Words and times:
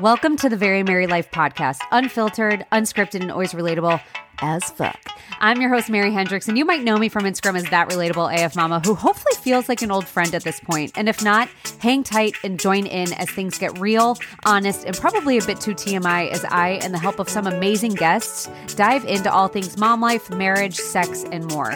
Welcome 0.00 0.36
to 0.38 0.50
the 0.50 0.58
Very 0.58 0.82
Mary 0.82 1.06
Life 1.06 1.30
podcast, 1.30 1.78
unfiltered, 1.90 2.66
unscripted, 2.70 3.22
and 3.22 3.30
always 3.30 3.54
relatable 3.54 3.98
as 4.40 4.62
fuck. 4.64 5.00
I'm 5.40 5.58
your 5.58 5.70
host, 5.70 5.88
Mary 5.88 6.12
Hendricks, 6.12 6.48
and 6.48 6.58
you 6.58 6.66
might 6.66 6.82
know 6.82 6.98
me 6.98 7.08
from 7.08 7.24
Instagram 7.24 7.56
as 7.56 7.64
that 7.70 7.88
relatable 7.88 8.44
AF 8.44 8.54
mama 8.56 8.82
who 8.84 8.94
hopefully 8.94 9.34
feels 9.40 9.70
like 9.70 9.80
an 9.80 9.90
old 9.90 10.06
friend 10.06 10.34
at 10.34 10.44
this 10.44 10.60
point. 10.60 10.92
And 10.96 11.08
if 11.08 11.24
not, 11.24 11.48
hang 11.78 12.02
tight 12.02 12.34
and 12.44 12.60
join 12.60 12.84
in 12.84 13.14
as 13.14 13.30
things 13.30 13.56
get 13.56 13.78
real, 13.78 14.18
honest, 14.44 14.84
and 14.84 14.94
probably 14.94 15.38
a 15.38 15.44
bit 15.46 15.62
too 15.62 15.72
TMI 15.72 16.30
as 16.30 16.44
I 16.44 16.78
and 16.82 16.92
the 16.92 16.98
help 16.98 17.18
of 17.18 17.30
some 17.30 17.46
amazing 17.46 17.94
guests 17.94 18.50
dive 18.74 19.06
into 19.06 19.32
all 19.32 19.48
things 19.48 19.78
mom 19.78 20.02
life, 20.02 20.28
marriage, 20.28 20.76
sex, 20.76 21.24
and 21.32 21.46
more. 21.46 21.74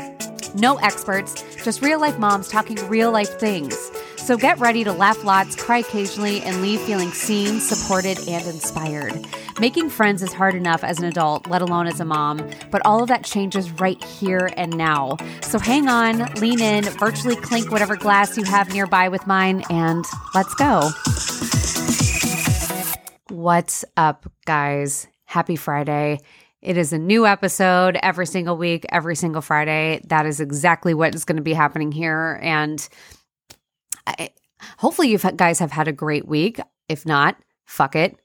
No 0.55 0.77
experts, 0.77 1.43
just 1.64 1.80
real 1.80 1.98
life 1.98 2.18
moms 2.18 2.48
talking 2.48 2.77
real 2.87 3.12
life 3.12 3.41
things. 3.41 3.91
So 4.21 4.37
get 4.37 4.61
ready 4.61 4.84
to 4.84 4.93
laugh 4.93 5.25
lots, 5.25 5.57
cry 5.57 5.79
occasionally, 5.79 6.41
and 6.43 6.62
leave 6.62 6.80
feeling 6.82 7.11
seen, 7.11 7.59
supported, 7.59 8.16
and 8.29 8.46
inspired. 8.46 9.27
Making 9.59 9.90
friends 9.90 10.22
is 10.22 10.32
hard 10.32 10.54
enough 10.54 10.85
as 10.85 11.00
an 11.00 11.07
adult, 11.07 11.49
let 11.49 11.63
alone 11.63 11.89
as 11.89 11.99
a 11.99 12.04
mom, 12.04 12.49
but 12.71 12.80
all 12.85 13.03
of 13.03 13.08
that 13.08 13.25
changes 13.25 13.72
right 13.72 14.03
here 14.04 14.50
and 14.57 14.77
now. 14.77 15.17
So 15.43 15.58
hang 15.58 15.89
on, 15.89 16.32
lean 16.35 16.61
in, 16.61 16.85
virtually 16.85 17.35
clink 17.35 17.72
whatever 17.72 17.96
glass 17.96 18.36
you 18.36 18.44
have 18.44 18.72
nearby 18.72 19.08
with 19.08 19.27
mine, 19.27 19.64
and 19.68 20.04
let's 20.32 20.55
go. 20.55 20.91
What's 23.30 23.85
up, 23.96 24.30
guys? 24.44 25.08
Happy 25.25 25.57
Friday. 25.57 26.21
It 26.63 26.77
is 26.77 26.93
a 26.93 26.99
new 26.99 27.27
episode 27.27 27.99
every 28.02 28.27
single 28.27 28.57
week, 28.57 28.85
every 28.91 29.16
single 29.16 29.43
Friday. 29.43 30.02
That 30.08 30.27
is 30.27 30.41
exactly 30.41 30.94
what 30.94 31.14
is 31.14 31.25
going 31.25 31.36
to 31.36 31.43
be 31.43 31.55
happening 31.55 31.91
here. 31.91 32.39
And 32.42 32.86
I, 34.19 34.31
hopefully, 34.78 35.09
you 35.09 35.19
guys 35.19 35.59
have 35.59 35.73
had 35.73 35.89
a 35.89 35.92
great 35.92 36.27
week. 36.27 36.61
If 36.89 37.06
not, 37.06 37.37
fuck 37.64 37.95
it. 37.95 38.17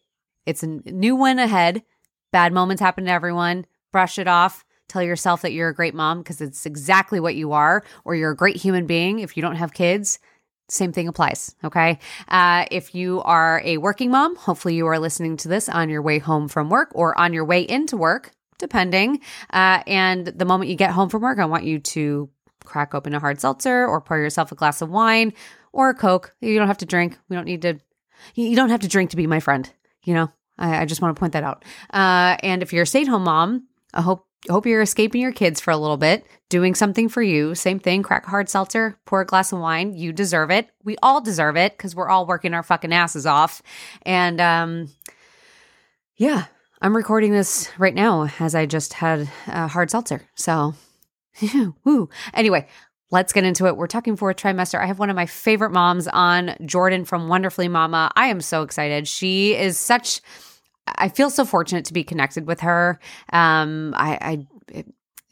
It's 0.45 0.63
a 0.63 0.67
new 0.67 1.15
one 1.15 1.39
ahead. 1.39 1.83
Bad 2.31 2.53
moments 2.53 2.81
happen 2.81 3.05
to 3.05 3.11
everyone. 3.11 3.65
Brush 3.91 4.19
it 4.19 4.27
off. 4.27 4.65
Tell 4.87 5.01
yourself 5.01 5.41
that 5.41 5.53
you're 5.53 5.69
a 5.69 5.73
great 5.73 5.95
mom 5.95 6.19
because 6.19 6.41
it's 6.41 6.65
exactly 6.65 7.19
what 7.19 7.35
you 7.35 7.53
are, 7.53 7.83
or 8.03 8.15
you're 8.15 8.31
a 8.31 8.35
great 8.35 8.57
human 8.57 8.85
being 8.85 9.19
if 9.19 9.35
you 9.35 9.41
don't 9.41 9.55
have 9.55 9.73
kids. 9.73 10.19
Same 10.67 10.91
thing 10.91 11.07
applies. 11.07 11.55
Okay. 11.63 11.99
Uh, 12.27 12.65
if 12.71 12.95
you 12.95 13.21
are 13.21 13.61
a 13.63 13.77
working 13.77 14.11
mom, 14.11 14.35
hopefully 14.35 14.75
you 14.75 14.87
are 14.87 14.99
listening 14.99 15.37
to 15.37 15.47
this 15.47 15.69
on 15.69 15.89
your 15.89 16.01
way 16.01 16.19
home 16.19 16.47
from 16.47 16.69
work 16.69 16.91
or 16.93 17.17
on 17.17 17.33
your 17.33 17.45
way 17.45 17.61
into 17.61 17.97
work, 17.97 18.31
depending. 18.57 19.19
Uh, 19.51 19.83
and 19.85 20.27
the 20.27 20.45
moment 20.45 20.69
you 20.69 20.75
get 20.75 20.91
home 20.91 21.09
from 21.09 21.21
work, 21.21 21.37
I 21.39 21.45
want 21.45 21.65
you 21.65 21.79
to 21.79 22.29
crack 22.63 22.95
open 22.95 23.13
a 23.13 23.19
hard 23.19 23.39
seltzer 23.39 23.85
or 23.85 24.01
pour 24.01 24.17
yourself 24.17 24.51
a 24.51 24.55
glass 24.55 24.81
of 24.81 24.89
wine 24.89 25.33
or 25.75 25.89
a 25.89 25.93
Coke. 25.93 26.33
You 26.39 26.57
don't 26.57 26.67
have 26.67 26.79
to 26.79 26.85
drink. 26.85 27.17
We 27.29 27.35
don't 27.35 27.45
need 27.45 27.61
to, 27.63 27.79
you 28.33 28.55
don't 28.55 28.69
have 28.69 28.79
to 28.79 28.87
drink 28.87 29.11
to 29.11 29.17
be 29.17 29.27
my 29.27 29.41
friend. 29.41 29.69
You 30.03 30.13
know, 30.13 30.31
I, 30.57 30.81
I 30.81 30.85
just 30.85 31.01
want 31.01 31.15
to 31.15 31.19
point 31.19 31.33
that 31.33 31.43
out. 31.43 31.63
Uh, 31.93 32.37
and 32.41 32.63
if 32.63 32.73
you're 32.73 32.83
a 32.83 32.87
stay 32.87 33.01
at 33.01 33.07
home 33.07 33.25
mom, 33.25 33.67
I 33.93 34.01
hope 34.01 34.25
hope 34.49 34.65
you're 34.65 34.81
escaping 34.81 35.21
your 35.21 35.31
kids 35.31 35.59
for 35.59 35.71
a 35.71 35.77
little 35.77 35.97
bit, 35.97 36.25
doing 36.49 36.75
something 36.75 37.09
for 37.09 37.21
you. 37.21 37.55
Same 37.55 37.79
thing, 37.79 38.03
crack 38.03 38.25
hard 38.25 38.47
seltzer, 38.47 38.97
pour 39.05 39.21
a 39.21 39.25
glass 39.25 39.51
of 39.51 39.59
wine. 39.59 39.93
You 39.93 40.13
deserve 40.13 40.51
it. 40.51 40.69
We 40.83 40.97
all 41.01 41.19
deserve 41.19 41.57
it 41.57 41.73
because 41.73 41.95
we're 41.95 42.09
all 42.09 42.25
working 42.25 42.53
our 42.53 42.63
fucking 42.63 42.93
asses 42.93 43.25
off. 43.25 43.61
And 44.03 44.39
um, 44.39 44.89
yeah, 46.15 46.45
I'm 46.81 46.95
recording 46.95 47.31
this 47.31 47.69
right 47.77 47.95
now 47.95 48.29
as 48.39 48.55
I 48.55 48.65
just 48.65 48.93
had 48.93 49.27
a 49.47 49.67
hard 49.67 49.89
seltzer. 49.89 50.21
So, 50.35 50.75
woo. 51.83 52.09
Anyway, 52.33 52.67
Let's 53.11 53.33
get 53.33 53.43
into 53.43 53.67
it. 53.67 53.77
We're 53.77 53.87
talking 53.87 54.15
fourth 54.15 54.37
trimester. 54.37 54.81
I 54.81 54.87
have 54.87 54.99
one 54.99 55.09
of 55.09 55.15
my 55.15 55.27
favorite 55.27 55.71
moms 55.71 56.07
on, 56.07 56.55
Jordan 56.65 57.05
from 57.05 57.27
Wonderfully 57.27 57.67
Mama. 57.67 58.11
I 58.15 58.27
am 58.27 58.41
so 58.41 58.63
excited. 58.63 59.07
She 59.07 59.55
is 59.55 59.79
such 59.79 60.21
I 60.87 61.09
feel 61.09 61.29
so 61.29 61.45
fortunate 61.45 61.85
to 61.85 61.93
be 61.93 62.03
connected 62.03 62.45
with 62.45 62.61
her. 62.61 62.99
Um, 63.33 63.93
I, 63.97 64.45
I 64.71 64.85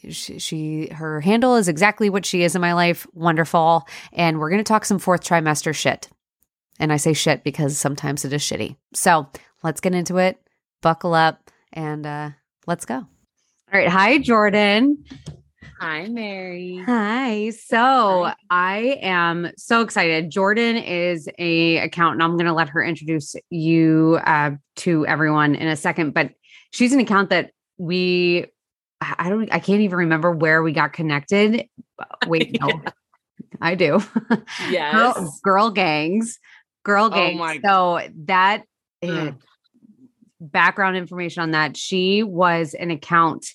she, 0.09 0.39
she, 0.39 0.87
her 0.87 1.21
handle 1.21 1.55
is 1.55 1.67
exactly 1.67 2.09
what 2.09 2.25
she 2.25 2.43
is 2.43 2.55
in 2.55 2.61
my 2.61 2.73
life. 2.73 3.07
Wonderful. 3.13 3.87
And 4.11 4.39
we're 4.39 4.49
to 4.57 4.63
talk 4.63 4.85
some 4.85 4.99
fourth 4.99 5.23
trimester 5.23 5.73
shit. 5.73 6.09
And 6.79 6.91
I 6.91 6.97
say 6.97 7.13
shit 7.13 7.43
because 7.43 7.77
sometimes 7.77 8.25
it 8.25 8.33
is 8.33 8.41
shitty. 8.41 8.75
So 8.93 9.27
let's 9.63 9.79
get 9.79 9.93
into 9.93 10.17
it. 10.17 10.37
Buckle 10.81 11.13
up 11.13 11.51
and 11.71 12.05
uh, 12.05 12.31
let's 12.67 12.85
go. 12.85 12.95
All 12.95 13.07
right. 13.71 13.87
Hi, 13.87 14.17
Jordan. 14.17 15.05
Hi, 15.79 16.07
Mary. 16.07 16.81
Hi. 16.85 17.49
So 17.51 18.23
Hi. 18.25 18.35
I 18.49 18.77
am 19.01 19.51
so 19.57 19.81
excited. 19.81 20.29
Jordan 20.29 20.77
is 20.77 21.27
a 21.37 21.77
accountant. 21.77 22.21
I'm 22.21 22.33
going 22.33 22.45
to 22.45 22.53
let 22.53 22.69
her 22.69 22.83
introduce 22.83 23.35
you 23.49 24.19
uh, 24.25 24.51
to 24.77 25.05
everyone 25.05 25.55
in 25.55 25.67
a 25.67 25.75
second, 25.75 26.13
but 26.13 26.31
she's 26.71 26.93
an 26.93 26.99
account 26.99 27.29
that 27.29 27.51
we. 27.77 28.45
I 29.01 29.29
don't. 29.29 29.51
I 29.51 29.59
can't 29.59 29.81
even 29.81 29.97
remember 29.97 30.31
where 30.31 30.63
we 30.63 30.71
got 30.71 30.93
connected. 30.93 31.67
Wait, 32.27 32.57
no, 32.61 32.81
I 33.61 33.75
do. 33.75 34.01
Yes, 34.69 35.15
girl, 35.15 35.39
girl 35.43 35.69
gangs, 35.71 36.39
girl 36.83 37.05
oh 37.07 37.09
gangs. 37.09 37.61
Oh 37.65 37.99
so 37.99 38.07
that 38.25 38.63
mm. 39.03 39.35
background 40.39 40.95
information 40.95 41.43
on 41.43 41.51
that. 41.51 41.75
She 41.75 42.23
was 42.23 42.73
an 42.73 42.91
account 42.91 43.45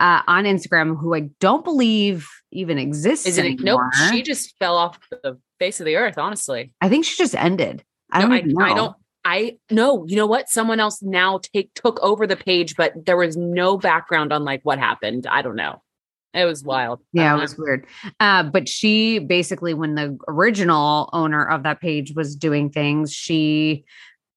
uh, 0.00 0.22
on 0.26 0.44
Instagram 0.44 0.98
who 0.98 1.14
I 1.14 1.28
don't 1.38 1.62
believe 1.62 2.28
even 2.50 2.78
exists. 2.78 3.26
Is 3.26 3.38
it? 3.38 3.44
Anymore. 3.44 3.90
Nope. 4.00 4.10
She 4.10 4.22
just 4.22 4.56
fell 4.58 4.76
off 4.76 4.98
the 5.10 5.38
face 5.58 5.78
of 5.78 5.86
the 5.86 5.96
earth. 5.96 6.18
Honestly, 6.18 6.72
I 6.80 6.88
think 6.88 7.04
she 7.04 7.16
just 7.16 7.36
ended. 7.36 7.84
I 8.10 8.22
don't. 8.22 8.46
No, 8.46 8.64
I, 8.64 8.70
I, 8.70 8.74
don't. 8.74 8.96
I 9.24 9.58
know. 9.70 10.04
You 10.08 10.16
know 10.16 10.26
what? 10.26 10.48
Someone 10.48 10.80
else 10.80 11.02
now 11.02 11.38
take 11.38 11.72
took 11.74 12.00
over 12.00 12.26
the 12.26 12.36
page, 12.36 12.74
but 12.76 13.06
there 13.06 13.16
was 13.16 13.36
no 13.36 13.76
background 13.76 14.32
on 14.32 14.44
like 14.44 14.62
what 14.64 14.78
happened. 14.78 15.26
I 15.26 15.42
don't 15.42 15.56
know. 15.56 15.82
It 16.32 16.44
was 16.44 16.62
wild. 16.62 17.00
Yeah, 17.12 17.36
it 17.36 17.40
was 17.40 17.58
weird. 17.58 17.86
Uh, 18.20 18.44
but 18.44 18.68
she 18.68 19.18
basically, 19.18 19.74
when 19.74 19.96
the 19.96 20.16
original 20.28 21.10
owner 21.12 21.44
of 21.44 21.64
that 21.64 21.80
page 21.80 22.14
was 22.14 22.36
doing 22.36 22.70
things, 22.70 23.12
she 23.12 23.84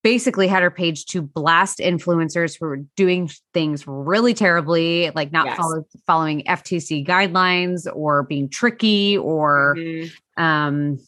basically 0.04 0.46
had 0.46 0.62
her 0.62 0.70
page 0.70 1.06
to 1.06 1.22
blast 1.22 1.78
influencers 1.78 2.56
who 2.60 2.66
were 2.66 2.76
doing 2.94 3.28
things 3.54 3.84
really 3.88 4.34
terribly, 4.34 5.10
like 5.14 5.32
not 5.32 5.46
yes. 5.46 5.56
follow, 5.56 5.84
following 6.06 6.44
FTC 6.44 7.04
guidelines 7.04 7.88
or 7.92 8.22
being 8.22 8.48
tricky 8.48 9.16
or 9.16 9.74
mm-hmm. 9.76 10.42
um 10.42 10.98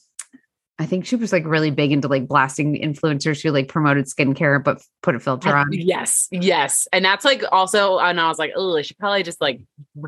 I 0.78 0.84
think 0.84 1.06
she 1.06 1.16
was 1.16 1.32
like 1.32 1.46
really 1.46 1.70
big 1.70 1.90
into 1.90 2.06
like 2.06 2.28
blasting 2.28 2.74
influencers 2.74 3.42
who 3.42 3.50
like 3.50 3.68
promoted 3.68 4.06
skincare 4.06 4.62
but 4.62 4.82
put 5.02 5.14
a 5.14 5.20
filter 5.20 5.56
on. 5.56 5.68
Yes, 5.72 6.28
yes. 6.30 6.86
And 6.92 7.02
that's 7.02 7.24
like 7.24 7.42
also, 7.50 7.98
and 7.98 8.20
I 8.20 8.28
was 8.28 8.38
like, 8.38 8.52
oh, 8.54 8.76
I 8.76 8.82
should 8.82 8.98
probably 8.98 9.22
just 9.22 9.40
like 9.40 9.60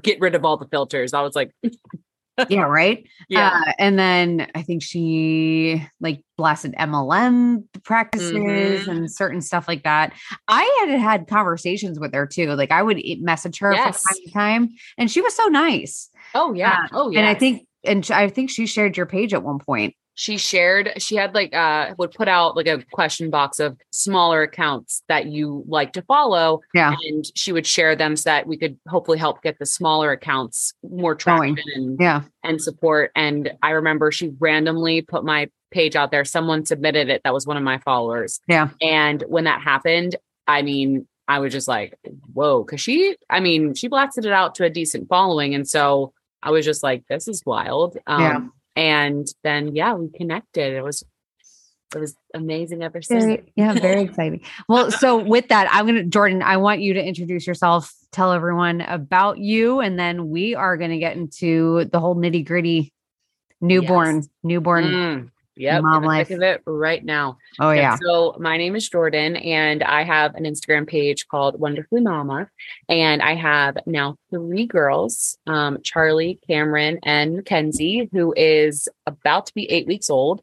get 0.02 0.20
rid 0.20 0.34
of 0.34 0.44
all 0.44 0.58
the 0.58 0.68
filters. 0.68 1.14
I 1.14 1.22
was 1.22 1.34
like, 1.34 1.52
yeah, 2.48 2.62
right. 2.62 3.06
Yeah. 3.28 3.60
Uh, 3.66 3.72
and 3.78 3.98
then 3.98 4.50
I 4.54 4.62
think 4.62 4.82
she 4.82 5.86
like 6.00 6.22
blasted 6.36 6.74
MLM 6.78 7.64
practices 7.84 8.32
mm-hmm. 8.32 8.90
and 8.90 9.10
certain 9.10 9.40
stuff 9.40 9.68
like 9.68 9.84
that. 9.84 10.12
I 10.46 10.86
had 10.86 10.98
had 10.98 11.26
conversations 11.28 11.98
with 11.98 12.14
her 12.14 12.26
too. 12.26 12.54
Like 12.54 12.70
I 12.70 12.82
would 12.82 13.00
message 13.20 13.58
her 13.58 13.72
yes. 13.72 14.02
from 14.02 14.16
time 14.16 14.24
to 14.24 14.32
time, 14.32 14.68
and 14.96 15.10
she 15.10 15.20
was 15.20 15.34
so 15.34 15.46
nice. 15.46 16.08
Oh 16.34 16.52
yeah. 16.54 16.84
Uh, 16.84 16.88
oh 16.92 17.10
yeah. 17.10 17.20
And 17.20 17.28
I 17.28 17.34
think, 17.34 17.66
and 17.84 18.08
I 18.10 18.28
think 18.28 18.50
she 18.50 18.66
shared 18.66 18.96
your 18.96 19.06
page 19.06 19.34
at 19.34 19.42
one 19.42 19.58
point 19.58 19.94
she 20.18 20.36
shared 20.36 20.92
she 20.98 21.14
had 21.14 21.32
like 21.32 21.54
uh 21.54 21.94
would 21.96 22.10
put 22.10 22.26
out 22.26 22.56
like 22.56 22.66
a 22.66 22.82
question 22.90 23.30
box 23.30 23.60
of 23.60 23.78
smaller 23.92 24.42
accounts 24.42 25.04
that 25.08 25.26
you 25.26 25.62
like 25.68 25.92
to 25.92 26.02
follow. 26.02 26.60
Yeah. 26.74 26.96
And 27.08 27.24
she 27.36 27.52
would 27.52 27.68
share 27.68 27.94
them 27.94 28.16
so 28.16 28.28
that 28.30 28.48
we 28.48 28.56
could 28.56 28.76
hopefully 28.88 29.18
help 29.18 29.42
get 29.42 29.60
the 29.60 29.64
smaller 29.64 30.10
accounts 30.10 30.74
more 30.82 31.14
traction 31.14 31.64
and 31.76 31.96
yeah. 32.00 32.22
and 32.42 32.60
support. 32.60 33.12
And 33.14 33.52
i 33.62 33.70
remember 33.70 34.10
she 34.10 34.32
randomly 34.40 35.02
put 35.02 35.24
my 35.24 35.48
page 35.70 35.94
out 35.94 36.10
there. 36.10 36.24
Someone 36.24 36.66
submitted 36.66 37.08
it 37.08 37.20
that 37.22 37.32
was 37.32 37.46
one 37.46 37.56
of 37.56 37.62
my 37.62 37.78
followers. 37.78 38.40
Yeah. 38.48 38.70
And 38.82 39.22
when 39.28 39.44
that 39.44 39.62
happened 39.62 40.16
i 40.48 40.62
mean 40.62 41.06
i 41.28 41.38
was 41.38 41.52
just 41.52 41.68
like 41.68 41.96
whoa 42.32 42.64
because 42.64 42.80
she 42.80 43.14
i 43.30 43.38
mean 43.38 43.74
she 43.74 43.86
blasted 43.86 44.24
it 44.24 44.32
out 44.32 44.56
to 44.56 44.64
a 44.64 44.70
decent 44.70 45.08
following. 45.08 45.54
And 45.54 45.68
so 45.68 46.12
i 46.42 46.50
was 46.50 46.64
just 46.64 46.82
like 46.82 47.04
this 47.08 47.28
is 47.28 47.46
wild. 47.46 47.96
Um, 48.08 48.20
yeah 48.20 48.40
and 48.78 49.26
then 49.42 49.74
yeah 49.74 49.92
we 49.92 50.08
connected 50.08 50.72
it 50.72 50.82
was 50.82 51.02
it 51.94 51.98
was 51.98 52.14
amazing 52.32 52.82
ever 52.82 53.02
since 53.02 53.24
very, 53.24 53.52
yeah 53.56 53.72
very 53.72 54.02
exciting 54.08 54.40
well 54.68 54.90
so 54.90 55.18
with 55.18 55.48
that 55.48 55.68
i'm 55.72 55.84
gonna 55.84 56.04
jordan 56.04 56.42
i 56.42 56.56
want 56.56 56.80
you 56.80 56.94
to 56.94 57.04
introduce 57.04 57.46
yourself 57.46 57.92
tell 58.12 58.32
everyone 58.32 58.80
about 58.82 59.38
you 59.38 59.80
and 59.80 59.98
then 59.98 60.30
we 60.30 60.54
are 60.54 60.76
going 60.76 60.90
to 60.90 60.98
get 60.98 61.16
into 61.16 61.84
the 61.86 61.98
whole 61.98 62.14
nitty 62.14 62.46
gritty 62.46 62.92
newborn 63.60 64.16
yes. 64.16 64.28
newborn 64.44 64.84
mm. 64.84 65.30
Yep. 65.58 65.82
Mom 65.82 66.04
life. 66.04 66.30
of 66.30 66.40
it 66.40 66.62
right 66.66 67.04
now. 67.04 67.38
Oh 67.58 67.72
yeah. 67.72 67.96
So 68.00 68.36
my 68.38 68.56
name 68.56 68.76
is 68.76 68.88
Jordan 68.88 69.36
and 69.36 69.82
I 69.82 70.04
have 70.04 70.34
an 70.36 70.44
Instagram 70.44 70.86
page 70.86 71.26
called 71.28 71.58
Wonderfully 71.58 72.00
Mama. 72.00 72.48
And 72.88 73.20
I 73.20 73.34
have 73.34 73.76
now 73.86 74.16
three 74.30 74.66
girls, 74.66 75.36
um, 75.46 75.78
Charlie, 75.82 76.38
Cameron, 76.46 77.00
and 77.02 77.36
Mackenzie, 77.36 78.08
who 78.12 78.32
is 78.36 78.88
about 79.06 79.46
to 79.46 79.54
be 79.54 79.70
eight 79.70 79.86
weeks 79.86 80.08
old. 80.08 80.42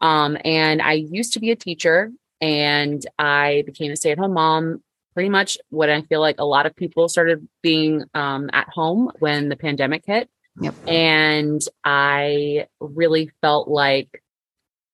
Um, 0.00 0.38
and 0.44 0.80
I 0.80 0.94
used 0.94 1.34
to 1.34 1.40
be 1.40 1.50
a 1.50 1.56
teacher 1.56 2.10
and 2.40 3.04
I 3.18 3.62
became 3.66 3.92
a 3.92 3.96
stay 3.96 4.12
at 4.12 4.18
home 4.18 4.34
mom 4.34 4.82
pretty 5.14 5.28
much 5.28 5.56
what 5.70 5.88
I 5.88 6.02
feel 6.02 6.20
like 6.20 6.36
a 6.38 6.44
lot 6.44 6.66
of 6.66 6.74
people 6.74 7.08
started 7.08 7.48
being 7.62 8.04
um, 8.14 8.50
at 8.52 8.68
home 8.68 9.12
when 9.20 9.48
the 9.48 9.56
pandemic 9.56 10.04
hit. 10.06 10.28
Yep. 10.60 10.74
And 10.88 11.60
I 11.84 12.66
really 12.80 13.30
felt 13.40 13.68
like 13.68 14.22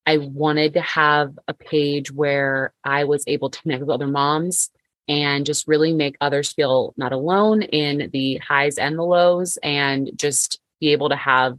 I 0.06 0.18
wanted 0.18 0.74
to 0.74 0.80
have 0.80 1.38
a 1.46 1.54
page 1.54 2.12
where 2.12 2.72
I 2.84 3.04
was 3.04 3.24
able 3.26 3.50
to 3.50 3.60
connect 3.62 3.80
with 3.80 3.90
other 3.90 4.06
moms 4.06 4.70
and 5.08 5.44
just 5.44 5.68
really 5.68 5.92
make 5.92 6.16
others 6.20 6.52
feel 6.52 6.94
not 6.96 7.12
alone 7.12 7.62
in 7.62 8.10
the 8.12 8.36
highs 8.38 8.78
and 8.78 8.98
the 8.98 9.02
lows 9.02 9.58
and 9.62 10.10
just 10.16 10.60
be 10.80 10.92
able 10.92 11.08
to 11.08 11.16
have 11.16 11.58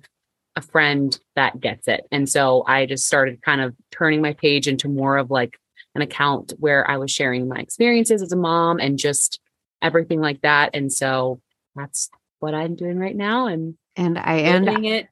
a 0.56 0.62
friend 0.62 1.20
that 1.36 1.60
gets 1.60 1.88
it. 1.88 2.08
And 2.12 2.30
so 2.30 2.64
I 2.68 2.86
just 2.86 3.06
started 3.06 3.42
kind 3.42 3.62
of 3.62 3.76
turning 3.92 4.22
my 4.22 4.34
page 4.34 4.68
into 4.68 4.90
more 4.90 5.18
of 5.18 5.32
like 5.32 5.58
an 5.96 6.02
account 6.02 6.54
where 6.58 6.90
I 6.90 6.98
was 6.98 7.12
sharing 7.12 7.48
my 7.48 7.58
experiences 7.58 8.22
as 8.22 8.32
a 8.32 8.38
mom 8.38 8.80
and 8.80 8.98
just 8.98 9.40
everything 9.82 10.22
like 10.22 10.42
that. 10.42 10.72
And 10.74 10.92
so 10.92 11.42
that's 11.76 12.10
what 12.40 12.54
I'm 12.54 12.76
doing 12.76 12.98
right 12.98 13.16
now. 13.16 13.48
And 13.48 13.76
and 13.96 14.18
I 14.18 14.36
and 14.36 14.86
it. 14.86 15.10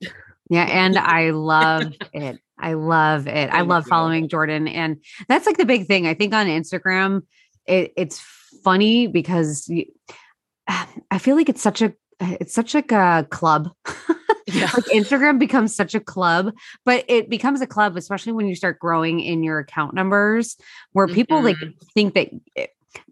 Yeah, 0.49 0.63
and 0.63 0.97
I 0.97 1.31
love 1.31 1.93
it. 2.13 2.39
I 2.59 2.73
love 2.73 3.27
it. 3.27 3.33
Thank 3.33 3.53
I 3.53 3.61
love 3.61 3.85
you. 3.85 3.89
following 3.89 4.27
Jordan. 4.27 4.67
And 4.67 4.97
that's 5.27 5.45
like 5.45 5.57
the 5.57 5.65
big 5.65 5.87
thing. 5.87 6.07
I 6.07 6.13
think 6.13 6.33
on 6.33 6.47
Instagram, 6.47 7.23
it, 7.65 7.93
it's 7.95 8.19
funny 8.63 9.07
because 9.07 9.67
you, 9.67 9.85
I 10.67 11.17
feel 11.19 11.35
like 11.35 11.49
it's 11.49 11.61
such 11.61 11.81
a 11.81 11.93
it's 12.19 12.53
such 12.53 12.73
like 12.73 12.91
a 12.91 13.27
club. 13.29 13.71
Yeah. 14.51 14.71
like 14.73 14.85
Instagram 14.85 15.37
becomes 15.37 15.75
such 15.75 15.93
a 15.93 15.99
club, 15.99 16.55
but 16.83 17.05
it 17.07 17.29
becomes 17.29 17.61
a 17.61 17.67
club, 17.67 17.95
especially 17.95 18.31
when 18.31 18.47
you 18.47 18.55
start 18.55 18.79
growing 18.79 19.19
in 19.19 19.43
your 19.43 19.59
account 19.59 19.93
numbers, 19.93 20.57
where 20.91 21.05
people 21.05 21.37
mm-hmm. 21.37 21.65
like 21.65 21.75
think 21.93 22.15
that 22.15 22.31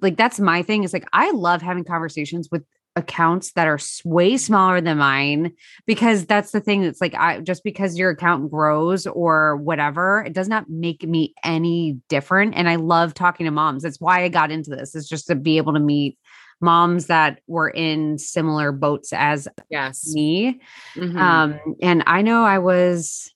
like 0.01 0.17
that's 0.17 0.39
my 0.39 0.63
thing 0.63 0.83
is 0.83 0.93
like 0.93 1.07
I 1.13 1.29
love 1.29 1.61
having 1.61 1.83
conversations 1.83 2.49
with 2.51 2.63
accounts 2.97 3.51
that 3.51 3.67
are 3.67 3.79
way 4.03 4.37
smaller 4.37 4.81
than 4.81 4.97
mine 4.97 5.53
because 5.85 6.25
that's 6.25 6.51
the 6.51 6.59
thing 6.59 6.81
that's 6.81 6.99
like 6.99 7.13
I 7.13 7.41
just 7.41 7.63
because 7.63 7.97
your 7.97 8.09
account 8.09 8.49
grows 8.49 9.05
or 9.05 9.57
whatever 9.57 10.23
it 10.25 10.33
does 10.33 10.47
not 10.47 10.67
make 10.67 11.03
me 11.03 11.35
any 11.43 11.99
different 12.09 12.55
and 12.55 12.67
I 12.67 12.75
love 12.77 13.13
talking 13.13 13.45
to 13.45 13.51
moms 13.51 13.83
that's 13.83 14.01
why 14.01 14.23
I 14.23 14.29
got 14.29 14.49
into 14.51 14.71
this 14.71 14.95
is 14.95 15.07
just 15.07 15.27
to 15.27 15.35
be 15.35 15.57
able 15.57 15.73
to 15.73 15.79
meet 15.79 16.17
moms 16.59 17.05
that 17.05 17.39
were 17.45 17.69
in 17.69 18.17
similar 18.17 18.71
boats 18.71 19.13
as 19.13 19.47
yes 19.69 20.11
me 20.13 20.59
mm-hmm. 20.95 21.17
um 21.17 21.59
and 21.83 22.03
I 22.07 22.23
know 22.23 22.43
I 22.43 22.57
was 22.57 23.31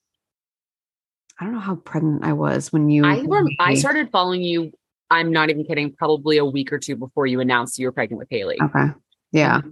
I 1.40 1.46
don't 1.46 1.54
know 1.54 1.60
how 1.60 1.76
pregnant 1.76 2.24
I 2.26 2.34
was 2.34 2.74
when 2.74 2.90
you 2.90 3.06
I, 3.06 3.24
I 3.60 3.76
started 3.76 4.10
following 4.12 4.42
you 4.42 4.72
I'm 5.12 5.30
not 5.30 5.50
even 5.50 5.66
kidding, 5.66 5.92
probably 5.92 6.38
a 6.38 6.46
week 6.46 6.72
or 6.72 6.80
two 6.80 6.96
before 6.96 7.28
you 7.28 7.42
announced 7.42 7.78
you 7.78 7.86
were 7.86 7.92
pregnant 7.92 8.20
with 8.20 8.30
Haley. 8.32 8.58
Okay. 8.64 8.94
Yeah. 9.32 9.60
Mm-hmm. 9.60 9.70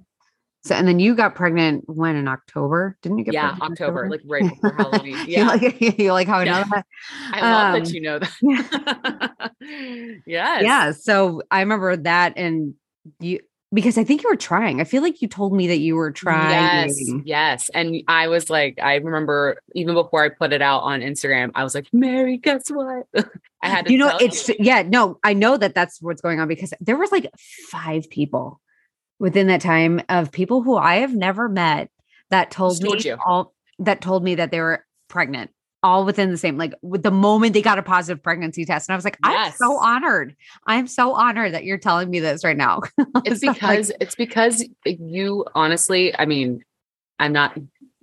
So 0.61 0.75
and 0.75 0.87
then 0.87 0.99
you 0.99 1.15
got 1.15 1.35
pregnant 1.35 1.85
when 1.87 2.17
in 2.17 2.27
October, 2.27 2.97
didn't 3.01 3.19
you 3.19 3.23
get 3.23 3.33
yeah, 3.33 3.51
October, 3.61 3.71
October, 3.71 4.09
like 4.09 4.21
right 4.25 4.49
before 4.49 4.73
Halloween. 4.73 5.17
Yeah. 5.27 5.39
you 5.39 5.45
like, 5.45 5.81
you 5.99 6.13
like 6.13 6.27
how 6.27 6.39
I 6.39 6.43
know 6.43 6.63
that? 6.69 6.85
I 7.31 7.41
love 7.41 7.75
um, 7.75 7.83
that 7.83 7.93
you 7.93 8.01
know 8.01 8.19
that. 8.19 9.51
yes. 10.25 10.63
Yeah. 10.63 10.91
So 10.91 11.41
I 11.49 11.61
remember 11.61 11.95
that 11.95 12.33
and 12.35 12.73
you 13.19 13.39
because 13.71 13.97
I 13.97 14.03
think 14.03 14.23
you 14.23 14.29
were 14.29 14.35
trying. 14.35 14.81
I 14.81 14.83
feel 14.83 15.01
like 15.01 15.21
you 15.21 15.27
told 15.27 15.53
me 15.53 15.67
that 15.67 15.77
you 15.77 15.95
were 15.95 16.11
trying. 16.11 16.89
Yes, 16.89 16.99
yes. 17.23 17.69
And 17.73 18.03
I 18.07 18.27
was 18.27 18.49
like, 18.49 18.79
I 18.81 18.95
remember 18.95 19.61
even 19.75 19.93
before 19.93 20.23
I 20.25 20.29
put 20.29 20.53
it 20.53 20.61
out 20.61 20.79
on 20.79 21.01
Instagram, 21.01 21.51
I 21.53 21.63
was 21.63 21.75
like, 21.75 21.87
Mary, 21.93 22.37
guess 22.37 22.69
what? 22.69 23.07
I 23.61 23.69
had 23.69 23.85
to, 23.85 23.91
you 23.91 23.99
know, 23.99 24.17
it's 24.19 24.49
you. 24.49 24.55
yeah, 24.59 24.81
no, 24.81 25.19
I 25.23 25.33
know 25.33 25.55
that 25.55 25.75
that's 25.75 26.01
what's 26.01 26.21
going 26.21 26.39
on 26.39 26.47
because 26.47 26.73
there 26.81 26.97
was 26.97 27.11
like 27.11 27.29
five 27.69 28.09
people 28.09 28.59
within 29.19 29.47
that 29.47 29.61
time 29.61 30.01
of 30.09 30.31
people 30.31 30.61
who 30.61 30.75
I 30.75 30.95
have 30.95 31.13
never 31.13 31.49
met 31.49 31.89
that 32.29 32.51
told 32.51 32.81
me 32.81 32.97
you. 32.99 33.17
all 33.25 33.53
that 33.79 34.01
told 34.01 34.23
me 34.23 34.35
that 34.35 34.51
they 34.51 34.59
were 34.59 34.85
pregnant 35.07 35.51
all 35.81 36.05
within 36.05 36.29
the 36.29 36.37
same 36.37 36.57
like 36.57 36.73
with 36.81 37.03
the 37.03 37.11
moment 37.11 37.53
they 37.53 37.61
got 37.61 37.79
a 37.79 37.83
positive 37.83 38.21
pregnancy 38.21 38.65
test 38.65 38.89
and 38.89 38.93
i 38.93 38.97
was 38.97 39.05
like 39.05 39.17
yes. 39.23 39.53
i'm 39.53 39.57
so 39.57 39.77
honored 39.77 40.35
i'm 40.67 40.87
so 40.87 41.13
honored 41.13 41.53
that 41.53 41.63
you're 41.63 41.77
telling 41.77 42.09
me 42.09 42.19
this 42.19 42.43
right 42.43 42.57
now 42.57 42.81
it's 43.25 43.39
because 43.39 43.89
like, 43.89 43.97
it's 44.01 44.15
because 44.15 44.65
you 44.85 45.45
honestly 45.55 46.13
i 46.19 46.25
mean 46.25 46.61
i'm 47.17 47.31
not 47.31 47.57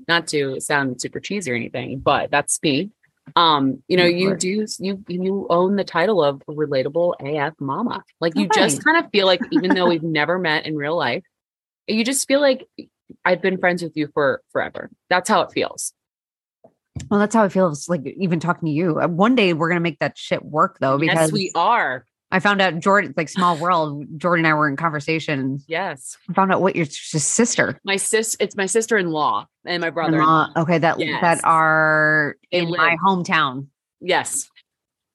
not 0.08 0.26
to 0.26 0.58
sound 0.58 1.00
super 1.00 1.20
cheesy 1.20 1.50
or 1.50 1.54
anything 1.54 1.98
but 1.98 2.30
that's 2.30 2.58
me 2.62 2.90
um 3.34 3.82
you 3.88 3.96
know 3.96 4.04
you 4.04 4.36
do 4.36 4.66
you 4.78 5.04
you 5.08 5.46
own 5.50 5.76
the 5.76 5.84
title 5.84 6.22
of 6.22 6.42
relatable 6.46 7.14
af 7.20 7.54
mama. 7.58 8.04
Like 8.20 8.36
you 8.36 8.48
just 8.48 8.84
kind 8.84 9.04
of 9.04 9.10
feel 9.10 9.26
like 9.26 9.40
even 9.50 9.74
though 9.74 9.88
we've 9.88 10.02
never 10.20 10.38
met 10.38 10.66
in 10.66 10.76
real 10.76 10.96
life 10.96 11.24
you 11.86 12.04
just 12.04 12.26
feel 12.26 12.40
like 12.40 12.66
i've 13.24 13.42
been 13.42 13.58
friends 13.58 13.82
with 13.82 13.96
you 13.96 14.08
for 14.12 14.42
forever. 14.52 14.90
That's 15.08 15.28
how 15.28 15.42
it 15.42 15.52
feels. 15.52 15.92
Well 17.10 17.20
that's 17.20 17.34
how 17.34 17.44
it 17.44 17.52
feels 17.52 17.88
like 17.88 18.06
even 18.06 18.40
talking 18.40 18.66
to 18.66 18.72
you. 18.72 19.00
Uh, 19.00 19.08
one 19.08 19.34
day 19.34 19.52
we're 19.52 19.68
gonna 19.68 19.80
make 19.80 19.98
that 19.98 20.16
shit 20.16 20.44
work 20.44 20.78
though 20.80 20.98
because 20.98 21.30
yes, 21.30 21.32
we 21.32 21.52
are 21.54 22.04
I 22.36 22.38
found 22.38 22.60
out 22.60 22.78
Jordan, 22.80 23.14
like 23.16 23.30
small 23.30 23.56
world, 23.56 24.04
Jordan 24.18 24.44
and 24.44 24.52
I 24.52 24.54
were 24.54 24.68
in 24.68 24.76
conversation. 24.76 25.58
Yes. 25.66 26.18
I 26.28 26.34
found 26.34 26.52
out 26.52 26.60
what 26.60 26.76
your 26.76 26.84
sister. 26.84 27.80
My 27.82 27.96
sis, 27.96 28.36
it's 28.38 28.54
my 28.54 28.66
sister 28.66 28.98
in 28.98 29.08
law 29.08 29.46
and 29.64 29.80
my 29.80 29.88
brother. 29.88 30.18
In 30.18 30.22
law. 30.26 30.50
Okay. 30.54 30.76
That, 30.76 31.00
yes. 31.00 31.18
that 31.22 31.40
are 31.44 32.36
they 32.52 32.58
in 32.58 32.68
live. 32.68 32.76
my 32.76 32.96
hometown. 33.02 33.68
Yes. 34.02 34.50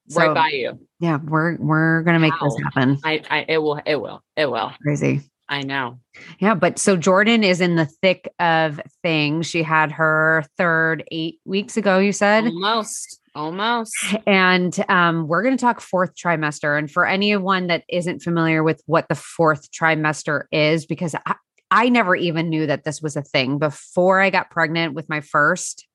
So, 0.09 0.19
right 0.19 0.33
by 0.33 0.49
you. 0.49 0.79
Yeah. 0.99 1.19
We're, 1.23 1.57
we're 1.57 2.01
going 2.01 2.15
to 2.15 2.19
make 2.19 2.33
wow. 2.41 2.47
this 2.47 2.59
happen. 2.63 2.97
I, 3.03 3.21
I, 3.29 3.45
it 3.47 3.59
will, 3.59 3.79
it 3.85 4.01
will, 4.01 4.23
it 4.35 4.49
will. 4.49 4.73
Crazy. 4.81 5.21
I 5.47 5.61
know. 5.61 5.99
Yeah. 6.39 6.55
But 6.55 6.79
so 6.79 6.97
Jordan 6.97 7.43
is 7.43 7.61
in 7.61 7.75
the 7.75 7.85
thick 7.85 8.33
of 8.39 8.81
things. 9.03 9.45
She 9.45 9.61
had 9.61 9.91
her 9.91 10.43
third 10.57 11.03
eight 11.11 11.39
weeks 11.45 11.77
ago, 11.77 11.99
you 11.99 12.13
said? 12.13 12.45
Almost. 12.45 13.19
Almost. 13.33 13.95
And 14.27 14.77
um, 14.89 15.27
we're 15.27 15.41
going 15.41 15.55
to 15.55 15.61
talk 15.61 15.79
fourth 15.79 16.15
trimester. 16.15 16.77
And 16.77 16.91
for 16.91 17.05
anyone 17.05 17.67
that 17.67 17.83
isn't 17.87 18.21
familiar 18.21 18.61
with 18.61 18.81
what 18.87 19.07
the 19.07 19.15
fourth 19.15 19.71
trimester 19.71 20.43
is, 20.51 20.85
because 20.85 21.15
I, 21.25 21.35
I 21.69 21.87
never 21.87 22.15
even 22.15 22.49
knew 22.49 22.67
that 22.67 22.83
this 22.83 23.01
was 23.01 23.15
a 23.15 23.21
thing 23.21 23.57
before 23.57 24.19
I 24.19 24.29
got 24.29 24.49
pregnant 24.49 24.93
with 24.93 25.07
my 25.07 25.21
first, 25.21 25.87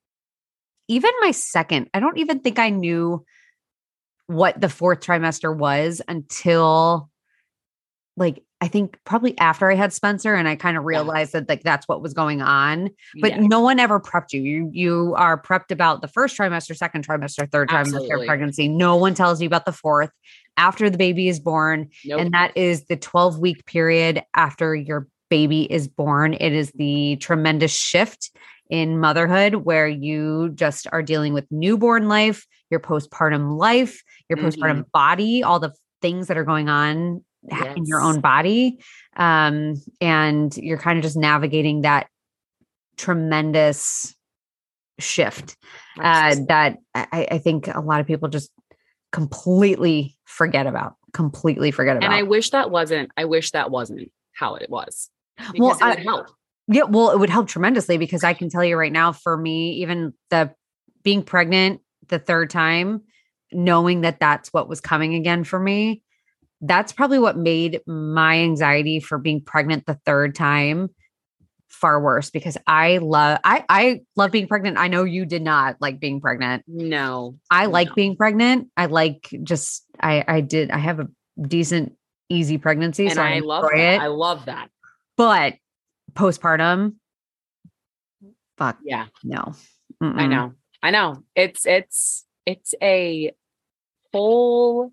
even 0.89 1.11
my 1.21 1.33
second, 1.33 1.91
I 1.93 2.01
don't 2.01 2.17
even 2.19 2.41
think 2.41 2.59
I 2.59 2.71
knew 2.71 3.25
what 4.29 4.59
the 4.59 4.71
fourth 4.71 5.01
trimester 5.01 5.55
was 5.55 6.01
until 6.09 7.11
like 8.17 8.43
I 8.61 8.69
think 8.69 8.99
probably 9.05 9.37
after 9.39 9.71
I 9.71 9.75
had 9.75 9.93
Spencer 9.93 10.35
and 10.35 10.49
I 10.49 10.57
kind 10.57 10.79
of 10.79 10.85
realized 10.85 11.35
yeah. 11.35 11.41
that 11.41 11.49
like 11.49 11.63
that's 11.63 11.87
what 11.87 12.01
was 12.01 12.15
going 12.15 12.41
on. 12.41 12.91
But 13.21 13.33
yeah. 13.33 13.41
no 13.41 13.61
one 13.61 13.79
ever 13.79 14.01
prepped 14.01 14.33
you. 14.33 14.41
You 14.41 14.71
you 14.73 15.15
are 15.17 15.41
prepped 15.41 15.71
about 15.71 16.01
the 16.01 16.09
first 16.09 16.39
trimester, 16.39 16.75
second 16.75 17.07
trimester, 17.07 17.51
third 17.51 17.71
Absolutely. 17.71 18.09
trimester 18.09 18.21
of 18.21 18.27
pregnancy. 18.27 18.69
No 18.69 18.97
one 18.97 19.15
tells 19.15 19.43
you 19.43 19.47
about 19.47 19.67
the 19.67 19.73
fourth 19.73 20.11
after 20.57 20.89
the 20.89 20.97
baby 20.97 21.29
is 21.29 21.39
born. 21.39 21.91
Nope. 22.05 22.21
And 22.21 22.33
that 22.33 22.57
is 22.57 22.87
the 22.87 22.97
12 22.97 23.39
week 23.39 23.67
period 23.67 24.23
after 24.35 24.75
your 24.75 25.07
baby 25.29 25.71
is 25.71 25.87
born. 25.87 26.33
It 26.35 26.53
is 26.53 26.73
the 26.73 27.17
tremendous 27.17 27.77
shift 27.77 28.31
in 28.71 28.99
motherhood 28.99 29.55
where 29.55 29.87
you 29.87 30.51
just 30.55 30.87
are 30.93 31.03
dealing 31.03 31.35
with 31.35 31.47
newborn 31.51 32.09
life, 32.09 32.47
your 32.71 32.81
postpartum 32.81 33.59
life, 33.59 34.03
your 34.31 34.39
mm-hmm. 34.39 34.49
postpartum 34.49 34.91
body, 34.93 35.43
all 35.43 35.61
the 35.61 35.73
things 36.03 36.29
that 36.29 36.37
are 36.37 36.45
going 36.45 36.69
on 36.69 37.25
yes. 37.51 37.77
in 37.77 37.85
your 37.87 38.01
own 38.01 38.21
body. 38.21 38.79
Um, 39.17 39.75
and 40.01 40.57
you're 40.57 40.79
kind 40.79 40.99
of 40.99 41.03
just 41.03 41.17
navigating 41.17 41.83
that 41.83 42.09
tremendous 42.97 44.15
shift 44.99 45.57
uh, 46.01 46.35
that 46.49 46.79
I, 46.95 47.29
I 47.33 47.39
think 47.39 47.69
a 47.69 47.81
lot 47.81 48.01
of 48.01 48.07
people 48.07 48.29
just 48.29 48.51
completely 49.13 50.17
forget 50.25 50.67
about, 50.67 50.95
completely 51.13 51.71
forget 51.71 51.97
about. 51.97 52.07
And 52.07 52.15
I 52.15 52.23
wish 52.23 52.51
that 52.51 52.71
wasn't, 52.71 53.11
I 53.17 53.25
wish 53.25 53.51
that 53.53 53.71
wasn't 53.71 54.11
how 54.33 54.55
it 54.57 54.71
was. 54.71 55.11
Well, 55.59 55.77
it 55.79 55.85
would 55.85 55.99
help. 55.99 56.27
Yeah, 56.69 56.83
well, 56.85 57.11
it 57.11 57.19
would 57.19 57.31
help 57.31 57.47
tremendously 57.47 57.97
because 57.97 58.25
I 58.25 58.35
can 58.35 58.49
tell 58.49 58.65
you 58.65 58.77
right 58.77 58.93
now, 58.93 59.13
for 59.13 59.37
me, 59.37 59.75
even 59.83 60.15
the 60.31 60.53
being 61.05 61.23
pregnant 61.23 61.81
the 62.09 62.19
third 62.19 62.51
time, 62.51 63.03
knowing 63.53 64.01
that 64.01 64.19
that's 64.19 64.53
what 64.53 64.69
was 64.69 64.81
coming 64.81 65.15
again 65.15 65.45
for 65.45 65.61
me, 65.61 66.03
that's 66.61 66.93
probably 66.93 67.19
what 67.19 67.37
made 67.37 67.81
my 67.87 68.39
anxiety 68.39 69.01
for 69.01 69.19
being 69.19 69.41
pregnant 69.41 69.87
the 69.87 69.99
third 70.07 70.35
time 70.35 70.91
far 71.69 72.01
worse 72.01 72.31
because 72.31 72.57
I 72.67 72.99
love 72.99 73.39
I 73.45 73.65
I 73.69 74.01
love 74.17 74.33
being 74.33 74.49
pregnant. 74.49 74.79
I 74.79 74.89
know 74.89 75.05
you 75.05 75.27
did 75.27 75.43
not 75.43 75.77
like 75.81 76.01
being 76.01 76.21
pregnant. 76.21 76.65
No. 76.67 77.39
I 77.51 77.67
like 77.67 77.89
no. 77.89 77.95
being 77.95 78.17
pregnant. 78.17 78.69
I 78.77 78.87
like 78.87 79.29
just 79.43 79.85
I 80.01 80.25
I 80.27 80.41
did 80.41 80.71
I 80.71 80.79
have 80.79 81.01
a 81.01 81.09
decent 81.41 81.95
easy 82.29 82.59
pregnancy 82.59 83.07
and 83.07 83.15
so 83.15 83.23
I, 83.23 83.37
I 83.37 83.39
love 83.41 83.65
that. 83.65 83.79
It. 83.79 84.01
I 84.01 84.07
love 84.07 84.47
that. 84.47 84.71
But 85.17 85.57
postpartum 86.15 86.95
fuck. 88.57 88.79
Yeah. 88.83 89.07
No. 89.23 89.55
Mm-mm. 90.03 90.19
I 90.19 90.27
know. 90.27 90.53
I 90.83 90.91
know. 90.91 91.23
It's 91.35 91.67
it's 91.67 92.25
it's 92.47 92.75
a 92.83 93.33
whole 94.13 94.93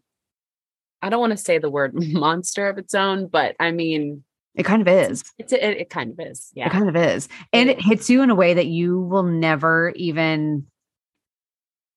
I 1.03 1.09
don't 1.09 1.19
want 1.19 1.31
to 1.31 1.37
say 1.37 1.57
the 1.57 1.69
word 1.69 1.93
monster 2.13 2.67
of 2.67 2.77
its 2.77 2.95
own, 2.95 3.27
but 3.27 3.55
I 3.59 3.71
mean, 3.71 4.23
it 4.55 4.63
kind 4.63 4.81
of 4.81 4.87
is. 4.87 5.23
It's 5.37 5.51
it, 5.51 5.61
it 5.61 5.89
kind 5.89 6.11
of 6.11 6.25
is. 6.25 6.51
Yeah. 6.53 6.67
It 6.67 6.71
kind 6.71 6.87
of 6.89 6.95
is. 6.95 7.27
And 7.51 7.69
it 7.69 7.81
hits 7.81 8.09
you 8.09 8.21
in 8.21 8.29
a 8.29 8.35
way 8.35 8.53
that 8.53 8.67
you 8.67 8.99
will 8.99 9.23
never 9.23 9.91
even 9.95 10.67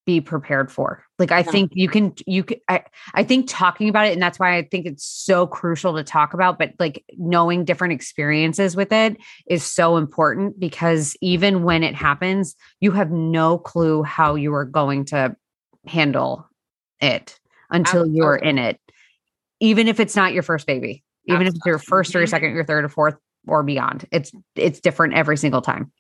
be 0.07 0.21
prepared 0.21 0.71
for. 0.71 1.05
Like 1.19 1.33
I 1.33 1.43
think 1.43 1.73
you 1.75 1.89
can 1.89 2.15
you 2.27 2.45
can 2.45 2.59
I 2.69 2.85
I 3.15 3.25
think 3.25 3.47
talking 3.49 3.89
about 3.89 4.07
it 4.07 4.13
and 4.13 4.23
that's 4.23 4.39
why 4.39 4.57
I 4.57 4.63
think 4.63 4.87
it's 4.87 5.05
so 5.05 5.47
crucial 5.49 5.97
to 5.97 6.05
talk 6.05 6.33
about 6.33 6.59
but 6.59 6.73
like 6.79 7.05
knowing 7.19 7.65
different 7.65 7.93
experiences 7.93 8.77
with 8.77 8.93
it 8.93 9.17
is 9.49 9.65
so 9.65 9.97
important 9.97 10.61
because 10.61 11.17
even 11.21 11.65
when 11.65 11.83
it 11.83 11.97
happens 11.97 12.55
you 12.79 12.93
have 12.93 13.11
no 13.11 13.59
clue 13.59 14.05
how 14.05 14.37
you 14.37 14.55
are 14.55 14.65
going 14.65 15.07
to 15.07 15.35
handle 15.87 16.49
it 17.01 17.39
until 17.71 18.03
Absolutely. 18.03 18.17
you're 18.17 18.37
in 18.37 18.59
it. 18.59 18.81
Even 19.61 19.89
if 19.89 20.01
it's 20.01 20.17
not 20.17 20.33
your 20.33 20.43
first 20.43 20.67
baby. 20.67 21.03
Even 21.29 21.43
Absolutely. 21.43 21.47
if 21.49 21.55
it's 21.55 21.67
your 21.67 21.79
first 21.79 22.15
or 22.15 22.21
your 22.21 22.27
second, 22.27 22.51
or 22.51 22.55
your 22.55 22.65
third 22.65 22.85
or 22.85 22.89
fourth 22.89 23.17
or 23.47 23.63
beyond. 23.63 24.07
It's 24.13 24.33
it's 24.55 24.81
different 24.81 25.15
every 25.15 25.37
single 25.37 25.61
time. 25.61 25.93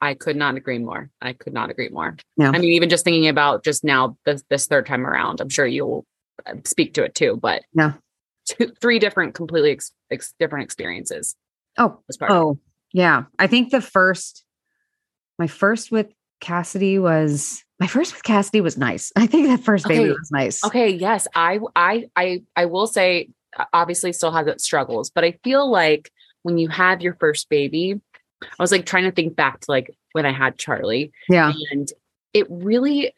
I 0.00 0.14
could 0.14 0.36
not 0.36 0.56
agree 0.56 0.78
more. 0.78 1.10
I 1.20 1.32
could 1.34 1.52
not 1.52 1.70
agree 1.70 1.88
more. 1.88 2.16
I 2.40 2.50
mean, 2.52 2.64
even 2.64 2.88
just 2.88 3.04
thinking 3.04 3.28
about 3.28 3.64
just 3.64 3.84
now 3.84 4.16
this 4.24 4.42
this 4.48 4.66
third 4.66 4.86
time 4.86 5.06
around, 5.06 5.40
I'm 5.40 5.48
sure 5.48 5.66
you'll 5.66 6.06
uh, 6.46 6.54
speak 6.64 6.94
to 6.94 7.04
it 7.04 7.14
too. 7.14 7.38
But 7.40 7.62
yeah, 7.74 7.94
two, 8.46 8.72
three 8.80 8.98
different, 8.98 9.34
completely 9.34 9.72
ex, 9.72 9.92
ex, 10.10 10.34
different 10.38 10.64
experiences. 10.64 11.36
Oh, 11.78 11.98
oh, 12.28 12.58
yeah. 12.92 13.24
I 13.38 13.46
think 13.46 13.70
the 13.70 13.80
first, 13.80 14.44
my 15.38 15.46
first 15.46 15.90
with 15.90 16.08
Cassidy 16.40 16.98
was 16.98 17.64
my 17.78 17.86
first 17.86 18.12
with 18.12 18.22
Cassidy 18.22 18.60
was 18.60 18.76
nice. 18.76 19.12
I 19.16 19.26
think 19.26 19.46
that 19.46 19.60
first 19.60 19.86
baby 19.86 20.10
okay. 20.10 20.18
was 20.18 20.30
nice. 20.30 20.64
Okay. 20.64 20.88
Yes. 20.88 21.26
I 21.34 21.60
I 21.76 22.10
I 22.16 22.42
I 22.56 22.66
will 22.66 22.86
say, 22.86 23.30
obviously, 23.72 24.12
still 24.12 24.32
has 24.32 24.46
its 24.46 24.64
struggles, 24.64 25.10
but 25.10 25.24
I 25.24 25.38
feel 25.44 25.70
like 25.70 26.10
when 26.42 26.58
you 26.58 26.68
have 26.68 27.02
your 27.02 27.14
first 27.14 27.48
baby 27.48 28.00
I 28.42 28.62
was 28.62 28.72
like 28.72 28.86
trying 28.86 29.04
to 29.04 29.10
think 29.10 29.36
back 29.36 29.60
to 29.60 29.70
like 29.70 29.94
when 30.12 30.26
I 30.26 30.32
had 30.32 30.58
Charlie. 30.58 31.12
Yeah. 31.28 31.52
And 31.70 31.90
it 32.32 32.46
really, 32.50 33.12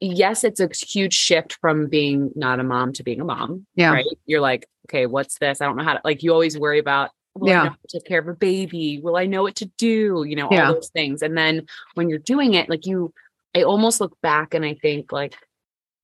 yes, 0.00 0.44
it's 0.44 0.60
a 0.60 0.68
huge 0.72 1.14
shift 1.14 1.58
from 1.60 1.88
being 1.88 2.30
not 2.34 2.60
a 2.60 2.64
mom 2.64 2.92
to 2.94 3.02
being 3.02 3.20
a 3.20 3.24
mom. 3.24 3.66
Yeah. 3.74 3.92
Right. 3.92 4.04
You're 4.26 4.40
like, 4.40 4.66
okay, 4.88 5.06
what's 5.06 5.38
this? 5.38 5.60
I 5.60 5.66
don't 5.66 5.76
know 5.76 5.84
how 5.84 5.94
to, 5.94 6.00
like, 6.04 6.22
you 6.22 6.32
always 6.32 6.58
worry 6.58 6.78
about, 6.78 7.10
will 7.34 7.48
yeah. 7.48 7.60
I 7.60 7.64
know 7.64 7.70
how 7.70 7.76
to 7.88 7.98
take 7.98 8.06
care 8.06 8.20
of 8.20 8.28
a 8.28 8.34
baby? 8.34 9.00
Will 9.02 9.16
I 9.16 9.26
know 9.26 9.42
what 9.42 9.56
to 9.56 9.66
do? 9.78 10.24
You 10.26 10.36
know, 10.36 10.46
all 10.48 10.56
yeah. 10.56 10.72
those 10.72 10.90
things. 10.90 11.22
And 11.22 11.36
then 11.36 11.66
when 11.94 12.08
you're 12.08 12.18
doing 12.18 12.54
it, 12.54 12.68
like 12.68 12.86
you, 12.86 13.12
I 13.54 13.62
almost 13.62 14.00
look 14.00 14.16
back 14.20 14.54
and 14.54 14.64
I 14.64 14.74
think 14.74 15.12
like, 15.12 15.36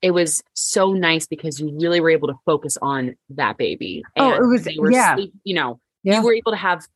it 0.03 0.13
was 0.13 0.43
so 0.55 0.93
nice 0.93 1.27
because 1.27 1.61
you 1.61 1.77
really 1.79 2.01
were 2.01 2.11
able 2.11 2.29
to 2.29 2.35
focus 2.47 2.79
on 2.81 3.17
that 3.31 3.59
baby. 3.59 4.03
And 4.17 4.25
oh, 4.25 4.33
it 4.33 4.47
was, 4.47 4.67
yeah. 4.91 5.15
Sleep, 5.15 5.33
you 5.45 5.55
know, 5.55 5.79
yeah. 6.03 6.21
you 6.21 6.25
were 6.25 6.35
able 6.35 6.53
to 6.53 6.57
have 6.57 6.87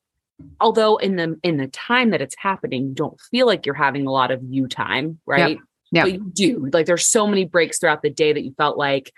although 0.60 0.96
in 0.96 1.16
the 1.16 1.38
in 1.42 1.58
the 1.58 1.68
time 1.68 2.10
that 2.10 2.20
it's 2.20 2.34
happening 2.36 2.88
you 2.88 2.94
don't 2.94 3.20
feel 3.30 3.46
like 3.46 3.64
you're 3.64 3.74
having 3.74 4.06
a 4.06 4.10
lot 4.10 4.32
of 4.32 4.40
you 4.42 4.66
time 4.66 5.18
right 5.26 5.58
yeah 5.92 6.02
but 6.02 6.12
you 6.12 6.30
do 6.32 6.68
like 6.72 6.86
there's 6.86 7.06
so 7.06 7.26
many 7.26 7.44
breaks 7.44 7.78
throughout 7.78 8.02
the 8.02 8.10
day 8.10 8.32
that 8.32 8.42
you 8.42 8.52
felt 8.56 8.76
like 8.76 9.12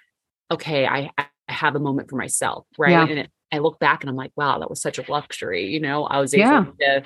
okay 0.50 0.86
i, 0.86 1.10
I 1.16 1.26
have 1.48 1.74
a 1.74 1.80
moment 1.80 2.10
for 2.10 2.16
myself 2.16 2.66
right 2.76 2.90
yeah. 2.90 3.06
and 3.06 3.18
it, 3.20 3.30
i 3.52 3.58
look 3.58 3.78
back 3.78 4.02
and 4.02 4.10
i'm 4.10 4.16
like 4.16 4.32
wow 4.36 4.58
that 4.58 4.70
was 4.70 4.80
such 4.80 4.98
a 4.98 5.10
luxury 5.10 5.66
you 5.66 5.80
know 5.80 6.04
i 6.04 6.20
was 6.20 6.34
able 6.34 6.74
yeah. 6.78 7.00
to 7.00 7.04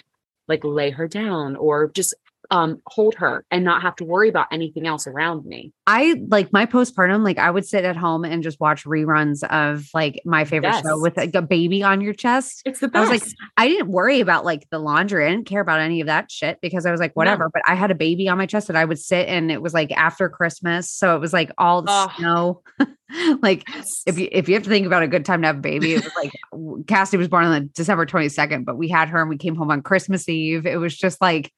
like 0.48 0.64
lay 0.64 0.90
her 0.90 1.06
down 1.06 1.56
or 1.56 1.88
just 1.88 2.14
um 2.50 2.80
hold 2.86 3.14
her 3.14 3.44
and 3.50 3.64
not 3.64 3.82
have 3.82 3.96
to 3.96 4.04
worry 4.04 4.28
about 4.28 4.46
anything 4.50 4.86
else 4.86 5.06
around 5.06 5.44
me. 5.44 5.72
I 5.86 6.20
like 6.28 6.52
my 6.52 6.66
postpartum, 6.66 7.24
like 7.24 7.38
I 7.38 7.50
would 7.50 7.66
sit 7.66 7.84
at 7.84 7.96
home 7.96 8.24
and 8.24 8.42
just 8.42 8.60
watch 8.60 8.84
reruns 8.84 9.42
of 9.44 9.88
like 9.94 10.20
my 10.24 10.44
favorite 10.44 10.70
yes. 10.70 10.82
show 10.82 11.00
with 11.00 11.16
like 11.16 11.34
a 11.34 11.42
baby 11.42 11.82
on 11.82 12.00
your 12.00 12.14
chest. 12.14 12.62
It's 12.64 12.80
the 12.80 12.88
best. 12.88 13.08
I 13.08 13.12
was 13.12 13.22
like, 13.22 13.30
I 13.56 13.68
didn't 13.68 13.88
worry 13.88 14.20
about 14.20 14.44
like 14.44 14.68
the 14.70 14.78
laundry. 14.78 15.26
I 15.26 15.30
didn't 15.30 15.46
care 15.46 15.60
about 15.60 15.80
any 15.80 16.00
of 16.00 16.06
that 16.06 16.30
shit 16.30 16.60
because 16.60 16.86
I 16.86 16.90
was 16.90 17.00
like, 17.00 17.14
whatever. 17.14 17.44
No. 17.44 17.50
But 17.52 17.62
I 17.66 17.74
had 17.74 17.90
a 17.90 17.94
baby 17.94 18.28
on 18.28 18.38
my 18.38 18.46
chest 18.46 18.66
that 18.66 18.76
I 18.76 18.84
would 18.84 18.98
sit 18.98 19.28
and 19.28 19.50
it 19.50 19.62
was 19.62 19.74
like 19.74 19.92
after 19.92 20.28
Christmas. 20.28 20.90
So 20.90 21.14
it 21.16 21.20
was 21.20 21.32
like 21.32 21.50
all 21.58 21.82
the 21.82 21.90
oh. 21.90 22.12
snow. 22.16 22.62
like 23.42 23.64
if 24.06 24.18
you 24.18 24.28
if 24.30 24.48
you 24.48 24.54
have 24.54 24.62
to 24.64 24.70
think 24.70 24.86
about 24.86 25.02
a 25.02 25.08
good 25.08 25.24
time 25.24 25.42
to 25.42 25.48
have 25.48 25.58
a 25.58 25.60
baby, 25.60 25.94
it 25.94 26.04
was 26.04 26.12
like 26.16 26.32
Cassie 26.86 27.16
was 27.16 27.28
born 27.28 27.44
on 27.44 27.52
the 27.52 27.68
December 27.68 28.06
22nd, 28.06 28.64
but 28.64 28.76
we 28.76 28.88
had 28.88 29.08
her 29.08 29.20
and 29.20 29.28
we 29.28 29.36
came 29.36 29.56
home 29.56 29.70
on 29.70 29.82
Christmas 29.82 30.28
Eve. 30.28 30.66
It 30.66 30.76
was 30.76 30.96
just 30.96 31.20
like 31.20 31.52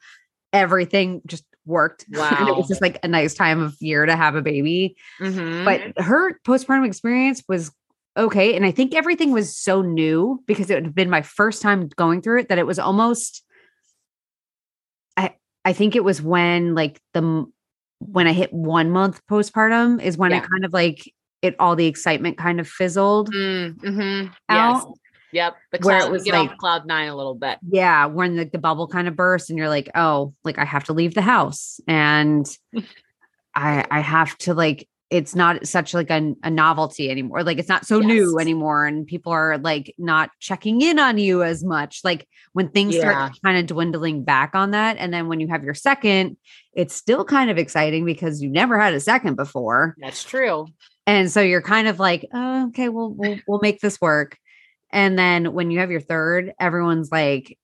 everything 0.53 1.23
just 1.27 1.45
worked. 1.67 2.07
Wow. 2.11 2.29
and 2.39 2.49
it 2.49 2.57
was 2.57 2.69
just 2.69 2.83
like 2.83 2.99
a 3.03 3.09
nice 3.09 3.35
time 3.35 3.61
of 3.61 3.77
year 3.81 4.07
to 4.07 4.17
have 4.17 4.35
a 4.35 4.43
baby. 4.43 4.97
Mm-hmm. 5.21 5.65
But 5.65 6.05
her 6.05 6.39
postpartum 6.41 6.87
experience 6.87 7.43
was 7.49 7.73
okay. 8.17 8.55
And 8.55 8.65
I 8.65 8.71
think 8.71 8.95
everything 8.95 9.33
was 9.33 9.57
so 9.57 9.83
new 9.83 10.43
because 10.47 10.71
it 10.71 10.83
had 10.83 10.95
been 10.95 11.11
my 11.11 11.23
first 11.23 11.63
time 11.63 11.89
going 11.97 12.21
through 12.23 12.41
it 12.41 12.49
that 12.49 12.59
it 12.59 12.67
was 12.67 12.79
almost 12.79 13.43
I 15.17 15.35
I 15.65 15.73
think 15.73 15.97
it 15.97 16.05
was 16.05 16.21
when 16.21 16.75
like 16.75 17.01
the 17.15 17.47
when 17.99 18.27
I 18.27 18.33
hit 18.33 18.53
one 18.53 18.91
month 18.91 19.21
postpartum 19.31 20.03
is 20.03 20.19
when 20.19 20.33
yeah. 20.33 20.39
I 20.39 20.41
kind 20.41 20.65
of 20.65 20.73
like 20.73 21.13
it 21.41 21.57
all 21.59 21.77
the 21.77 21.87
excitement 21.87 22.39
kind 22.39 22.61
of 22.61 22.69
fizzled 22.69 23.33
mm, 23.33 23.75
mm-hmm. 23.77 24.33
out. 24.49 24.85
Yes. 24.87 24.99
Yep. 25.33 25.57
The 25.73 25.79
cloud, 25.79 25.99
where 25.99 26.07
it 26.07 26.13
was 26.13 26.25
get 26.25 26.35
like, 26.35 26.51
off 26.51 26.57
cloud 26.59 26.87
nine 26.87 27.09
a 27.09 27.17
little 27.17 27.35
bit. 27.35 27.59
Yeah. 27.69 28.07
When 28.07 28.37
the, 28.37 28.45
the 28.45 28.59
bubble 28.59 28.87
kind 28.87 29.09
of 29.09 29.17
bursts 29.17 29.51
and 29.51 29.59
you're 29.59 29.69
like, 29.69 29.91
oh, 29.95 30.35
like 30.45 30.59
I 30.59 30.65
have 30.65 30.85
to 30.85 30.93
leave 30.93 31.15
the 31.15 31.23
house 31.23 31.81
and 31.87 32.47
I 33.55 33.87
I 33.91 34.01
have 34.01 34.37
to 34.39 34.55
like 34.55 34.89
it's 35.13 35.35
not 35.35 35.67
such 35.67 35.93
like 35.93 36.09
a, 36.09 36.35
a 36.43 36.51
novelty 36.51 37.11
anymore. 37.11 37.43
Like 37.43 37.59
it's 37.59 37.69
not 37.69 37.85
so 37.85 38.01
yes. 38.01 38.07
new 38.07 38.39
anymore. 38.39 38.87
And 38.87 39.07
people 39.07 39.31
are 39.31 39.59
like 39.59 39.95
not 39.99 40.31
checking 40.41 40.81
in 40.81 40.99
on 40.99 41.19
you 41.19 41.43
as 41.43 41.63
much. 41.63 42.01
Like 42.03 42.27
when 42.55 42.71
things 42.71 42.95
yeah. 42.95 43.01
start 43.03 43.33
kind 43.45 43.59
of 43.59 43.67
dwindling 43.67 44.25
back 44.25 44.55
on 44.55 44.71
that. 44.71 44.97
And 44.97 45.13
then 45.13 45.29
when 45.29 45.39
you 45.39 45.49
have 45.49 45.65
your 45.65 45.75
second, 45.75 46.39
it's 46.73 46.95
still 46.95 47.27
kind 47.27 47.51
of 47.51 47.59
exciting 47.59 48.07
because 48.07 48.41
you 48.41 48.49
never 48.49 48.81
had 48.81 48.95
a 48.95 49.01
second 49.01 49.37
before. 49.37 49.97
That's 50.01 50.25
true. 50.25 50.67
And 51.07 51.31
so 51.31 51.43
you're 51.43 51.61
kind 51.61 51.89
of 51.89 51.99
like, 51.99 52.27
oh, 52.33 52.69
okay, 52.69 52.89
we'll 52.89 53.11
we'll 53.11 53.39
we'll 53.47 53.61
make 53.61 53.81
this 53.81 54.01
work. 54.01 54.39
And 54.93 55.19
then 55.19 55.53
when 55.55 55.71
you 55.71 55.79
have 55.81 55.91
your 55.91 56.01
third, 56.01 56.53
everyone's 56.61 57.11
like 57.11 57.59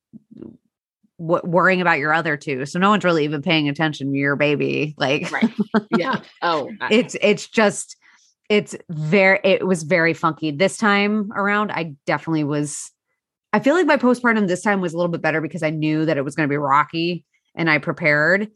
w- 1.18 1.42
worrying 1.44 1.80
about 1.80 1.98
your 1.98 2.12
other 2.12 2.36
two. 2.36 2.64
So 2.66 2.78
no 2.78 2.90
one's 2.90 3.04
really 3.04 3.24
even 3.24 3.42
paying 3.42 3.68
attention 3.68 4.12
to 4.12 4.18
your 4.18 4.36
baby. 4.36 4.94
Like, 4.96 5.30
right. 5.30 5.52
yeah. 5.96 6.20
Oh, 6.42 6.70
it's, 6.90 7.16
it's 7.20 7.46
just, 7.46 7.96
it's 8.48 8.74
very, 8.88 9.40
it 9.44 9.66
was 9.66 9.82
very 9.82 10.14
funky 10.14 10.50
this 10.50 10.78
time 10.78 11.30
around. 11.32 11.70
I 11.70 11.94
definitely 12.06 12.44
was, 12.44 12.90
I 13.52 13.60
feel 13.60 13.74
like 13.74 13.86
my 13.86 13.98
postpartum 13.98 14.46
this 14.48 14.62
time 14.62 14.80
was 14.80 14.94
a 14.94 14.96
little 14.96 15.12
bit 15.12 15.22
better 15.22 15.42
because 15.42 15.62
I 15.62 15.70
knew 15.70 16.06
that 16.06 16.16
it 16.16 16.24
was 16.24 16.34
going 16.34 16.48
to 16.48 16.52
be 16.52 16.56
rocky 16.56 17.26
and 17.54 17.68
I 17.68 17.78
prepared. 17.78 18.48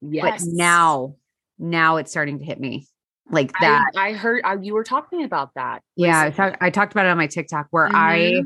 Yes. 0.00 0.44
But 0.44 0.52
now, 0.52 1.16
now 1.58 1.96
it's 1.96 2.12
starting 2.12 2.38
to 2.38 2.44
hit 2.44 2.60
me 2.60 2.86
like 3.30 3.52
that. 3.60 3.90
I, 3.96 4.08
I 4.08 4.12
heard 4.12 4.42
uh, 4.44 4.56
you 4.60 4.74
were 4.74 4.84
talking 4.84 5.24
about 5.24 5.50
that. 5.54 5.82
Yeah, 5.96 6.20
I, 6.20 6.30
talk, 6.30 6.56
I, 6.60 6.70
talked 6.70 6.92
about 6.92 7.06
it 7.06 7.10
on 7.10 7.16
my 7.16 7.26
TikTok 7.26 7.68
where 7.70 7.86
mm-hmm. 7.86 7.96
I 7.96 8.42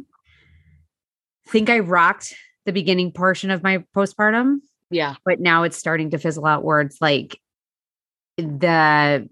think 1.49 1.69
I 1.71 1.81
rocked 1.81 2.35
the 2.65 2.73
beginning 2.73 3.13
portion 3.13 3.51
of 3.51 3.63
my 3.63 3.85
postpartum. 3.95 4.59
Yeah, 4.91 5.17
but 5.25 5.41
now 5.41 5.65
it's 5.65 5.77
starting 5.77 6.11
to 6.11 6.19
fizzle 6.19 6.47
out 6.47 6.65
where 6.65 6.81
it's 6.81 7.01
like 7.01 7.41
the 8.39 9.29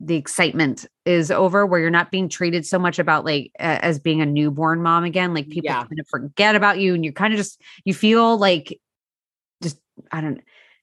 the 0.00 0.16
excitement 0.16 0.84
is 1.04 1.30
over 1.30 1.64
where 1.64 1.78
you're 1.78 1.90
not 1.90 2.10
being 2.10 2.28
treated 2.28 2.66
so 2.66 2.78
much 2.78 2.98
about 2.98 3.24
like 3.24 3.52
uh, 3.60 3.78
as 3.82 4.00
being 4.00 4.20
a 4.20 4.26
newborn 4.26 4.82
mom 4.82 5.04
again 5.04 5.32
like 5.32 5.48
people 5.48 5.70
yeah. 5.70 5.84
kind 5.84 6.00
of 6.00 6.08
forget 6.08 6.56
about 6.56 6.80
you 6.80 6.92
and 6.92 7.04
you 7.04 7.12
kind 7.12 7.32
of 7.32 7.38
just 7.38 7.62
you 7.84 7.94
feel 7.94 8.36
like 8.36 8.76
just 9.62 9.78
i 10.10 10.20
don't 10.20 10.40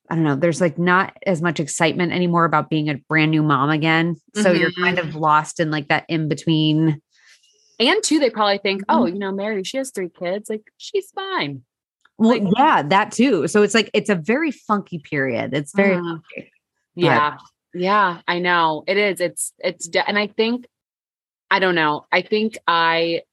I 0.09 0.15
don't 0.15 0.23
know, 0.23 0.35
there's 0.35 0.61
like 0.61 0.77
not 0.77 1.17
as 1.25 1.41
much 1.41 1.59
excitement 1.59 2.13
anymore 2.13 2.45
about 2.45 2.69
being 2.69 2.89
a 2.89 2.95
brand 3.09 3.31
new 3.31 3.41
mom 3.41 3.69
again. 3.69 4.17
So 4.35 4.43
mm-hmm. 4.43 4.61
you're 4.61 4.71
kind 4.71 4.99
of 4.99 5.15
lost 5.15 5.59
in 5.59 5.71
like 5.71 5.87
that 5.87 6.05
in 6.07 6.27
between. 6.27 7.01
And 7.79 8.03
two, 8.03 8.19
they 8.19 8.29
probably 8.29 8.59
think, 8.59 8.83
oh, 8.87 9.03
mm-hmm. 9.03 9.15
you 9.15 9.19
know, 9.19 9.31
Mary, 9.31 9.63
she 9.63 9.77
has 9.77 9.91
three 9.91 10.09
kids. 10.09 10.49
Like 10.49 10.71
she's 10.77 11.09
fine. 11.11 11.63
Well, 12.17 12.29
like, 12.29 12.43
yeah, 12.55 12.83
that 12.83 13.11
too. 13.11 13.47
So 13.47 13.63
it's 13.63 13.73
like, 13.73 13.89
it's 13.93 14.09
a 14.09 14.15
very 14.15 14.51
funky 14.51 14.99
period. 14.99 15.53
It's 15.53 15.73
very, 15.75 15.95
uh, 15.95 16.17
yeah. 16.95 17.37
Yeah, 17.73 18.21
I 18.25 18.39
know 18.39 18.85
it 18.87 18.95
is. 18.95 19.19
It's, 19.19 19.51
it's, 19.59 19.87
de- 19.87 20.07
and 20.07 20.17
I 20.17 20.27
think, 20.27 20.65
I 21.51 21.59
don't 21.59 21.75
know. 21.75 22.05
I 22.11 22.21
think 22.21 22.57
I, 22.67 23.23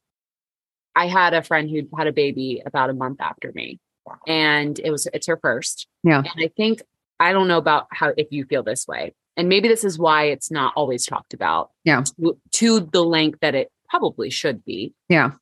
I 0.97 1.07
had 1.07 1.33
a 1.33 1.43
friend 1.43 1.71
who 1.71 1.83
had 1.97 2.09
a 2.09 2.12
baby 2.12 2.61
about 2.67 2.91
a 2.91 2.93
month 2.93 3.21
after 3.21 3.52
me 3.55 3.79
and 4.26 4.78
it 4.78 4.90
was 4.90 5.06
it's 5.12 5.26
her 5.26 5.37
first. 5.37 5.87
Yeah. 6.04 6.18
And 6.18 6.44
I 6.44 6.49
think 6.56 6.82
I 7.21 7.32
don't 7.32 7.49
know 7.49 7.59
about 7.59 7.87
how 7.90 8.12
if 8.16 8.28
you 8.30 8.44
feel 8.44 8.62
this 8.62 8.87
way. 8.87 9.14
And 9.37 9.49
maybe 9.49 9.68
this 9.68 9.85
is 9.85 9.99
why 9.99 10.25
it's 10.25 10.50
not 10.50 10.73
always 10.76 11.06
talked 11.06 11.32
about. 11.32 11.71
Yeah. 11.85 12.04
To, 12.21 12.38
to 12.52 12.80
the 12.80 13.02
length 13.02 13.38
that 13.40 13.54
it 13.54 13.71
probably 13.88 14.30
should 14.30 14.64
be. 14.64 14.94
Yeah. 15.09 15.32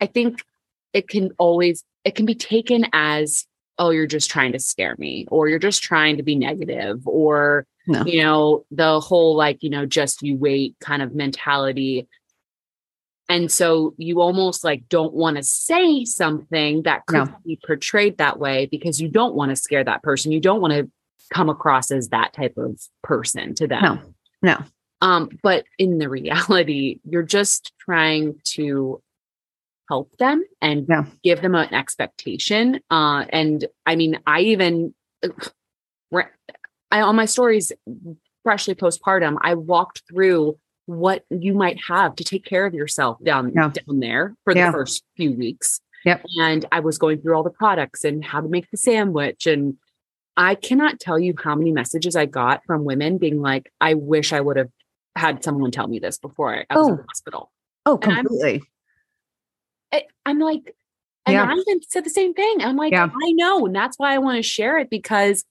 I 0.00 0.06
think 0.06 0.42
it 0.92 1.08
can 1.08 1.30
always 1.38 1.84
it 2.04 2.14
can 2.14 2.26
be 2.26 2.34
taken 2.34 2.86
as 2.92 3.46
oh 3.78 3.90
you're 3.90 4.06
just 4.06 4.30
trying 4.30 4.52
to 4.52 4.58
scare 4.58 4.96
me 4.98 5.26
or 5.30 5.48
you're 5.48 5.58
just 5.58 5.82
trying 5.82 6.16
to 6.16 6.22
be 6.22 6.34
negative 6.34 7.06
or 7.06 7.66
no. 7.86 8.04
you 8.04 8.22
know, 8.22 8.64
the 8.70 9.00
whole 9.00 9.36
like, 9.36 9.62
you 9.62 9.70
know, 9.70 9.86
just 9.86 10.22
you 10.22 10.36
wait 10.36 10.76
kind 10.80 11.02
of 11.02 11.14
mentality. 11.14 12.08
And 13.30 13.50
so 13.50 13.94
you 13.96 14.20
almost 14.20 14.64
like 14.64 14.88
don't 14.88 15.14
want 15.14 15.36
to 15.36 15.44
say 15.44 16.04
something 16.04 16.82
that 16.82 17.06
could 17.06 17.28
no. 17.28 17.36
be 17.46 17.60
portrayed 17.64 18.18
that 18.18 18.40
way 18.40 18.66
because 18.66 19.00
you 19.00 19.08
don't 19.08 19.36
want 19.36 19.50
to 19.50 19.56
scare 19.56 19.84
that 19.84 20.02
person. 20.02 20.32
You 20.32 20.40
don't 20.40 20.60
want 20.60 20.72
to 20.72 20.90
come 21.32 21.48
across 21.48 21.92
as 21.92 22.08
that 22.08 22.32
type 22.32 22.54
of 22.56 22.80
person 23.04 23.54
to 23.54 23.68
them. 23.68 23.82
No, 23.82 23.98
no. 24.42 24.64
Um, 25.00 25.30
but 25.44 25.64
in 25.78 25.98
the 25.98 26.08
reality, 26.08 26.98
you're 27.08 27.22
just 27.22 27.72
trying 27.78 28.34
to 28.56 29.00
help 29.88 30.10
them 30.18 30.42
and 30.60 30.86
yeah. 30.88 31.04
give 31.22 31.40
them 31.40 31.54
an 31.54 31.72
expectation. 31.72 32.80
Uh, 32.90 33.26
and 33.28 33.64
I 33.86 33.94
mean, 33.94 34.18
I 34.26 34.40
even 34.40 34.92
I, 36.90 37.00
on 37.00 37.14
my 37.14 37.26
stories, 37.26 37.70
freshly 38.42 38.74
postpartum, 38.74 39.36
I 39.40 39.54
walked 39.54 40.02
through 40.10 40.58
what 40.90 41.24
you 41.30 41.54
might 41.54 41.78
have 41.88 42.16
to 42.16 42.24
take 42.24 42.44
care 42.44 42.66
of 42.66 42.74
yourself 42.74 43.22
down 43.22 43.52
yeah. 43.54 43.70
down 43.70 44.00
there 44.00 44.34
for 44.44 44.54
yeah. 44.54 44.66
the 44.66 44.72
first 44.72 45.04
few 45.16 45.32
weeks. 45.32 45.80
Yep. 46.04 46.24
And 46.38 46.64
I 46.72 46.80
was 46.80 46.98
going 46.98 47.20
through 47.20 47.36
all 47.36 47.42
the 47.42 47.50
products 47.50 48.04
and 48.04 48.24
how 48.24 48.40
to 48.40 48.48
make 48.48 48.70
the 48.70 48.76
sandwich 48.76 49.46
and 49.46 49.76
I 50.36 50.54
cannot 50.54 50.98
tell 50.98 51.18
you 51.18 51.34
how 51.42 51.54
many 51.54 51.70
messages 51.70 52.16
I 52.16 52.24
got 52.24 52.64
from 52.64 52.84
women 52.84 53.18
being 53.18 53.42
like, 53.42 53.70
I 53.80 53.94
wish 53.94 54.32
I 54.32 54.40
would 54.40 54.56
have 54.56 54.70
had 55.14 55.44
someone 55.44 55.70
tell 55.70 55.86
me 55.86 55.98
this 55.98 56.18
before 56.18 56.54
I, 56.54 56.64
I 56.70 56.78
was 56.78 56.86
oh. 56.86 56.90
in 56.92 56.96
the 56.96 57.02
hospital. 57.02 57.52
Oh, 57.84 57.98
completely. 57.98 58.62
I'm, 59.92 60.00
I'm, 60.24 60.38
like, 60.38 60.74
and 61.26 61.34
yeah. 61.34 61.44
I 61.44 61.52
even 61.52 61.82
said 61.82 62.04
the 62.04 62.10
same 62.10 62.32
thing. 62.32 62.62
I'm 62.62 62.76
like, 62.76 62.92
yeah. 62.92 63.08
I 63.12 63.32
know. 63.32 63.66
And 63.66 63.74
that's 63.74 63.98
why 63.98 64.14
I 64.14 64.18
want 64.18 64.36
to 64.36 64.42
share 64.42 64.78
it 64.78 64.88
because 64.88 65.44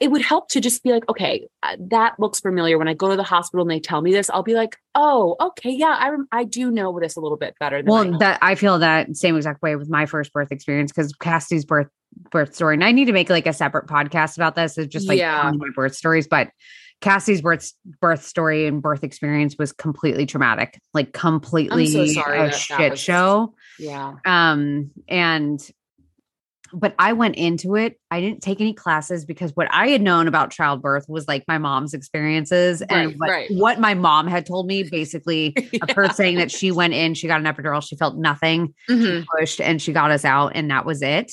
it 0.00 0.10
would 0.10 0.22
help 0.22 0.48
to 0.48 0.60
just 0.60 0.82
be 0.82 0.92
like, 0.92 1.08
okay, 1.08 1.48
uh, 1.62 1.76
that 1.78 2.18
looks 2.18 2.40
familiar. 2.40 2.78
When 2.78 2.88
I 2.88 2.94
go 2.94 3.08
to 3.08 3.16
the 3.16 3.22
hospital 3.22 3.62
and 3.62 3.70
they 3.70 3.80
tell 3.80 4.02
me 4.02 4.12
this, 4.12 4.28
I'll 4.30 4.42
be 4.42 4.54
like, 4.54 4.76
oh, 4.94 5.36
okay, 5.40 5.70
yeah, 5.70 5.96
I 5.98 6.10
I 6.30 6.44
do 6.44 6.70
know 6.70 6.98
this 7.00 7.16
a 7.16 7.20
little 7.20 7.38
bit 7.38 7.54
better. 7.58 7.82
well, 7.84 8.14
I 8.14 8.18
that 8.18 8.38
I 8.42 8.54
feel 8.54 8.78
that 8.78 9.16
same 9.16 9.36
exact 9.36 9.62
way 9.62 9.76
with 9.76 9.88
my 9.88 10.06
first 10.06 10.32
birth 10.32 10.52
experience 10.52 10.92
because 10.92 11.12
Cassie's 11.14 11.64
birth 11.64 11.88
birth 12.30 12.54
story, 12.54 12.74
and 12.74 12.84
I 12.84 12.92
need 12.92 13.06
to 13.06 13.12
make 13.12 13.30
like 13.30 13.46
a 13.46 13.52
separate 13.52 13.86
podcast 13.86 14.36
about 14.36 14.54
this. 14.54 14.76
It's 14.76 14.92
just 14.92 15.08
like 15.08 15.18
yeah. 15.18 15.50
my 15.54 15.68
birth 15.74 15.94
stories, 15.94 16.26
but 16.26 16.50
Cassie's 17.00 17.40
birth 17.40 17.72
birth 18.00 18.24
story 18.24 18.66
and 18.66 18.82
birth 18.82 19.02
experience 19.02 19.56
was 19.58 19.72
completely 19.72 20.26
traumatic, 20.26 20.78
like 20.92 21.12
completely 21.12 21.86
so 21.86 22.02
a 22.02 22.52
shit 22.52 22.90
was, 22.90 23.00
show. 23.00 23.54
Yeah. 23.78 24.14
Um, 24.24 24.90
and 25.08 25.60
but 26.72 26.94
I 26.98 27.12
went 27.12 27.36
into 27.36 27.76
it. 27.76 27.98
I 28.10 28.20
didn't 28.20 28.42
take 28.42 28.60
any 28.60 28.72
classes 28.72 29.24
because 29.24 29.54
what 29.54 29.68
I 29.70 29.88
had 29.88 30.00
known 30.00 30.28
about 30.28 30.50
childbirth 30.50 31.06
was 31.08 31.28
like 31.28 31.44
my 31.46 31.58
mom's 31.58 31.94
experiences 31.94 32.82
right, 32.90 33.06
and 33.06 33.20
what, 33.20 33.30
right. 33.30 33.50
what, 33.50 33.80
my 33.80 33.94
mom 33.94 34.26
had 34.26 34.46
told 34.46 34.66
me 34.66 34.82
basically 34.82 35.54
yeah. 35.72 35.80
of 35.82 35.90
her 35.90 36.08
saying 36.08 36.36
that 36.36 36.50
she 36.50 36.70
went 36.70 36.94
in, 36.94 37.14
she 37.14 37.26
got 37.26 37.40
an 37.40 37.46
epidural, 37.46 37.82
she 37.82 37.96
felt 37.96 38.16
nothing, 38.16 38.74
mm-hmm. 38.88 39.20
she 39.20 39.26
pushed 39.38 39.60
and 39.60 39.80
she 39.82 39.92
got 39.92 40.10
us 40.10 40.24
out, 40.24 40.52
and 40.54 40.70
that 40.70 40.84
was 40.84 41.02
it. 41.02 41.32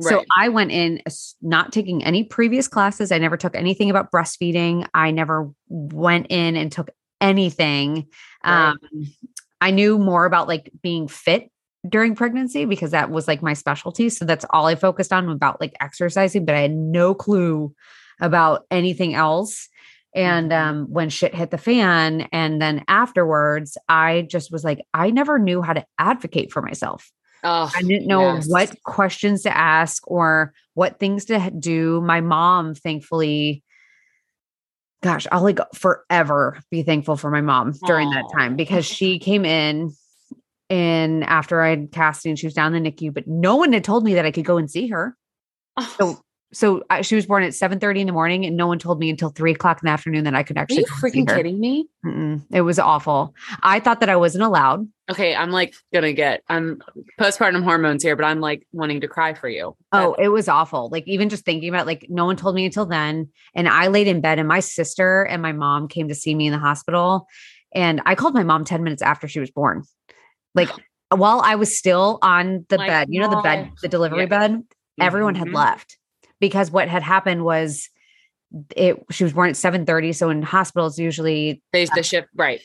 Right. 0.00 0.10
So 0.10 0.24
I 0.36 0.48
went 0.48 0.72
in 0.72 1.00
not 1.40 1.72
taking 1.72 2.04
any 2.04 2.24
previous 2.24 2.66
classes. 2.66 3.12
I 3.12 3.18
never 3.18 3.36
took 3.36 3.54
anything 3.54 3.90
about 3.90 4.10
breastfeeding. 4.10 4.86
I 4.92 5.12
never 5.12 5.50
went 5.68 6.26
in 6.30 6.56
and 6.56 6.70
took 6.70 6.90
anything. 7.20 8.08
Um, 8.42 8.78
I 9.60 9.70
knew 9.70 9.98
more 9.98 10.26
about 10.26 10.48
like 10.48 10.70
being 10.82 11.08
fit 11.08 11.50
during 11.88 12.14
pregnancy 12.14 12.64
because 12.64 12.92
that 12.92 13.10
was 13.10 13.28
like 13.28 13.42
my 13.42 13.52
specialty. 13.52 14.08
So 14.08 14.24
that's 14.24 14.46
all 14.50 14.66
I 14.66 14.74
focused 14.74 15.12
on 15.12 15.28
about 15.28 15.60
like 15.60 15.74
exercising, 15.80 16.44
but 16.44 16.54
I 16.54 16.60
had 16.60 16.74
no 16.74 17.14
clue 17.14 17.74
about 18.20 18.66
anything 18.70 19.14
else. 19.14 19.68
And 20.14 20.50
mm-hmm. 20.50 20.68
um, 20.68 20.86
when 20.90 21.10
shit 21.10 21.34
hit 21.34 21.50
the 21.50 21.58
fan, 21.58 22.28
and 22.32 22.62
then 22.62 22.84
afterwards, 22.86 23.76
I 23.88 24.26
just 24.30 24.52
was 24.52 24.62
like, 24.62 24.80
I 24.94 25.10
never 25.10 25.38
knew 25.38 25.60
how 25.60 25.72
to 25.72 25.84
advocate 25.98 26.52
for 26.52 26.62
myself. 26.62 27.10
Oh, 27.42 27.70
I 27.76 27.82
didn't 27.82 28.06
know 28.06 28.34
yes. 28.34 28.46
what 28.48 28.82
questions 28.84 29.42
to 29.42 29.54
ask 29.54 30.02
or 30.06 30.54
what 30.74 30.98
things 30.98 31.26
to 31.26 31.50
do. 31.50 32.00
My 32.00 32.20
mom, 32.20 32.74
thankfully, 32.74 33.62
gosh, 35.02 35.26
I'll 35.30 35.42
like 35.42 35.58
forever 35.74 36.58
be 36.70 36.82
thankful 36.82 37.16
for 37.16 37.30
my 37.30 37.42
mom 37.42 37.74
during 37.84 38.08
that 38.10 38.24
time 38.34 38.56
because 38.56 38.86
she 38.86 39.18
came 39.18 39.44
in 39.44 39.92
and 40.74 41.22
after 41.22 41.62
I'd 41.62 41.92
casting, 41.92 42.34
she 42.34 42.48
was 42.48 42.54
down 42.54 42.74
in 42.74 42.82
the 42.82 42.90
NICU, 42.90 43.14
but 43.14 43.28
no 43.28 43.54
one 43.54 43.72
had 43.72 43.84
told 43.84 44.02
me 44.02 44.14
that 44.14 44.26
I 44.26 44.32
could 44.32 44.44
go 44.44 44.56
and 44.56 44.68
see 44.68 44.88
her. 44.88 45.16
Oh. 45.76 45.94
So, 45.96 46.20
so 46.52 46.82
I, 46.90 47.02
she 47.02 47.14
was 47.14 47.26
born 47.26 47.44
at 47.44 47.54
seven 47.54 47.78
thirty 47.78 48.00
in 48.00 48.08
the 48.08 48.12
morning, 48.12 48.44
and 48.44 48.56
no 48.56 48.66
one 48.66 48.80
told 48.80 48.98
me 48.98 49.08
until 49.08 49.28
three 49.28 49.52
o'clock 49.52 49.80
in 49.80 49.86
the 49.86 49.92
afternoon 49.92 50.24
that 50.24 50.34
I 50.34 50.42
could 50.42 50.58
actually. 50.58 50.78
Are 50.78 50.80
you 50.80 50.86
freaking 50.86 51.28
kidding 51.28 51.60
me? 51.60 51.86
Mm-mm. 52.04 52.42
It 52.50 52.62
was 52.62 52.80
awful. 52.80 53.36
I 53.62 53.78
thought 53.78 54.00
that 54.00 54.08
I 54.08 54.16
wasn't 54.16 54.42
allowed. 54.42 54.88
Okay, 55.08 55.32
I'm 55.32 55.52
like 55.52 55.74
gonna 55.92 56.12
get 56.12 56.42
I'm 56.48 56.82
postpartum 57.20 57.62
hormones 57.62 58.02
here, 58.02 58.16
but 58.16 58.24
I'm 58.24 58.40
like 58.40 58.66
wanting 58.72 59.00
to 59.02 59.06
cry 59.06 59.32
for 59.34 59.48
you. 59.48 59.76
Oh, 59.92 60.14
it 60.14 60.30
was 60.30 60.48
awful. 60.48 60.88
Like 60.90 61.06
even 61.06 61.28
just 61.28 61.44
thinking 61.44 61.68
about 61.68 61.86
like 61.86 62.06
no 62.08 62.24
one 62.24 62.36
told 62.36 62.56
me 62.56 62.66
until 62.66 62.86
then, 62.86 63.30
and 63.54 63.68
I 63.68 63.86
laid 63.86 64.08
in 64.08 64.20
bed, 64.20 64.40
and 64.40 64.48
my 64.48 64.58
sister 64.58 65.22
and 65.22 65.40
my 65.40 65.52
mom 65.52 65.86
came 65.86 66.08
to 66.08 66.16
see 66.16 66.34
me 66.34 66.48
in 66.48 66.52
the 66.52 66.58
hospital, 66.58 67.28
and 67.72 68.02
I 68.06 68.16
called 68.16 68.34
my 68.34 68.42
mom 68.42 68.64
ten 68.64 68.82
minutes 68.82 69.02
after 69.02 69.28
she 69.28 69.38
was 69.38 69.52
born 69.52 69.84
like 70.54 70.70
while 71.10 71.40
I 71.40 71.54
was 71.54 71.76
still 71.76 72.18
on 72.22 72.66
the 72.68 72.78
bed, 72.78 73.08
you 73.10 73.20
know, 73.20 73.30
the 73.30 73.42
bed, 73.42 73.72
the 73.82 73.88
delivery 73.88 74.20
yeah. 74.20 74.26
bed, 74.26 74.50
mm-hmm. 74.52 75.02
everyone 75.02 75.34
had 75.34 75.48
mm-hmm. 75.48 75.56
left 75.56 75.98
because 76.40 76.70
what 76.70 76.88
had 76.88 77.02
happened 77.02 77.44
was 77.44 77.88
it 78.76 79.02
she 79.10 79.24
was 79.24 79.32
born 79.32 79.50
at 79.50 79.56
7 79.56 79.86
30. 79.86 80.12
So 80.12 80.30
in 80.30 80.42
hospitals, 80.42 80.98
usually 80.98 81.62
there's 81.72 81.90
the 81.90 82.02
shift, 82.02 82.28
right? 82.34 82.60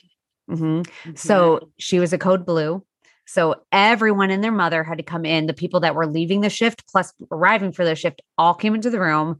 Mm-hmm. 0.49 0.81
Mm-hmm. 0.81 1.15
So 1.15 1.71
she 1.77 1.99
was 1.99 2.13
a 2.13 2.17
code 2.17 2.45
blue. 2.45 2.83
So 3.25 3.61
everyone 3.71 4.31
and 4.31 4.43
their 4.43 4.51
mother 4.51 4.83
had 4.83 4.97
to 4.97 5.03
come 5.03 5.23
in. 5.23 5.45
The 5.45 5.53
people 5.53 5.81
that 5.81 5.93
were 5.93 6.07
leaving 6.07 6.41
the 6.41 6.49
shift 6.49 6.87
plus 6.87 7.13
arriving 7.31 7.71
for 7.71 7.85
the 7.85 7.95
shift 7.95 8.21
all 8.37 8.55
came 8.55 8.73
into 8.73 8.89
the 8.89 8.99
room. 8.99 9.37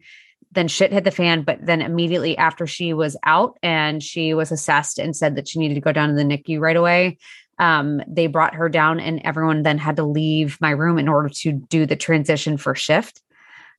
Then 0.51 0.67
shit 0.67 0.93
hit 0.93 1.03
the 1.03 1.11
fan. 1.11 1.41
But 1.41 1.65
then 1.65 1.81
immediately 1.81 2.37
after 2.37 2.67
she 2.67 2.93
was 2.93 3.17
out 3.25 3.57
and 3.63 4.03
she 4.03 4.33
was 4.35 4.51
assessed 4.51 4.99
and 4.99 5.15
said 5.15 5.35
that 5.35 5.47
she 5.47 5.59
needed 5.59 5.75
to 5.75 5.81
go 5.81 5.91
down 5.91 6.09
to 6.09 6.15
the 6.15 6.23
NICU 6.23 6.59
right 6.59 6.75
away, 6.75 7.17
um, 7.59 8.01
they 8.07 8.27
brought 8.27 8.55
her 8.55 8.69
down 8.69 8.99
and 8.99 9.21
everyone 9.25 9.63
then 9.63 9.77
had 9.77 9.97
to 9.97 10.03
leave 10.03 10.57
my 10.61 10.71
room 10.71 10.97
in 10.97 11.09
order 11.09 11.29
to 11.29 11.51
do 11.51 11.85
the 11.85 11.95
transition 11.95 12.57
for 12.57 12.73
shift. 12.73 13.21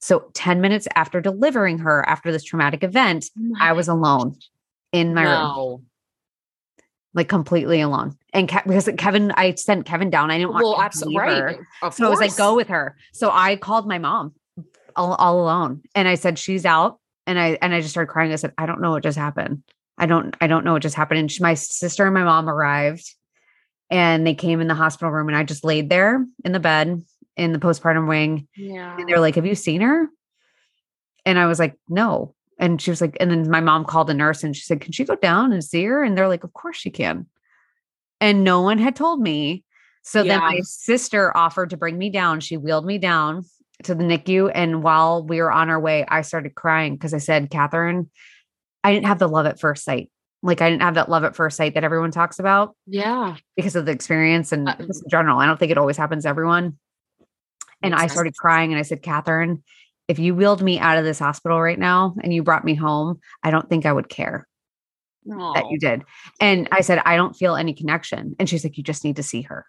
So 0.01 0.31
10 0.35 0.61
minutes 0.61 0.87
after 0.95 1.21
delivering 1.21 1.79
her 1.79 2.07
after 2.09 2.31
this 2.31 2.45
traumatic 2.45 2.85
event, 2.85 3.31
oh 3.39 3.55
I 3.59 3.73
was 3.73 3.89
alone 3.89 4.37
in 4.93 5.15
my 5.15 5.25
no. 5.25 5.31
room. 5.31 5.87
Like 7.13 7.29
completely 7.29 7.81
alone. 7.81 8.17
And 8.33 8.49
Ke- 8.49 8.65
because 8.65 8.89
Kevin, 8.97 9.33
I 9.33 9.55
sent 9.55 9.85
Kevin 9.85 10.11
down. 10.11 10.31
I 10.31 10.39
didn't 10.39 10.53
want 10.53 10.65
well, 10.65 10.81
absolutely 10.81 11.19
right. 11.19 11.59
Of 11.83 11.95
so 11.95 12.05
course. 12.05 12.07
I 12.07 12.09
was 12.11 12.21
like, 12.21 12.37
go 12.37 12.55
with 12.55 12.69
her. 12.69 12.97
So 13.13 13.31
I 13.33 13.57
called 13.57 13.89
my 13.89 13.99
mom 13.99 14.35
all, 14.95 15.15
all 15.15 15.41
alone 15.41 15.83
and 15.95 16.07
I 16.07 16.15
said, 16.15 16.39
she's 16.39 16.65
out. 16.65 16.99
And 17.27 17.39
I, 17.39 17.59
and 17.63 17.75
I 17.75 17.81
just 17.81 17.91
started 17.91 18.13
crying. 18.13 18.33
I 18.33 18.37
said, 18.37 18.53
I 18.59 18.67
don't 18.67 18.81
know 18.81 18.93
what 18.93 19.03
just 19.03 19.19
happened. 19.19 19.63
I 19.99 20.07
don't, 20.07 20.35
I 20.41 20.47
don't 20.47 20.65
know 20.65 20.73
what 20.73 20.83
just 20.83 20.95
happened. 20.95 21.21
And 21.21 21.33
she, 21.33 21.43
my 21.43 21.55
sister 21.55 22.05
and 22.05 22.15
my 22.15 22.25
mom 22.25 22.49
arrived 22.49 23.15
and 23.91 24.27
they 24.27 24.35
came 24.35 24.61
in 24.61 24.69
the 24.69 24.75
hospital 24.75 25.11
room 25.11 25.29
and 25.29 25.37
I 25.37 25.43
just 25.43 25.65
laid 25.65 25.91
there 25.91 26.25
in 26.45 26.53
the 26.53 26.61
bed 26.61 27.03
in 27.37 27.53
the 27.53 27.59
postpartum 27.59 28.07
wing. 28.07 28.47
Yeah. 28.57 28.97
And 28.97 29.09
they're 29.09 29.21
like, 29.21 29.35
Have 29.35 29.47
you 29.47 29.55
seen 29.55 29.81
her? 29.81 30.09
And 31.25 31.39
I 31.39 31.47
was 31.47 31.59
like, 31.59 31.77
No. 31.89 32.35
And 32.59 32.81
she 32.81 32.91
was 32.91 33.01
like, 33.01 33.17
and 33.21 33.31
then 33.31 33.51
my 33.51 33.61
mom 33.61 33.87
called 33.87 34.11
a 34.11 34.15
nurse 34.15 34.45
and 34.45 34.55
she 34.55 34.63
said, 34.63 34.81
Can 34.81 34.93
she 34.93 35.05
go 35.05 35.17
down 35.17 35.53
and 35.53 35.65
see 35.65 35.85
her? 35.85 36.05
And 36.05 36.17
they're 36.17 36.29
like, 36.29 36.45
Of 36.45 36.53
course 36.53 36.77
she 36.77 36.91
can. 36.91 37.27
And 38.21 38.45
no 38.45 38.61
one 38.61 38.79
had 38.79 38.95
told 38.95 39.21
me. 39.21 39.65
So 40.03 40.23
yeah. 40.23 40.35
then 40.35 40.41
my 40.41 40.61
sister 40.63 41.37
offered 41.37 41.71
to 41.71 41.77
bring 41.77 41.99
me 41.99 42.11
down. 42.11 42.41
She 42.41 42.57
wheeled 42.57 42.87
me 42.87 42.99
down 42.99 43.45
to 43.85 43.95
the 43.95 44.05
NICU. 44.05 44.51
And 44.55 44.83
while 44.83 45.25
we 45.25 45.41
were 45.41 45.51
on 45.51 45.71
our 45.71 45.81
way, 45.81 46.05
I 46.07 46.23
started 46.23 46.55
crying 46.55 46.95
because 46.95 47.15
I 47.15 47.19
said, 47.19 47.51
Catherine, 47.51 48.11
I 48.85 48.93
didn't 48.93 49.07
have 49.07 49.19
the 49.19 49.29
love 49.29 49.47
at 49.47 49.61
first 49.61 49.85
sight 49.85 50.11
like 50.43 50.61
I 50.61 50.71
didn't 50.71 50.83
have 50.83 50.95
that 50.95 51.11
love 51.11 51.25
at 51.25 51.37
first 51.37 51.57
sight 51.57 51.75
that 51.75 51.85
everyone 51.85 52.11
talks 52.11 52.39
about. 52.39 52.75
Yeah. 52.87 53.37
Because 53.57 53.77
of 53.77 53.87
the 53.87 53.93
experience 53.93 54.53
and 54.53 54.69
uh, 54.69 54.77
just 54.77 55.05
in 55.05 55.11
general. 55.11 55.39
I 55.39 55.47
don't 55.47 55.59
think 55.59 55.71
it 55.71 55.79
always 55.79 55.97
happens 55.97 56.25
to 56.25 56.31
everyone. 56.31 56.79
And 57.83 57.95
I 57.95 58.09
started 58.09 58.37
crying 58.37 58.73
and 58.73 58.79
I 58.79 58.83
said, 58.83 59.03
Catherine, 59.03 59.63
if 60.07 60.19
you 60.19 60.35
wheeled 60.35 60.63
me 60.63 60.79
out 60.79 60.99
of 60.99 61.05
this 61.05 61.19
hospital 61.19 61.61
right 61.61 61.79
now 61.79 62.15
and 62.23 62.33
you 62.33 62.43
brought 62.43 62.65
me 62.65 62.75
home, 62.75 63.21
I 63.43 63.51
don't 63.51 63.69
think 63.71 63.87
I 63.87 63.93
would 63.93 64.09
care 64.09 64.47
Aww. 65.27 65.55
that 65.55 65.71
you 65.71 65.79
did. 65.79 66.03
And 66.41 66.69
I 66.73 66.83
said, 66.83 67.01
I 67.05 67.17
don't 67.17 67.35
feel 67.35 67.57
any 67.57 67.73
connection. 67.73 68.37
And 68.39 68.49
she's 68.49 68.65
like, 68.65 68.77
you 68.77 68.83
just 68.83 69.05
need 69.05 69.17
to 69.17 69.23
see 69.23 69.43
her. 69.43 69.65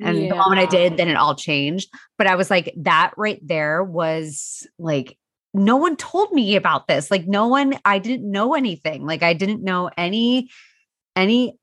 And 0.00 0.18
yeah. 0.18 0.28
the 0.28 0.36
moment 0.36 0.60
I 0.60 0.66
did, 0.66 0.98
then 0.98 1.08
it 1.08 1.16
all 1.16 1.34
changed. 1.34 1.88
But 2.18 2.26
I 2.26 2.34
was 2.34 2.50
like, 2.50 2.74
that 2.78 3.12
right 3.16 3.40
there 3.42 3.82
was 3.82 4.66
like 4.78 5.16
no 5.56 5.76
one 5.76 5.96
told 5.96 6.32
me 6.32 6.56
about 6.56 6.86
this. 6.86 7.10
Like 7.10 7.26
no 7.26 7.48
one, 7.48 7.78
I 7.84 7.98
didn't 7.98 8.30
know 8.30 8.54
anything. 8.54 9.06
Like 9.06 9.22
I 9.22 9.32
didn't 9.32 9.62
know 9.62 9.90
any, 9.96 10.50
any, 11.14 11.58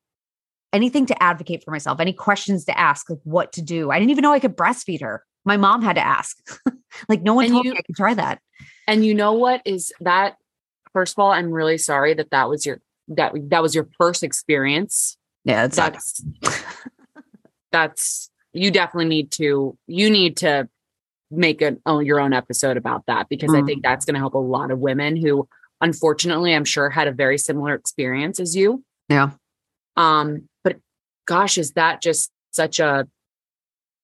anything 0.71 1.06
to 1.06 1.23
advocate 1.23 1.63
for 1.63 1.71
myself, 1.71 1.99
any 1.99 2.13
questions 2.13 2.65
to 2.65 2.77
ask, 2.77 3.10
like 3.10 3.19
what 3.23 3.53
to 3.53 3.62
do. 3.62 3.91
I 3.91 3.99
didn't 3.99 4.12
even 4.12 4.23
know 4.23 4.34
I 4.34 4.39
could 4.39 4.58
breastfeed 4.58 5.01
her. 5.01 5.23
My 5.45 5.58
mom 5.58 5.82
had 5.82 5.93
to 5.93 6.06
ask. 6.06 6.38
like 7.10 7.21
no 7.21 7.34
one 7.34 7.45
and 7.45 7.53
told 7.53 7.65
you, 7.65 7.71
me 7.71 7.77
I 7.77 7.82
could 7.84 7.95
try 7.95 8.13
that. 8.13 8.39
And 8.88 9.06
you 9.06 9.13
know 9.13 9.34
what 9.34 9.62
is 9.65 9.93
that 10.01 10.36
first 10.93 11.13
of 11.13 11.19
all, 11.19 11.32
I'm 11.32 11.51
really 11.51 11.77
sorry 11.77 12.13
that 12.13 12.32
that 12.32 12.49
was 12.49 12.65
your 12.65 12.79
that 13.10 13.34
that 13.49 13.62
was 13.62 13.75
your 13.75 13.89
first 13.97 14.23
experience. 14.23 15.17
Yeah, 15.43 15.67
That's 15.67 16.23
that's 17.71 18.29
you 18.53 18.71
definitely 18.71 19.10
need 19.10 19.32
to 19.34 19.77
you 19.88 20.10
need 20.10 20.38
to 20.38 20.69
make 21.35 21.61
an 21.61 21.81
own 21.85 22.05
your 22.05 22.19
own 22.19 22.33
episode 22.33 22.77
about 22.77 23.03
that 23.07 23.27
because 23.29 23.53
I 23.53 23.61
Mm. 23.61 23.65
think 23.65 23.83
that's 23.83 24.05
going 24.05 24.13
to 24.15 24.19
help 24.19 24.33
a 24.33 24.37
lot 24.39 24.71
of 24.71 24.79
women 24.79 25.15
who 25.15 25.47
unfortunately 25.81 26.53
I'm 26.55 26.65
sure 26.65 26.89
had 26.89 27.07
a 27.07 27.11
very 27.11 27.37
similar 27.37 27.73
experience 27.73 28.39
as 28.39 28.55
you. 28.55 28.83
yeah. 29.09 29.31
Um, 29.97 30.47
but 30.63 30.77
gosh, 31.27 31.57
is 31.57 31.71
that 31.73 32.01
just 32.01 32.31
such 32.51 32.79
a 32.79 33.07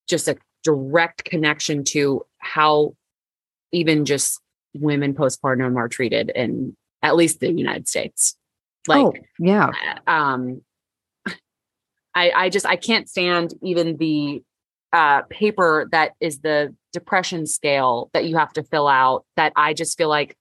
just 0.07 0.27
a 0.27 0.37
direct 0.63 1.23
connection 1.25 1.83
to 1.85 2.25
how 2.39 2.95
even 3.71 4.05
just 4.05 4.39
women 4.73 5.13
postpartum 5.13 5.77
are 5.77 5.87
treated 5.87 6.31
in 6.35 6.75
at 7.01 7.15
least 7.15 7.39
the 7.39 7.51
United 7.51 7.87
States. 7.87 8.35
Like 8.87 9.05
oh, 9.05 9.13
yeah. 9.39 9.69
um 10.07 10.61
I 12.15 12.31
I 12.31 12.49
just 12.49 12.65
I 12.65 12.75
can't 12.75 13.07
stand 13.07 13.53
even 13.61 13.97
the 13.97 14.43
uh 14.93 15.21
paper 15.23 15.87
that 15.91 16.13
is 16.19 16.39
the 16.39 16.75
depression 16.93 17.45
scale 17.45 18.09
that 18.13 18.25
you 18.25 18.37
have 18.37 18.51
to 18.53 18.63
fill 18.63 18.87
out 18.87 19.25
that 19.35 19.53
I 19.55 19.73
just 19.73 19.97
feel 19.97 20.09
like 20.09 20.35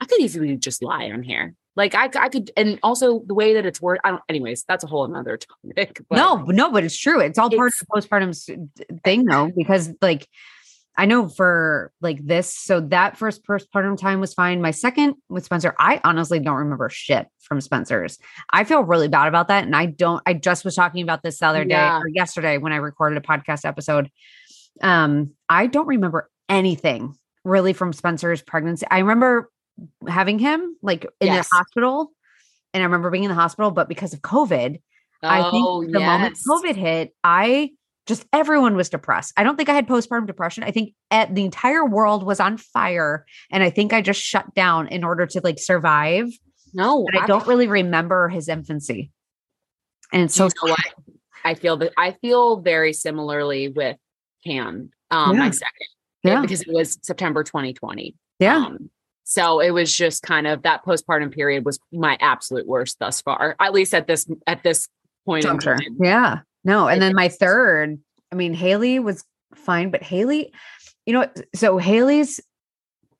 I 0.00 0.04
could 0.06 0.20
easily 0.20 0.56
just 0.56 0.82
lie 0.82 1.10
on 1.10 1.22
here. 1.22 1.54
Like 1.74 1.94
I, 1.94 2.10
I 2.18 2.28
could, 2.28 2.50
and 2.56 2.78
also 2.82 3.22
the 3.26 3.34
way 3.34 3.54
that 3.54 3.64
it's 3.64 3.80
worded. 3.80 4.00
I 4.04 4.10
don't. 4.10 4.22
Anyways, 4.28 4.64
that's 4.66 4.82
a 4.82 4.86
whole 4.88 5.04
another 5.04 5.36
topic. 5.66 6.00
but- 6.10 6.16
no, 6.16 6.36
no, 6.46 6.72
but 6.72 6.82
it's 6.84 6.96
true. 6.98 7.20
It's 7.20 7.38
all 7.38 7.50
part 7.50 7.72
of 7.72 7.78
the 7.78 7.86
postpartum 7.86 9.02
thing, 9.04 9.24
though, 9.24 9.50
because 9.56 9.92
like 10.02 10.26
I 10.98 11.06
know 11.06 11.28
for 11.28 11.92
like 12.00 12.26
this, 12.26 12.52
so 12.52 12.80
that 12.80 13.16
first 13.16 13.46
postpartum 13.46 13.96
time 13.96 14.18
was 14.20 14.34
fine. 14.34 14.60
My 14.60 14.72
second 14.72 15.14
with 15.28 15.44
Spencer, 15.44 15.74
I 15.78 16.00
honestly 16.04 16.40
don't 16.40 16.56
remember 16.56 16.90
shit 16.90 17.28
from 17.40 17.60
Spencer's. 17.60 18.18
I 18.52 18.64
feel 18.64 18.82
really 18.82 19.06
bad 19.08 19.28
about 19.28 19.46
that, 19.48 19.64
and 19.64 19.76
I 19.76 19.86
don't. 19.86 20.20
I 20.26 20.34
just 20.34 20.64
was 20.64 20.74
talking 20.74 21.02
about 21.02 21.22
this 21.22 21.38
the 21.38 21.46
other 21.46 21.64
day 21.64 21.70
Yeah. 21.76 22.00
or 22.00 22.08
yesterday 22.08 22.58
when 22.58 22.72
I 22.72 22.76
recorded 22.76 23.16
a 23.16 23.20
podcast 23.20 23.64
episode. 23.64 24.10
Um, 24.82 25.30
I 25.48 25.68
don't 25.68 25.86
remember 25.86 26.28
anything 26.48 27.14
really 27.44 27.72
from 27.72 27.92
Spencer's 27.92 28.42
pregnancy. 28.42 28.84
I 28.90 28.98
remember 28.98 29.50
having 30.08 30.38
him 30.40 30.76
like 30.82 31.04
in 31.20 31.28
Yes. 31.28 31.48
the 31.48 31.56
hospital, 31.56 32.10
and 32.74 32.82
I 32.82 32.84
remember 32.86 33.10
being 33.10 33.24
in 33.24 33.28
the 33.30 33.34
hospital, 33.36 33.70
but 33.70 33.88
because 33.88 34.12
of 34.12 34.20
COVID. 34.20 34.80
I 35.22 35.40
Oh, 35.40 35.50
think 35.82 35.92
the 35.92 36.00
moment. 36.00 36.38
COVID 36.48 36.76
hit, 36.76 37.12
I 37.24 37.70
just 38.08 38.26
everyone 38.32 38.74
was 38.74 38.88
depressed. 38.88 39.32
I 39.36 39.44
don't 39.44 39.56
think 39.56 39.68
I 39.68 39.74
had 39.74 39.86
postpartum 39.86 40.26
depression. 40.26 40.64
I 40.64 40.72
think 40.72 40.94
at, 41.12 41.34
the 41.34 41.44
entire 41.44 41.84
world 41.84 42.24
was 42.24 42.40
on 42.40 42.56
fire, 42.56 43.24
and 43.52 43.62
I 43.62 43.70
think 43.70 43.92
I 43.92 44.02
just 44.02 44.20
shut 44.20 44.52
down 44.54 44.88
in 44.88 45.04
order 45.04 45.26
to 45.26 45.40
like 45.44 45.58
survive. 45.60 46.26
No, 46.74 47.06
And 47.06 47.22
I 47.22 47.26
don't 47.26 47.46
really 47.46 47.68
remember 47.68 48.28
his 48.28 48.48
infancy, 48.48 49.12
and 50.12 50.30
so 50.32 50.46
you 50.46 50.68
know? 50.68 50.76
I 51.44 51.54
feel 51.54 51.76
that 51.76 51.92
I 51.96 52.12
feel 52.12 52.60
very 52.60 52.92
similarly 52.92 53.68
with 53.68 53.96
Cam, 54.44 54.90
um, 55.10 55.34
Yeah. 55.34 55.38
my 55.38 55.50
second, 55.50 55.86
yeah, 56.24 56.40
because 56.40 56.62
it 56.62 56.72
was 56.72 56.98
September 57.02 57.44
2020. 57.44 58.14
yeah, 58.38 58.56
Um, 58.66 58.90
so 59.24 59.60
it 59.60 59.70
was 59.70 59.94
just 59.94 60.22
kind 60.22 60.46
of 60.46 60.62
that 60.62 60.84
postpartum 60.84 61.32
period 61.32 61.64
was 61.64 61.78
my 61.92 62.16
absolute 62.20 62.66
worst 62.66 62.98
thus 62.98 63.20
far, 63.20 63.54
at 63.60 63.72
least 63.72 63.94
at 63.94 64.06
this 64.06 64.26
at 64.46 64.62
this 64.62 64.88
point 65.26 65.44
in 65.44 65.58
time. 65.58 65.78
Yeah, 66.00 66.40
no. 66.68 66.86
And 66.86 67.02
then 67.02 67.14
my 67.14 67.28
third, 67.28 67.98
I 68.30 68.34
mean, 68.36 68.54
Haley 68.54 68.98
was 68.98 69.24
fine, 69.54 69.90
but 69.90 70.02
Haley, 70.02 70.52
you 71.06 71.12
know, 71.12 71.28
so 71.54 71.78
Haley's 71.78 72.40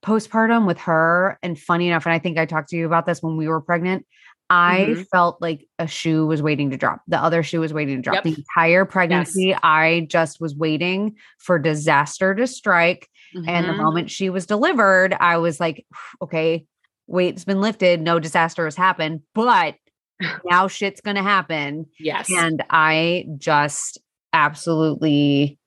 postpartum 0.04 0.66
with 0.66 0.78
her, 0.78 1.38
and 1.42 1.58
funny 1.58 1.88
enough, 1.88 2.06
and 2.06 2.12
I 2.12 2.18
think 2.18 2.38
I 2.38 2.46
talked 2.46 2.68
to 2.68 2.76
you 2.76 2.86
about 2.86 3.06
this 3.06 3.22
when 3.22 3.36
we 3.36 3.48
were 3.48 3.60
pregnant. 3.60 4.06
I 4.50 4.94
Mhm. 4.96 5.06
felt 5.10 5.42
like 5.42 5.66
a 5.78 5.86
shoe 5.86 6.26
was 6.26 6.40
waiting 6.40 6.70
to 6.70 6.76
drop. 6.76 7.02
The 7.08 7.18
other 7.18 7.42
shoe 7.42 7.60
was 7.60 7.74
waiting 7.74 7.96
to 7.96 8.02
drop. 8.02 8.14
Yep. 8.14 8.24
The 8.24 8.36
entire 8.36 8.84
pregnancy, 8.84 9.54
I 9.62 10.06
just 10.08 10.40
was 10.40 10.54
waiting 10.54 11.16
for 11.38 11.58
disaster 11.58 12.34
to 12.34 12.46
strike. 12.46 13.08
And 13.46 13.66
the 13.68 13.72
Mhm. 13.72 13.76
moment 13.76 14.10
she 14.10 14.30
was 14.30 14.46
delivered, 14.46 15.14
I 15.20 15.36
was 15.36 15.60
like, 15.60 15.84
okay, 16.22 16.64
weight's 17.06 17.44
been 17.44 17.60
lifted. 17.60 18.00
No 18.00 18.18
disaster 18.18 18.64
has 18.64 18.76
happened, 18.76 19.20
but 19.34 19.74
now 20.44 20.68
shit's 20.68 21.00
going 21.00 21.16
to 21.16 21.22
happen. 21.22 21.86
yes, 21.98 22.30
And 22.30 22.62
I 22.70 23.26
just 23.38 23.98
absolutely 24.32 25.58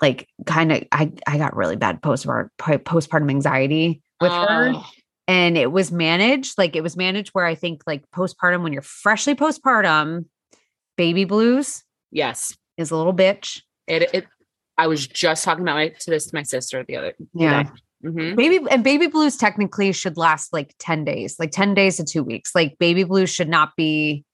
like 0.00 0.28
kind 0.46 0.72
of 0.72 0.82
I 0.90 1.12
I 1.26 1.38
got 1.38 1.56
really 1.56 1.76
bad 1.76 2.02
postpartum 2.02 2.48
postpartum 2.58 3.30
anxiety 3.30 4.02
with 4.20 4.32
her 4.32 4.72
Oh, 4.74 4.84
and 5.28 5.56
it 5.56 5.70
was 5.70 5.92
managed 5.92 6.58
like 6.58 6.74
it 6.74 6.80
was 6.82 6.96
managed 6.96 7.30
where 7.30 7.46
I 7.46 7.54
think 7.54 7.82
like 7.86 8.02
postpartum 8.14 8.62
when 8.64 8.72
you're 8.72 8.82
freshly 8.82 9.34
postpartum 9.36 10.24
baby 10.96 11.24
blues 11.24 11.84
yes, 12.10 12.56
is 12.76 12.90
a 12.90 12.96
little 12.96 13.14
bitch. 13.14 13.62
it 13.86 14.12
it. 14.12 14.26
I 14.76 14.88
was 14.88 15.06
just 15.06 15.44
talking 15.44 15.62
about 15.62 15.76
my 15.76 15.88
to 15.88 16.10
this 16.10 16.26
to 16.26 16.34
my 16.34 16.42
sister 16.42 16.82
the 16.82 16.96
other 16.96 17.14
Yeah. 17.34 17.68
Mhm. 18.04 18.36
Baby 18.36 18.66
and 18.70 18.82
baby 18.82 19.06
blues 19.06 19.36
technically 19.36 19.92
should 19.92 20.16
last 20.16 20.52
like 20.52 20.74
10 20.78 21.04
days, 21.04 21.36
like 21.38 21.50
10 21.52 21.74
days 21.74 21.96
to 21.98 22.04
2 22.04 22.22
weeks. 22.24 22.54
Like 22.54 22.76
baby 22.78 23.04
blues 23.04 23.30
should 23.30 23.48
not 23.48 23.76
be 23.76 24.24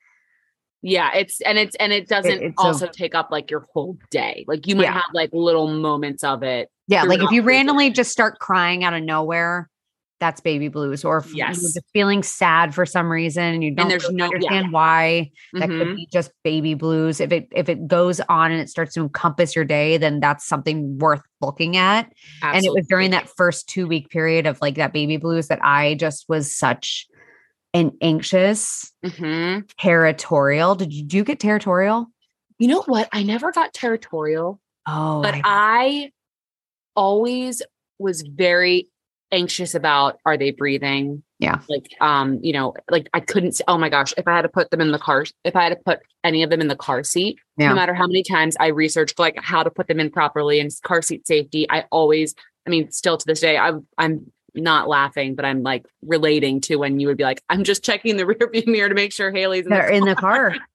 Yeah, 0.80 1.10
it's 1.14 1.40
and 1.42 1.58
it's 1.58 1.74
and 1.76 1.92
it 1.92 2.08
doesn't 2.08 2.42
it's 2.42 2.62
a- 2.62 2.66
also 2.66 2.86
take 2.86 3.14
up 3.14 3.28
like 3.30 3.50
your 3.50 3.66
whole 3.74 3.98
day. 4.10 4.44
Like 4.46 4.66
you 4.66 4.76
might 4.76 4.84
Yeah. 4.84 4.92
have 4.94 5.10
like 5.12 5.30
little 5.32 5.66
moments 5.68 6.22
of 6.24 6.42
it. 6.42 6.70
Yeah, 6.86 7.02
like 7.02 7.20
if 7.20 7.30
you 7.30 7.42
randomly 7.42 7.90
just 7.90 8.10
start 8.12 8.38
crying 8.38 8.84
out 8.84 8.94
of 8.94 9.02
nowhere, 9.02 9.68
that's 10.20 10.40
baby 10.40 10.66
blues. 10.68 11.04
Or 11.04 11.18
if 11.18 11.32
Yes. 11.34 11.56
you're 11.62 11.70
just 11.70 11.80
feeling 11.92 12.22
sad 12.24 12.74
for 12.74 12.84
some 12.84 13.10
reason 13.10 13.42
and 13.54 13.62
you 13.64 13.72
don't 13.74 13.88
there's 13.88 14.02
really 14.04 14.16
no- 14.16 14.24
yeah. 14.24 14.30
understand 14.34 14.72
why, 14.72 15.30
that 15.52 15.68
Mhm. 15.68 15.78
could 15.78 15.96
be 15.96 16.08
just 16.12 16.32
baby 16.42 16.74
blues. 16.74 17.20
If 17.20 17.30
it 17.30 17.46
if 17.52 17.68
it 17.68 17.86
goes 17.86 18.20
on 18.28 18.50
and 18.50 18.60
it 18.60 18.68
starts 18.68 18.94
to 18.94 19.00
encompass 19.02 19.54
your 19.54 19.64
day, 19.64 19.96
then 19.96 20.18
that's 20.20 20.44
something 20.46 20.98
worth 20.98 21.22
looking 21.40 21.76
at. 21.76 22.12
And 22.42 22.64
it 22.64 22.72
was 22.72 22.86
during 22.88 23.10
that 23.12 23.28
first 23.28 23.68
two 23.68 23.86
week 23.86 24.08
period 24.10 24.46
of 24.46 24.60
like 24.60 24.74
that 24.74 24.92
baby 24.92 25.18
blues 25.18 25.46
that 25.48 25.60
I 25.64 25.94
just 25.94 26.28
was 26.28 26.52
such 26.54 27.06
an 27.74 27.92
anxious, 28.00 28.92
Mhm. 29.04 29.68
territorial. 29.78 30.74
Did 30.74 30.92
you, 30.92 31.04
do 31.04 31.16
you 31.18 31.24
get 31.24 31.38
territorial? 31.38 32.06
You 32.58 32.66
know 32.68 32.82
what? 32.86 33.08
I 33.12 33.22
never 33.22 33.52
got 33.52 33.72
territorial, 33.72 34.58
Oh, 34.86 35.22
but 35.22 35.34
I- 35.34 35.42
I 35.44 36.12
always 36.96 37.62
was 38.00 38.22
very 38.22 38.88
anxious 39.30 39.74
about 39.74 40.18
are 40.24 40.36
they 40.36 40.50
breathing? 40.50 41.22
Yeah. 41.38 41.60
Like 41.68 41.88
um, 42.00 42.40
you 42.42 42.52
know, 42.52 42.74
like 42.90 43.08
I 43.14 43.20
couldn't 43.20 43.60
oh 43.68 43.78
my 43.78 43.88
gosh, 43.88 44.12
if 44.16 44.26
I 44.26 44.36
had 44.36 44.42
to 44.42 44.48
put 44.48 44.70
them 44.70 44.80
in 44.80 44.92
the 44.92 44.98
car, 44.98 45.24
if 45.44 45.54
I 45.54 45.64
had 45.64 45.70
to 45.70 45.76
put 45.76 46.00
any 46.24 46.42
of 46.42 46.50
them 46.50 46.60
in 46.60 46.68
the 46.68 46.76
car 46.76 47.04
seat, 47.04 47.38
Yeah. 47.56 47.68
no 47.68 47.74
matter 47.74 47.94
how 47.94 48.06
many 48.06 48.22
times 48.22 48.56
I 48.58 48.68
researched 48.68 49.18
like 49.18 49.38
how 49.40 49.62
to 49.62 49.70
put 49.70 49.88
them 49.88 50.00
in 50.00 50.10
properly 50.10 50.60
and 50.60 50.70
car 50.82 51.02
seat 51.02 51.26
safety, 51.26 51.66
I 51.70 51.84
always, 51.90 52.34
I 52.66 52.70
mean, 52.70 52.90
still 52.90 53.16
to 53.16 53.26
this 53.26 53.40
day, 53.40 53.56
I'm 53.56 53.86
I'm 53.98 54.32
not 54.54 54.88
laughing, 54.88 55.34
but 55.34 55.44
I'm 55.44 55.62
like 55.62 55.86
relating 56.02 56.60
to 56.62 56.76
when 56.76 56.98
you 56.98 57.06
would 57.08 57.16
be 57.16 57.24
like, 57.24 57.42
I'm 57.48 57.64
just 57.64 57.84
checking 57.84 58.16
the 58.16 58.26
rear 58.26 58.50
view 58.52 58.64
mirror 58.66 58.88
to 58.88 58.94
make 58.94 59.12
sure 59.12 59.30
Haley's 59.30 59.66
in 59.66 59.70
they're 59.70 59.88
in 59.88 60.04
the 60.04 60.16
car. 60.16 60.56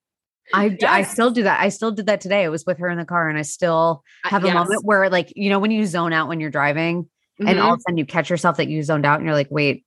I, 0.53 0.77
I 0.85 1.03
still 1.03 1.31
do 1.31 1.43
that. 1.43 1.61
I 1.61 1.69
still 1.69 1.91
did 1.91 2.07
that 2.07 2.19
today. 2.19 2.43
I 2.43 2.49
was 2.49 2.65
with 2.65 2.77
her 2.79 2.89
in 2.89 2.97
the 2.97 3.05
car 3.05 3.29
and 3.29 3.37
I 3.37 3.43
still 3.43 4.03
have 4.25 4.43
a 4.43 4.47
yes. 4.47 4.55
moment 4.55 4.83
where 4.83 5.09
like, 5.09 5.31
you 5.37 5.49
know, 5.49 5.57
when 5.57 5.71
you 5.71 5.85
zone 5.85 6.11
out 6.11 6.27
when 6.27 6.41
you're 6.41 6.51
driving 6.51 7.07
and 7.39 7.59
all 7.59 7.73
of 7.73 7.79
a 7.79 7.81
sudden 7.81 7.97
you 7.97 8.05
catch 8.05 8.29
yourself 8.29 8.57
that 8.57 8.67
you 8.67 8.83
zoned 8.83 9.05
out 9.05 9.19
and 9.19 9.25
you're 9.25 9.35
like, 9.35 9.49
wait, 9.49 9.85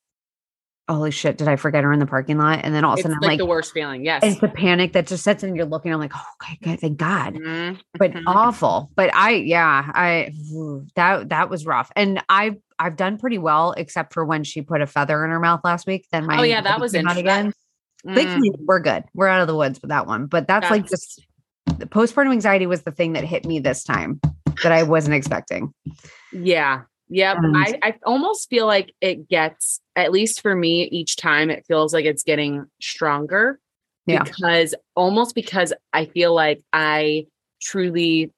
holy 0.89 1.11
shit, 1.11 1.37
did 1.37 1.49
I 1.49 1.57
forget 1.57 1.83
her 1.85 1.93
in 1.93 1.99
the 1.99 2.07
parking 2.07 2.39
lot? 2.39 2.61
And 2.63 2.73
then 2.75 2.85
all 2.85 2.93
of 2.93 2.99
a 2.99 3.01
it's 3.01 3.03
sudden 3.03 3.19
like, 3.21 3.25
I'm 3.25 3.31
like, 3.33 3.39
the 3.39 3.47
worst 3.47 3.73
feeling. 3.73 4.05
Yes. 4.05 4.23
it's 4.25 4.41
the 4.41 4.49
panic 4.49 4.93
that 4.93 5.07
just 5.09 5.25
sets 5.25 5.43
in. 5.43 5.57
You're 5.57 5.65
looking, 5.67 5.93
I'm 5.93 5.99
like, 5.99 6.13
oh, 6.15 6.45
okay, 6.53 6.77
thank 6.77 6.97
God. 6.97 7.35
Mhm. 7.35 7.81
But 7.99 8.13
Mhm. 8.13 8.23
awful. 8.27 8.91
But 8.95 9.13
I, 9.15 9.31
yeah, 9.33 9.91
I, 9.95 10.33
that, 10.95 11.31
that 11.31 11.51
was 11.51 11.67
rough. 11.67 11.91
And 11.97 12.23
I've, 12.29 12.57
I've 12.79 12.97
done 12.97 13.19
pretty 13.19 13.39
well, 13.39 13.73
except 13.73 14.13
for 14.13 14.25
when 14.25 14.45
she 14.45 14.63
put 14.63 14.81
a 14.81 14.87
feather 14.87 15.25
in 15.25 15.31
her 15.31 15.41
mouth 15.41 15.61
last 15.65 15.87
week. 15.87 16.07
Then 16.13 16.27
my, 16.27 16.39
Oh, 16.39 16.43
yeah, 16.45 16.61
that 16.61 16.79
was 16.79 16.95
interesting. 16.95 17.25
again. 17.25 17.53
Mm. 18.07 18.15
Thankfully, 18.15 18.53
we're 18.61 18.81
good. 18.81 19.05
We're 19.15 19.27
out 19.29 19.41
of 19.41 19.49
the 19.49 19.57
woods 19.57 19.81
with 19.83 19.89
that 19.89 20.07
one. 20.07 20.27
But 20.27 20.47
that's, 20.47 20.71
like 20.71 20.87
just 20.89 21.21
the 21.79 21.87
postpartum 21.87 22.31
anxiety 22.31 22.67
was 22.67 22.83
the 22.83 22.93
thing 22.93 23.15
that 23.15 23.25
hit 23.25 23.45
me 23.45 23.59
this 23.59 23.83
time 23.83 24.21
that 24.63 24.71
I 24.71 24.85
wasn't 24.85 25.17
expecting. 25.17 25.75
Yeah. 26.33 26.83
Yep. 27.09 27.37
And- 27.39 27.57
I, 27.57 27.79
I 27.83 27.95
almost 28.05 28.49
feel 28.51 28.67
like 28.67 28.93
it 29.01 29.29
gets, 29.29 29.81
at 29.95 30.13
least 30.13 30.41
for 30.43 30.55
me, 30.55 30.85
each 30.85 31.17
time 31.17 31.51
it 31.51 31.65
feels 31.67 31.95
like 31.95 32.05
it's 32.05 32.23
getting 32.23 32.67
stronger. 32.81 33.61
Yeah. 34.07 34.23
Because 34.23 34.75
almost 34.95 35.35
because 35.35 35.73
I 35.93 36.05
feel 36.07 36.35
like 36.35 36.63
I 36.73 37.27
truly 37.61 38.33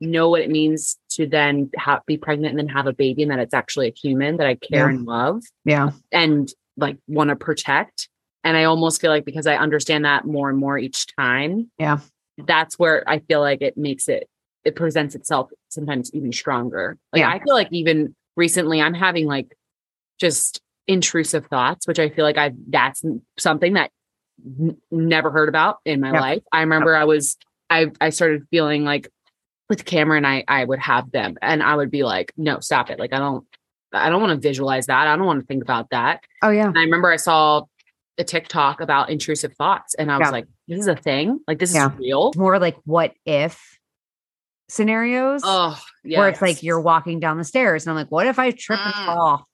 know 0.00 0.28
what 0.28 0.42
it 0.42 0.50
means 0.50 0.96
to 1.10 1.26
then 1.26 1.70
have, 1.76 2.04
be 2.06 2.16
pregnant 2.18 2.50
and 2.50 2.58
then 2.58 2.74
have 2.74 2.86
a 2.86 2.92
baby 2.92 3.22
and 3.22 3.30
that 3.30 3.38
it's 3.38 3.54
actually 3.54 3.88
a 3.88 3.92
human 3.94 4.36
that 4.38 4.46
I 4.46 4.54
care 4.56 4.90
Yeah. 4.90 4.96
and 4.96 5.06
love 5.06 5.42
Yeah. 5.64 5.90
and 6.12 6.48
like 6.76 6.98
want 7.08 7.30
to 7.30 7.36
protect. 7.36 8.08
And 8.44 8.56
I 8.56 8.64
almost 8.64 9.00
feel 9.00 9.10
like 9.10 9.24
because 9.24 9.46
I 9.46 9.56
understand 9.56 10.04
that 10.04 10.24
more 10.26 10.48
and 10.50 10.58
more 10.58 10.78
each 10.78 11.06
time. 11.16 11.70
Yeah. 11.78 11.98
That's 12.38 12.78
where 12.78 13.02
I 13.08 13.18
feel 13.20 13.40
like 13.40 13.62
it 13.62 13.76
makes 13.78 14.08
it, 14.08 14.28
it 14.66 14.76
presents 14.76 15.14
itself 15.14 15.50
sometimes 15.68 16.12
even 16.12 16.32
stronger. 16.32 16.98
Like 17.12 17.20
Yeah. 17.20 17.30
I 17.30 17.38
feel 17.38 17.54
like 17.54 17.68
even 17.70 18.14
recently 18.36 18.82
I'm 18.82 18.94
having 18.94 19.26
like 19.26 19.56
just 20.20 20.60
intrusive 20.88 21.46
thoughts, 21.46 21.86
which 21.86 21.98
I 21.98 22.08
feel 22.10 22.24
like 22.24 22.36
I 22.38 22.52
that's 22.68 23.02
something 23.38 23.74
that 23.74 23.90
n- 24.44 24.76
never 24.90 25.30
heard 25.30 25.48
about 25.48 25.78
in 25.84 26.00
my 26.00 26.12
Yep. 26.12 26.20
life. 26.20 26.42
I 26.52 26.60
remember 26.60 26.94
I 26.96 27.04
was 27.04 27.36
I 27.70 27.86
I 28.00 28.10
started 28.10 28.46
feeling 28.50 28.84
like 28.84 29.08
with 29.68 29.84
Cameron, 29.84 30.24
I 30.24 30.44
I 30.48 30.64
would 30.64 30.78
have 30.78 31.10
them, 31.10 31.36
and 31.42 31.62
I 31.62 31.74
would 31.74 31.90
be 31.90 32.04
like, 32.04 32.32
no, 32.36 32.60
stop 32.60 32.90
it. 32.90 32.98
Like 32.98 33.12
I 33.12 33.18
don't 33.18 33.44
I 33.92 34.10
don't 34.10 34.20
want 34.20 34.30
to 34.40 34.48
visualize 34.48 34.86
that. 34.86 35.06
I 35.06 35.16
don't 35.16 35.26
want 35.26 35.40
to 35.40 35.46
think 35.46 35.62
about 35.62 35.90
that. 35.90 36.22
Oh 36.42 36.50
yeah. 36.50 36.66
And 36.66 36.78
I 36.78 36.82
remember 36.82 37.10
I 37.10 37.16
saw 37.16 37.62
a 38.18 38.24
TikTok 38.24 38.80
about 38.80 39.10
intrusive 39.10 39.52
thoughts, 39.54 39.94
and 39.94 40.10
I 40.10 40.18
was 40.18 40.26
Yeah. 40.26 40.30
like, 40.30 40.46
this 40.68 40.80
is 40.80 40.86
a 40.86 40.96
thing. 40.96 41.40
Like 41.46 41.58
this 41.58 41.74
Yeah. 41.74 41.92
is 41.92 41.98
real. 41.98 42.32
More 42.36 42.58
like 42.58 42.76
what 42.84 43.12
if 43.26 43.75
scenarios 44.68 45.42
Oh, 45.44 45.80
yeah. 46.04 46.18
where 46.18 46.28
it's 46.28 46.42
like 46.42 46.62
you're 46.62 46.80
walking 46.80 47.20
down 47.20 47.38
the 47.38 47.44
stairs 47.44 47.84
and 47.86 47.90
I'm 47.90 47.96
like, 47.96 48.10
what 48.10 48.26
if 48.26 48.38
I 48.38 48.50
trip 48.50 48.80
and 48.84 48.94
Mm. 48.94 49.04
fall? 49.06 49.48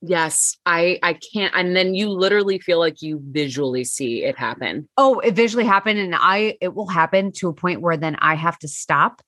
Yes, 0.00 0.56
I 0.64 0.98
I 1.02 1.14
can't. 1.14 1.52
And 1.56 1.74
then 1.74 1.94
you 1.94 2.08
literally 2.10 2.60
feel 2.60 2.78
like 2.78 3.02
you 3.02 3.20
visually 3.20 3.82
see 3.84 4.22
it 4.24 4.38
happen. 4.38 4.88
Oh, 4.96 5.18
it 5.18 5.34
visually 5.34 5.64
happened 5.64 5.98
and 5.98 6.14
I 6.16 6.56
it 6.60 6.72
will 6.74 6.86
happen 6.86 7.32
to 7.38 7.48
a 7.48 7.52
point 7.52 7.80
where 7.80 7.96
then 7.96 8.16
I 8.20 8.34
have 8.36 8.58
to 8.60 8.68
stop 8.68 9.22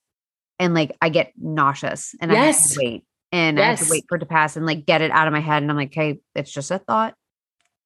and 0.60 0.72
like 0.72 0.96
I 1.02 1.08
get 1.08 1.32
nauseous 1.36 2.14
and 2.20 2.30
I 2.30 2.36
have 2.36 2.44
Yes. 2.44 2.74
to 2.74 2.80
wait 2.80 3.04
and 3.32 3.58
I 3.60 3.64
have 3.64 3.78
to 3.80 3.90
wait 3.90 4.04
for 4.08 4.14
it 4.16 4.20
to 4.20 4.26
pass 4.26 4.56
and 4.56 4.64
like 4.64 4.86
get 4.86 5.02
it 5.02 5.10
out 5.10 5.26
of 5.26 5.32
my 5.32 5.40
head 5.40 5.60
and 5.62 5.70
I'm 5.70 5.76
like, 5.76 5.92
hey, 5.92 6.20
it's 6.36 6.52
just 6.52 6.70
a 6.70 6.78
thought. 6.78 7.14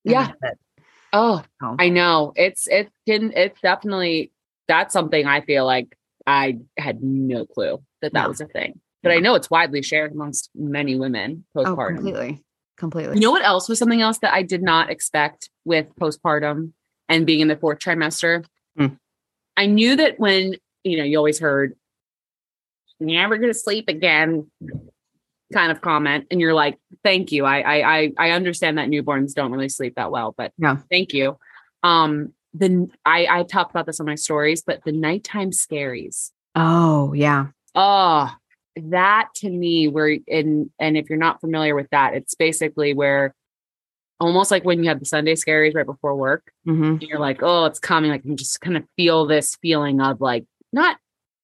And 0.04 0.12
Yeah. 0.12 0.32
Oh, 1.14 1.42
Oh. 1.62 1.76
I 1.78 1.88
know. 1.88 2.34
It's 2.36 2.66
it 2.66 2.90
can 3.08 3.32
it's 3.34 3.60
definitely 3.62 4.30
that's 4.68 4.92
something 4.92 5.26
I 5.26 5.40
feel 5.40 5.64
like 5.64 5.96
I 6.26 6.58
had 6.78 7.02
no 7.02 7.44
clue 7.46 7.82
that 8.02 8.12
that 8.12 8.22
No. 8.22 8.28
was 8.28 8.40
a 8.40 8.46
thing. 8.46 8.80
But 9.02 9.12
I 9.12 9.18
know 9.18 9.34
it's 9.34 9.50
widely 9.50 9.82
shared 9.82 10.12
amongst 10.12 10.48
many 10.54 10.96
women 10.96 11.44
postpartum. 11.54 11.66
Oh, 11.66 11.76
postpartum. 11.76 11.94
completely. 11.96 12.44
Completely. 12.78 13.14
You 13.16 13.20
know 13.20 13.30
what 13.30 13.44
else 13.44 13.68
was 13.68 13.78
something 13.78 14.00
else 14.00 14.18
that 14.18 14.32
I 14.32 14.42
did 14.42 14.62
not 14.62 14.90
expect 14.90 15.50
with 15.64 15.86
postpartum 16.00 16.72
and 17.08 17.26
being 17.26 17.40
in 17.40 17.48
the 17.48 17.56
fourth 17.56 17.78
trimester? 17.78 18.44
Hmm. 18.76 18.86
I 19.56 19.66
knew 19.66 19.94
that 19.96 20.18
when, 20.18 20.56
you 20.82 20.96
know, 20.96 21.04
you 21.04 21.18
always 21.18 21.38
heard, 21.38 21.76
you're 22.98 23.10
never 23.10 23.36
going 23.36 23.52
to 23.52 23.58
sleep 23.58 23.88
again 23.88 24.50
kind 25.52 25.70
of 25.70 25.80
comment. 25.80 26.26
And 26.30 26.40
you're 26.40 26.54
like, 26.54 26.78
thank 27.04 27.30
you. 27.30 27.44
I, 27.44 27.60
I, 27.60 27.96
I, 27.98 28.12
I 28.18 28.30
understand 28.30 28.78
that 28.78 28.88
newborns 28.88 29.34
don't 29.34 29.52
really 29.52 29.68
sleep 29.68 29.94
that 29.96 30.10
well, 30.10 30.34
but 30.36 30.52
Yeah. 30.58 30.78
thank 30.90 31.12
you. 31.12 31.38
Um, 31.82 32.32
then 32.54 32.90
I, 33.04 33.26
I 33.28 33.42
talked 33.42 33.70
about 33.72 33.84
this 33.86 34.00
on 34.00 34.06
my 34.06 34.14
stories, 34.14 34.62
but 34.64 34.82
the 34.84 34.92
nighttime 34.92 35.50
scaries. 35.50 36.30
oh, 36.54 37.12
yeah. 37.12 37.46
Oh, 37.74 38.30
that 38.76 39.28
to 39.36 39.50
me, 39.50 39.88
where 39.88 40.16
in 40.26 40.70
and 40.78 40.96
if 40.96 41.08
you're 41.10 41.18
not 41.18 41.40
familiar 41.40 41.74
with 41.74 41.88
that, 41.90 42.14
it's 42.14 42.34
basically 42.34 42.94
where 42.94 43.34
almost 44.20 44.50
like 44.52 44.64
when 44.64 44.82
you 44.82 44.88
have 44.88 45.00
the 45.00 45.06
Sunday 45.06 45.34
scaries 45.34 45.74
right 45.74 45.84
before 45.86 46.14
work, 46.14 46.52
hmm 46.64 46.84
and 46.84 47.02
you're 47.02 47.18
like, 47.18 47.42
oh, 47.42 47.64
it's 47.66 47.78
coming. 47.80 48.10
Like 48.10 48.24
you 48.24 48.36
just 48.36 48.60
kind 48.60 48.76
of 48.76 48.84
feel 48.96 49.26
this 49.26 49.56
feeling 49.60 50.00
of 50.00 50.20
like 50.20 50.44
not. 50.72 50.98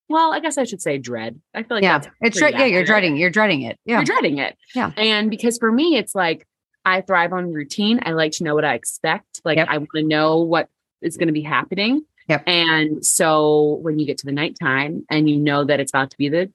Well, 0.08 0.32
I 0.32 0.40
guess 0.40 0.58
I 0.58 0.64
should 0.64 0.82
say 0.82 0.98
dread. 0.98 1.40
I 1.54 1.62
feel 1.62 1.76
like 1.76 1.84
yeah. 1.84 2.00
It's 2.20 2.40
yeah, 2.40 2.64
you're 2.64 2.84
dreading. 2.84 3.16
You're 3.16 3.30
dreading 3.30 3.62
it. 3.62 3.78
Yeah. 3.84 3.96
You're 3.98 4.04
dreading 4.04 4.38
it. 4.38 4.56
Yeah. 4.74 4.90
And 4.96 5.30
because 5.30 5.56
for 5.58 5.70
me, 5.70 5.96
it's 5.96 6.16
like 6.16 6.46
I 6.84 7.00
thrive 7.00 7.32
on 7.32 7.52
routine. 7.52 8.00
I 8.04 8.12
like 8.12 8.32
to 8.32 8.44
know 8.44 8.56
what 8.56 8.64
I 8.64 8.74
expect. 8.74 9.40
Like 9.44 9.58
Yep. 9.58 9.68
I 9.70 9.78
want 9.78 9.90
to 9.94 10.02
know 10.02 10.38
what 10.38 10.68
is 11.02 11.16
going 11.16 11.28
to 11.28 11.32
be 11.32 11.42
happening. 11.42 12.04
Yep. 12.28 12.44
And 12.46 13.04
so 13.04 13.78
when 13.82 13.98
you 13.98 14.06
get 14.06 14.18
to 14.18 14.26
the 14.26 14.32
nighttime 14.32 15.04
and 15.10 15.28
you 15.28 15.36
know 15.36 15.64
that 15.64 15.80
it's 15.80 15.90
about 15.90 16.10
to 16.10 16.16
be 16.16 16.28
the 16.28 16.50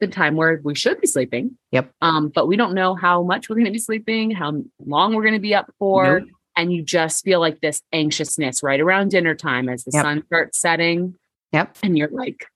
the 0.00 0.06
time 0.06 0.36
where 0.36 0.60
we 0.62 0.76
should 0.76 1.00
be 1.00 1.08
sleeping. 1.08 1.58
Yep. 1.72 1.90
Um, 2.00 2.28
but 2.28 2.46
we 2.46 2.56
don't 2.56 2.72
know 2.72 2.94
how 2.94 3.22
much 3.24 3.48
we're 3.48 3.56
going 3.56 3.66
to 3.66 3.72
be 3.72 3.80
sleeping, 3.80 4.30
how 4.30 4.62
long 4.86 5.14
we're 5.14 5.22
going 5.22 5.34
to 5.34 5.40
be 5.40 5.54
up 5.56 5.72
for. 5.78 6.20
Nope. 6.20 6.28
And 6.56 6.72
you 6.72 6.82
just 6.82 7.24
feel 7.24 7.40
like 7.40 7.60
this 7.60 7.82
anxiousness 7.92 8.62
right 8.62 8.80
around 8.80 9.10
dinner 9.10 9.34
time 9.34 9.68
as 9.68 9.84
the 9.84 9.90
Yep. 9.94 10.02
sun 10.02 10.22
starts 10.26 10.60
setting. 10.60 11.14
Yep. 11.52 11.78
And 11.82 11.98
you're 11.98 12.10
like, 12.10 12.46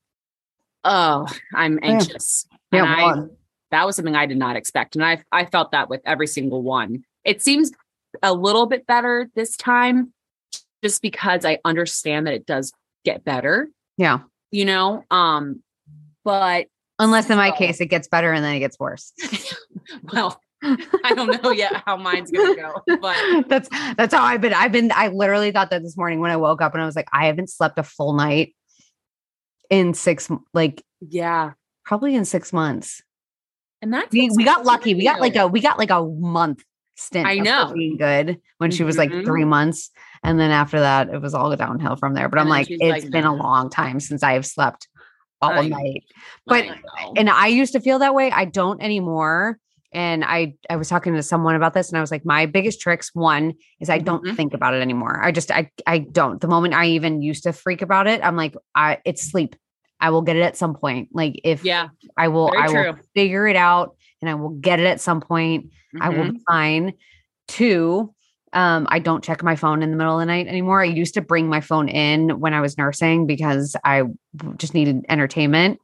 oh, 0.85 1.27
I'm 1.55 1.79
anxious. 1.83 2.47
Yeah. 2.73 2.85
And 2.85 2.89
I, 2.89 3.35
that 3.71 3.87
was 3.87 3.97
something 3.97 4.15
I 4.15 4.27
did 4.27 4.39
not 4.39 4.57
expect. 4.57 4.95
And 4.97 5.05
I 5.05 5.23
I 5.33 5.47
felt 5.47 5.73
that 5.73 5.89
with 5.89 6.01
every 6.05 6.27
single 6.27 6.63
one. 6.63 7.05
It 7.25 7.43
seems 7.43 7.73
a 8.23 8.33
little 8.35 8.67
bit 8.67 8.87
better 8.87 9.29
this 9.35 9.57
time 9.57 10.13
just 10.83 11.03
because 11.03 11.45
I 11.45 11.59
understand 11.65 12.27
that 12.27 12.35
it 12.35 12.47
does 12.47 12.73
get 13.05 13.25
better, 13.25 13.69
yeah. 13.97 14.21
you 14.51 14.65
know? 14.65 15.05
Um 15.11 15.63
but 16.25 16.67
Unless 16.99 17.31
in 17.31 17.37
my 17.37 17.51
So- 17.51 17.57
case 17.57 17.81
it 17.81 17.87
gets 17.87 18.09
better 18.09 18.33
and 18.33 18.45
then 18.45 18.55
it 18.55 18.61
gets 18.61 18.79
worse. 18.79 19.13
well, 20.13 20.41
I 20.63 21.15
don't 21.15 21.43
know 21.43 21.51
yet 21.51 21.83
how 21.85 21.97
mine's 21.97 22.31
going 22.31 22.55
to 22.55 22.63
go, 22.63 22.97
but 23.01 23.17
that's 23.49 23.69
that's 23.97 24.15
how 24.15 24.23
I've 24.23 24.41
been. 24.41 24.55
I've 24.55 24.71
been. 24.71 24.93
I 24.95 25.09
literally 25.09 25.51
thought 25.51 25.71
that 25.71 25.83
this 25.83 25.97
morning 25.97 26.21
when 26.21 26.31
I 26.31 26.37
woke 26.37 26.63
up 26.63 26.73
and 26.75 26.83
I 26.83 26.87
was 26.87 26.95
like, 26.95 27.09
I 27.13 27.27
haven't 27.27 27.51
slept 27.51 27.79
a 27.81 27.83
full 27.83 28.13
night 28.13 28.55
in 29.71 29.95
six, 29.95 30.31
like 30.55 30.85
yeah. 31.01 31.53
probably 31.85 32.15
in 32.15 32.25
six 32.25 32.53
months. 32.53 33.03
And 33.81 33.93
that's 33.93 34.13
We, 34.13 34.31
we 34.37 34.45
got 34.45 34.65
lucky. 34.65 34.95
We 34.95 35.03
got 35.03 35.21
like 35.21 35.35
a 35.35 35.49
we 35.49 35.61
got 35.61 35.79
like 35.79 35.91
a 35.91 36.05
month 36.05 36.63
stint. 37.03 37.27
I 37.27 37.37
know. 37.37 37.73
being 37.75 37.97
good 37.97 38.41
when 38.59 38.71
she 38.71 38.85
was 38.85 38.97
like 38.99 39.11
three 39.11 39.45
months, 39.45 39.91
and 40.23 40.39
then 40.39 40.51
after 40.51 40.81
that 40.81 41.09
it 41.09 41.21
was 41.21 41.35
all 41.35 41.55
downhill 41.57 41.97
from 41.97 42.15
there. 42.15 42.29
But 42.29 42.39
And 42.39 42.47
I'm 42.47 42.51
like, 42.51 42.67
it's 42.71 42.81
like, 43.05 43.11
been 43.11 43.25
a 43.25 43.35
long 43.35 43.71
time 43.71 44.01
since 44.01 44.23
I 44.23 44.33
have 44.35 44.47
slept 44.47 44.89
all 45.41 45.51
I 45.59 45.69
night. 45.69 46.05
But- 46.47 46.67
know. 46.67 47.13
and 47.17 47.29
I 47.29 47.49
used 47.49 47.73
to 47.73 47.81
feel 47.81 47.99
that 48.01 48.15
way. 48.15 48.31
I 48.31 48.45
don't 48.45 48.81
anymore. 48.81 49.59
And 49.95 50.25
I 50.25 50.55
I 50.71 50.77
was 50.77 50.89
talking 50.89 51.13
to 51.15 51.23
someone 51.23 51.55
about 51.55 51.75
this 51.75 51.91
and 51.91 51.99
I 51.99 52.01
was 52.01 52.11
like, 52.11 52.25
my 52.25 52.47
biggest 52.47 52.81
tricks, 52.81 53.11
one 53.13 53.53
is 53.79 53.91
I 53.91 53.99
don't 53.99 54.25
Mhm. 54.25 54.37
think 54.37 54.55
about 54.55 54.73
it 54.73 54.81
anymore. 54.81 55.21
I 55.23 55.33
just 55.33 55.51
I 55.51 55.71
I 55.87 55.99
don't. 55.99 56.41
The 56.41 56.49
moment 56.49 56.73
I 56.75 56.87
even 56.87 57.21
used 57.21 57.43
to 57.43 57.53
freak 57.53 57.83
about 57.83 58.07
it, 58.07 58.21
I'm 58.25 58.37
like, 58.37 58.55
I 58.75 58.99
it's 59.05 59.23
sleep. 59.31 59.55
I 60.01 60.09
will 60.11 60.23
get 60.23 60.37
it 60.37 60.43
at 60.43 60.57
some 60.57 60.75
point. 60.75 61.11
Like 61.13 61.41
if 61.45 61.63
yeah, 61.65 61.89
I 62.17 62.29
will 62.29 62.51
very 62.51 62.63
I 62.63 62.67
will 62.69 62.93
true. 62.95 63.03
figure 63.15 63.47
it 63.47 63.55
out 63.57 63.97
and 64.23 64.31
I 64.31 64.35
will 64.35 64.51
get 64.51 64.81
it 64.81 64.87
at 64.87 65.01
some 65.01 65.21
point. 65.21 65.71
I 66.01 66.09
will 66.09 66.33
be 66.33 66.41
fine. 66.49 66.95
Two, 67.49 68.15
um, 68.55 68.87
I 68.89 68.99
don't 68.99 69.23
check 69.23 69.43
my 69.43 69.57
phone 69.57 69.83
in 69.83 69.91
the 69.91 69.97
middle 69.97 70.15
of 70.15 70.21
the 70.21 70.27
night 70.27 70.47
anymore. 70.47 70.81
I 70.81 70.87
used 70.87 71.15
to 71.15 71.21
bring 71.21 71.49
my 71.49 71.61
phone 71.61 71.89
in 71.89 72.41
when 72.41 72.55
I 72.55 72.61
was 72.61 72.79
nursing 72.79 73.27
because 73.27 73.77
I 73.85 74.05
just 74.57 74.73
needed 74.73 75.05
entertainment. 75.09 75.81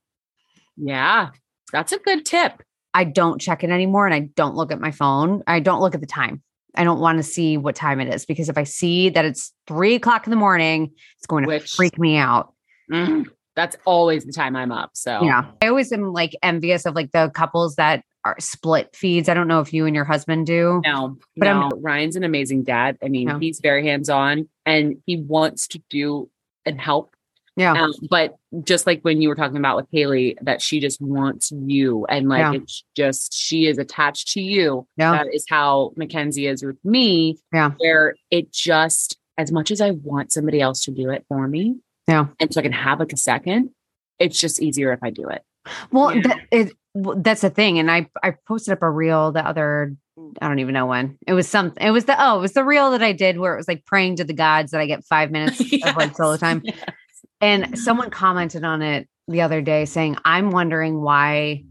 Yeah. 0.76 1.30
That's 1.72 1.92
a 1.92 1.98
good 1.98 2.24
tip. 2.24 2.62
I 2.94 3.04
don't 3.04 3.40
check 3.40 3.62
it 3.62 3.70
anymore 3.70 4.06
and 4.06 4.14
I 4.14 4.20
don't 4.20 4.54
look 4.54 4.72
at 4.72 4.80
my 4.80 4.92
phone. 4.92 5.42
I 5.46 5.60
don't 5.60 5.80
look 5.80 5.94
at 5.94 6.00
the 6.00 6.06
time. 6.06 6.42
I 6.74 6.84
don't 6.84 7.00
want 7.00 7.18
to 7.18 7.22
see 7.22 7.56
what 7.56 7.74
time 7.74 8.00
it 8.00 8.12
is 8.14 8.24
because 8.24 8.48
if 8.48 8.56
I 8.56 8.64
see 8.64 9.08
that 9.10 9.24
it's 9.24 9.52
three 9.66 9.94
o'clock 9.96 10.26
in 10.26 10.30
the 10.30 10.36
morning, 10.36 10.92
it's 11.18 11.26
going 11.26 11.42
to 11.42 11.48
Which- 11.48 11.74
freak 11.74 11.98
me 11.98 12.16
out. 12.16 12.54
Mm, 12.90 13.26
that's 13.58 13.76
always 13.84 14.24
the 14.24 14.32
time 14.32 14.54
I'm 14.54 14.70
up. 14.70 14.90
So 14.94 15.20
Yeah. 15.24 15.46
I 15.60 15.66
always 15.66 15.90
am 15.92 16.12
like 16.12 16.34
envious 16.44 16.86
of 16.86 16.94
like 16.94 17.10
the 17.10 17.28
couples 17.34 17.74
that 17.74 18.04
are 18.24 18.36
split 18.38 18.94
feeds. 18.94 19.28
I 19.28 19.34
don't 19.34 19.48
know 19.48 19.60
if 19.60 19.72
you 19.74 19.84
and 19.84 19.96
your 19.96 20.04
husband 20.04 20.46
do. 20.46 20.80
No, 20.84 21.18
But 21.36 21.46
no. 21.46 21.60
I'm- 21.62 21.70
Ryan's 21.82 22.14
an 22.14 22.22
amazing 22.22 22.62
dad. 22.62 22.96
I 23.02 23.08
mean, 23.08 23.40
he's 23.40 23.58
very 23.60 23.84
hands 23.84 24.08
on 24.08 24.48
and 24.64 24.96
he 25.06 25.16
wants 25.16 25.66
to 25.68 25.82
do 25.90 26.30
and 26.64 26.80
help. 26.80 27.14
Yeah. 27.56 27.72
Um, 27.72 27.92
but 28.08 28.36
just 28.62 28.86
like 28.86 29.00
when 29.02 29.20
you 29.20 29.28
were 29.28 29.34
talking 29.34 29.56
about 29.56 29.74
with 29.76 29.86
Haley, 29.90 30.36
that 30.42 30.62
she 30.62 30.78
just 30.78 31.00
wants 31.00 31.50
you 31.50 32.06
and 32.08 32.28
like 32.28 32.38
Yeah. 32.38 32.52
it's 32.52 32.84
just 32.94 33.34
she 33.34 33.66
is 33.66 33.78
attached 33.78 34.28
to 34.34 34.40
you. 34.40 34.86
Yeah. 34.96 35.10
That 35.12 35.34
is 35.34 35.44
how 35.48 35.92
Mackenzie 35.96 36.46
is 36.46 36.62
with 36.62 36.78
me. 36.84 37.36
Yeah. 37.52 37.72
Where 37.78 38.14
it 38.30 38.52
just 38.52 39.18
as 39.36 39.50
much 39.50 39.72
as 39.72 39.80
I 39.80 39.90
want 39.90 40.30
somebody 40.32 40.60
else 40.60 40.84
to 40.84 40.92
do 40.92 41.10
it 41.10 41.24
for 41.28 41.48
me. 41.48 41.78
Yeah. 42.08 42.26
And 42.40 42.52
so 42.52 42.60
I 42.60 42.62
can 42.62 42.72
have 42.72 42.98
like 42.98 43.12
a 43.12 43.16
second, 43.16 43.70
it's 44.18 44.40
just 44.40 44.60
easier 44.60 44.92
if 44.92 45.00
I 45.02 45.10
do 45.10 45.28
it. 45.28 45.42
Well, 45.92 46.14
Yeah. 46.14 46.22
that, 46.22 46.38
it, 46.50 46.72
well, 46.94 47.16
that's 47.20 47.42
the 47.42 47.50
thing. 47.50 47.78
And 47.78 47.90
I, 47.90 48.08
I 48.22 48.34
posted 48.46 48.72
up 48.72 48.82
a 48.82 48.90
reel 48.90 49.30
the 49.30 49.46
other, 49.46 49.94
I 50.40 50.48
don't 50.48 50.58
even 50.58 50.74
know 50.74 50.86
when 50.86 51.18
it 51.26 51.34
was 51.34 51.46
something. 51.48 51.86
It 51.86 51.90
was 51.90 52.06
the, 52.06 52.16
oh, 52.18 52.38
it 52.38 52.40
was 52.40 52.52
the 52.54 52.64
reel 52.64 52.90
that 52.92 53.02
I 53.02 53.12
did 53.12 53.38
where 53.38 53.54
it 53.54 53.58
was 53.58 53.68
like 53.68 53.84
praying 53.84 54.16
to 54.16 54.24
the 54.24 54.32
gods 54.32 54.72
that 54.72 54.80
I 54.80 54.86
get 54.86 55.04
five 55.04 55.30
minutes 55.32 55.60
of 55.60 55.96
like 55.96 56.16
solo 56.16 56.32
Yes. 56.32 56.40
time. 56.40 56.62
And 57.40 57.78
someone 57.78 58.10
commented 58.10 58.64
on 58.64 58.82
it 58.82 59.06
the 59.28 59.42
other 59.42 59.60
day 59.60 59.84
saying, 59.84 60.16
I'm 60.24 60.50
wondering 60.50 61.00
why 61.00 61.64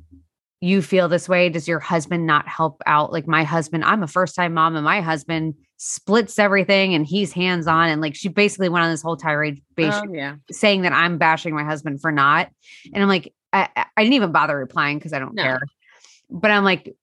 you 0.61 0.81
feel 0.81 1.09
this 1.09 1.27
way. 1.27 1.49
Does 1.49 1.67
your 1.67 1.79
husband 1.79 2.25
not 2.25 2.47
help 2.47 2.81
out? 2.85 3.11
Like 3.11 3.27
my 3.27 3.43
husband, 3.43 3.83
I'm 3.83 4.03
a 4.03 4.07
first 4.07 4.35
time 4.35 4.53
mom 4.53 4.75
and 4.75 4.85
my 4.85 5.01
husband 5.01 5.55
splits 5.77 6.39
everything 6.39 6.93
and 6.95 7.05
he's 7.05 7.31
hands 7.31 7.67
on. 7.67 7.89
And 7.89 8.01
like 8.01 8.15
she 8.15 8.29
basically 8.29 8.67
went 8.69 8.83
on 8.85 8.91
this 8.91 9.01
whole 9.01 9.15
tirade 9.17 9.61
bas- 9.75 10.01
Oh, 10.03 10.11
yeah. 10.13 10.35
saying 10.51 10.81
that 10.81 10.91
I'm 10.93 11.17
bashing 11.17 11.53
my 11.55 11.63
husband 11.63 12.01
for 12.01 12.11
not. 12.11 12.49
And 12.93 13.01
I'm 13.01 13.09
like, 13.09 13.33
I, 13.53 13.69
I- 13.75 13.85
didn't 14.03 14.13
even 14.13 14.31
bother 14.31 14.57
replying 14.57 14.97
because 14.97 15.13
I 15.13 15.19
don't 15.19 15.35
No. 15.35 15.43
care. 15.43 15.61
But 16.29 16.51
I'm 16.51 16.63
like, 16.63 16.95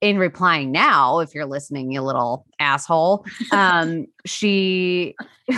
in 0.00 0.18
replying 0.18 0.70
now, 0.72 1.20
if 1.20 1.34
you're 1.34 1.46
listening, 1.46 1.90
you 1.92 2.02
little 2.02 2.44
asshole, 2.58 3.24
um, 3.52 4.06
she 4.26 5.14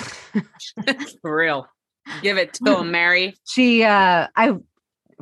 For 1.22 1.34
real. 1.36 1.66
Give 2.22 2.36
it 2.36 2.54
to 2.54 2.78
him, 2.78 2.90
Mary. 2.92 3.34
she 3.48 3.82
uh 3.82 4.28
I 4.36 4.52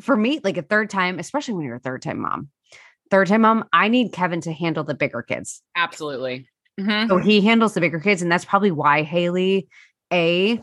for 0.01 0.17
me, 0.17 0.41
like 0.45 0.57
a 0.59 0.63
third 0.63 0.91
time, 0.91 1.19
especially 1.19 1.55
when 1.55 1.65
you're 1.65 1.77
a 1.77 1.81
third 1.81 2.03
time 2.03 2.21
mom, 2.21 2.49
third 3.11 3.29
time 3.29 3.43
mom, 3.43 3.65
I 3.73 3.89
need 3.89 4.13
Kevin 4.13 4.41
to 4.43 4.53
handle 4.53 4.85
the 4.85 4.95
bigger 4.95 5.23
kids. 5.23 5.63
Absolutely. 5.77 6.47
Mhm. 6.79 7.09
So 7.09 7.19
he 7.19 7.41
handles 7.41 7.75
the 7.75 7.81
bigger 7.81 8.01
kids. 8.01 8.23
And 8.23 8.31
that's 8.31 8.45
probably 8.45 8.71
why 8.71 9.03
Haley 9.03 9.69
A 10.13 10.63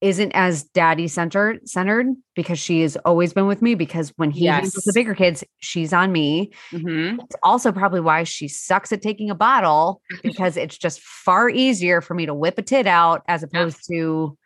isn't 0.00 0.32
as 0.32 0.64
daddy 0.64 1.08
centered 1.08 1.66
centered 1.66 2.08
because 2.34 2.58
she 2.58 2.82
has 2.82 2.94
always 3.06 3.32
been 3.32 3.46
with 3.46 3.62
me 3.62 3.74
because 3.74 4.12
when 4.16 4.30
he 4.30 4.44
handles 4.44 4.74
the 4.74 4.92
bigger 4.94 5.14
kids, 5.14 5.42
she's 5.60 5.94
on 5.94 6.12
me. 6.12 6.52
Mhm. 6.72 7.18
It's 7.24 7.36
also 7.42 7.72
probably 7.72 8.00
why 8.00 8.24
she 8.24 8.46
sucks 8.48 8.92
at 8.92 9.00
taking 9.00 9.30
a 9.30 9.34
bottle 9.34 10.02
because 10.22 10.58
it's 10.58 10.76
just 10.76 11.00
far 11.00 11.48
easier 11.48 12.02
for 12.02 12.12
me 12.14 12.26
to 12.26 12.34
whip 12.34 12.58
a 12.58 12.62
tit 12.62 12.86
out 12.86 13.22
as 13.28 13.42
opposed 13.42 13.86
to 13.88 14.36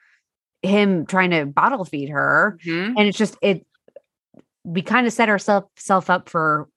him 0.63 1.07
trying 1.07 1.31
to 1.31 1.47
bottle 1.47 1.85
feed 1.85 2.09
her. 2.09 2.57
Mhm. 2.65 2.95
And 2.97 3.09
it's 3.09 3.19
just 3.19 3.37
it 3.43 3.67
we 4.65 4.83
kind 4.83 5.07
of 5.09 5.13
set 5.13 5.29
ourselves 5.29 5.67
self 5.77 6.09
up 6.11 6.29
for 6.29 6.69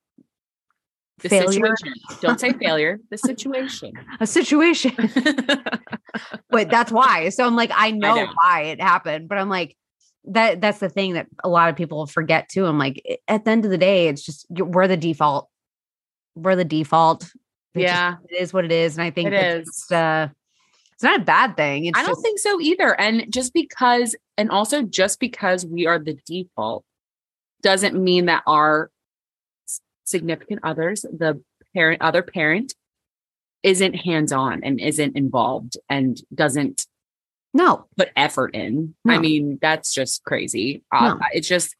The 1.21 1.29
failure 1.29 1.75
situation. 1.75 1.93
Don't 2.21 2.39
say 2.39 2.53
failure. 2.62 2.99
The 3.10 3.17
situation. 3.17 3.93
a 4.19 4.27
situation. 4.27 4.93
but 6.49 6.69
that's 6.69 6.91
why. 6.91 7.29
So 7.29 7.45
I'm 7.45 7.55
like, 7.55 7.71
I 7.73 7.91
know, 7.91 8.15
know. 8.15 8.27
why 8.43 8.63
it 8.63 8.81
happened, 8.81 9.29
but 9.29 9.38
I'm 9.38 9.49
like, 9.49 9.75
that 10.25 10.62
that's 10.62 10.79
the 10.79 10.89
thing 10.89 11.13
that 11.13 11.27
a 11.43 11.49
lot 11.49 11.69
of 11.69 11.75
people 11.75 12.05
forget 12.05 12.47
too. 12.49 12.65
I'm 12.65 12.77
like, 12.77 13.01
at 13.27 13.45
the 13.45 13.51
end 13.51 13.65
of 13.65 13.71
the 13.71 13.77
day, 13.77 14.07
it's 14.07 14.23
just 14.23 14.45
we're 14.49 14.88
the 14.88 14.97
default. 14.97 15.49
We're 16.36 16.55
the 16.55 16.65
default. 16.65 17.23
It 17.23 17.81
just- 17.81 17.84
Yeah. 17.84 18.15
it 18.29 18.41
is 18.41 18.53
what 18.53 18.65
it 18.65 18.71
is, 18.71 18.97
and 18.97 19.03
I 19.03 19.12
think 19.12 19.31
it's. 19.31 19.65
Just, 19.65 19.91
uh, 19.91 20.27
it's 20.93 21.03
not 21.03 21.19
a 21.19 21.23
bad 21.23 21.57
thing. 21.57 21.86
It's 21.86 21.97
I 21.97 22.03
don't 22.03 22.12
just, 22.12 22.21
think 22.21 22.38
so 22.38 22.62
either. 22.62 22.99
And 23.01 23.34
just 23.34 23.53
because, 23.53 24.15
and 24.38 24.51
also 24.51 24.84
just 24.84 25.19
because 25.19 25.65
we 25.65 25.88
are 25.88 25.97
the 25.97 26.15
default 26.27 26.86
doesn't 27.63 27.95
mean 27.95 28.25
that 28.25 28.43
our 28.45 28.91
significant 30.03 30.61
others, 30.63 31.01
the 31.01 31.41
parent, 31.73 32.01
other 32.01 32.21
parent, 32.21 32.73
isn't 33.63 33.93
hands 33.93 34.31
on 34.31 34.63
and 34.63 34.79
isn't 34.79 35.15
involved 35.15 35.77
and 35.89 36.21
doesn't 36.33 36.87
no. 37.53 37.85
put 37.97 38.09
effort 38.15 38.55
in. 38.55 38.95
I 39.07 39.19
mean, 39.19 39.59
that's 39.61 39.93
just 39.93 40.23
crazy. 40.23 40.83
Uh, 40.91 41.15
No. 41.15 41.19
It's 41.33 41.47
just 41.47 41.75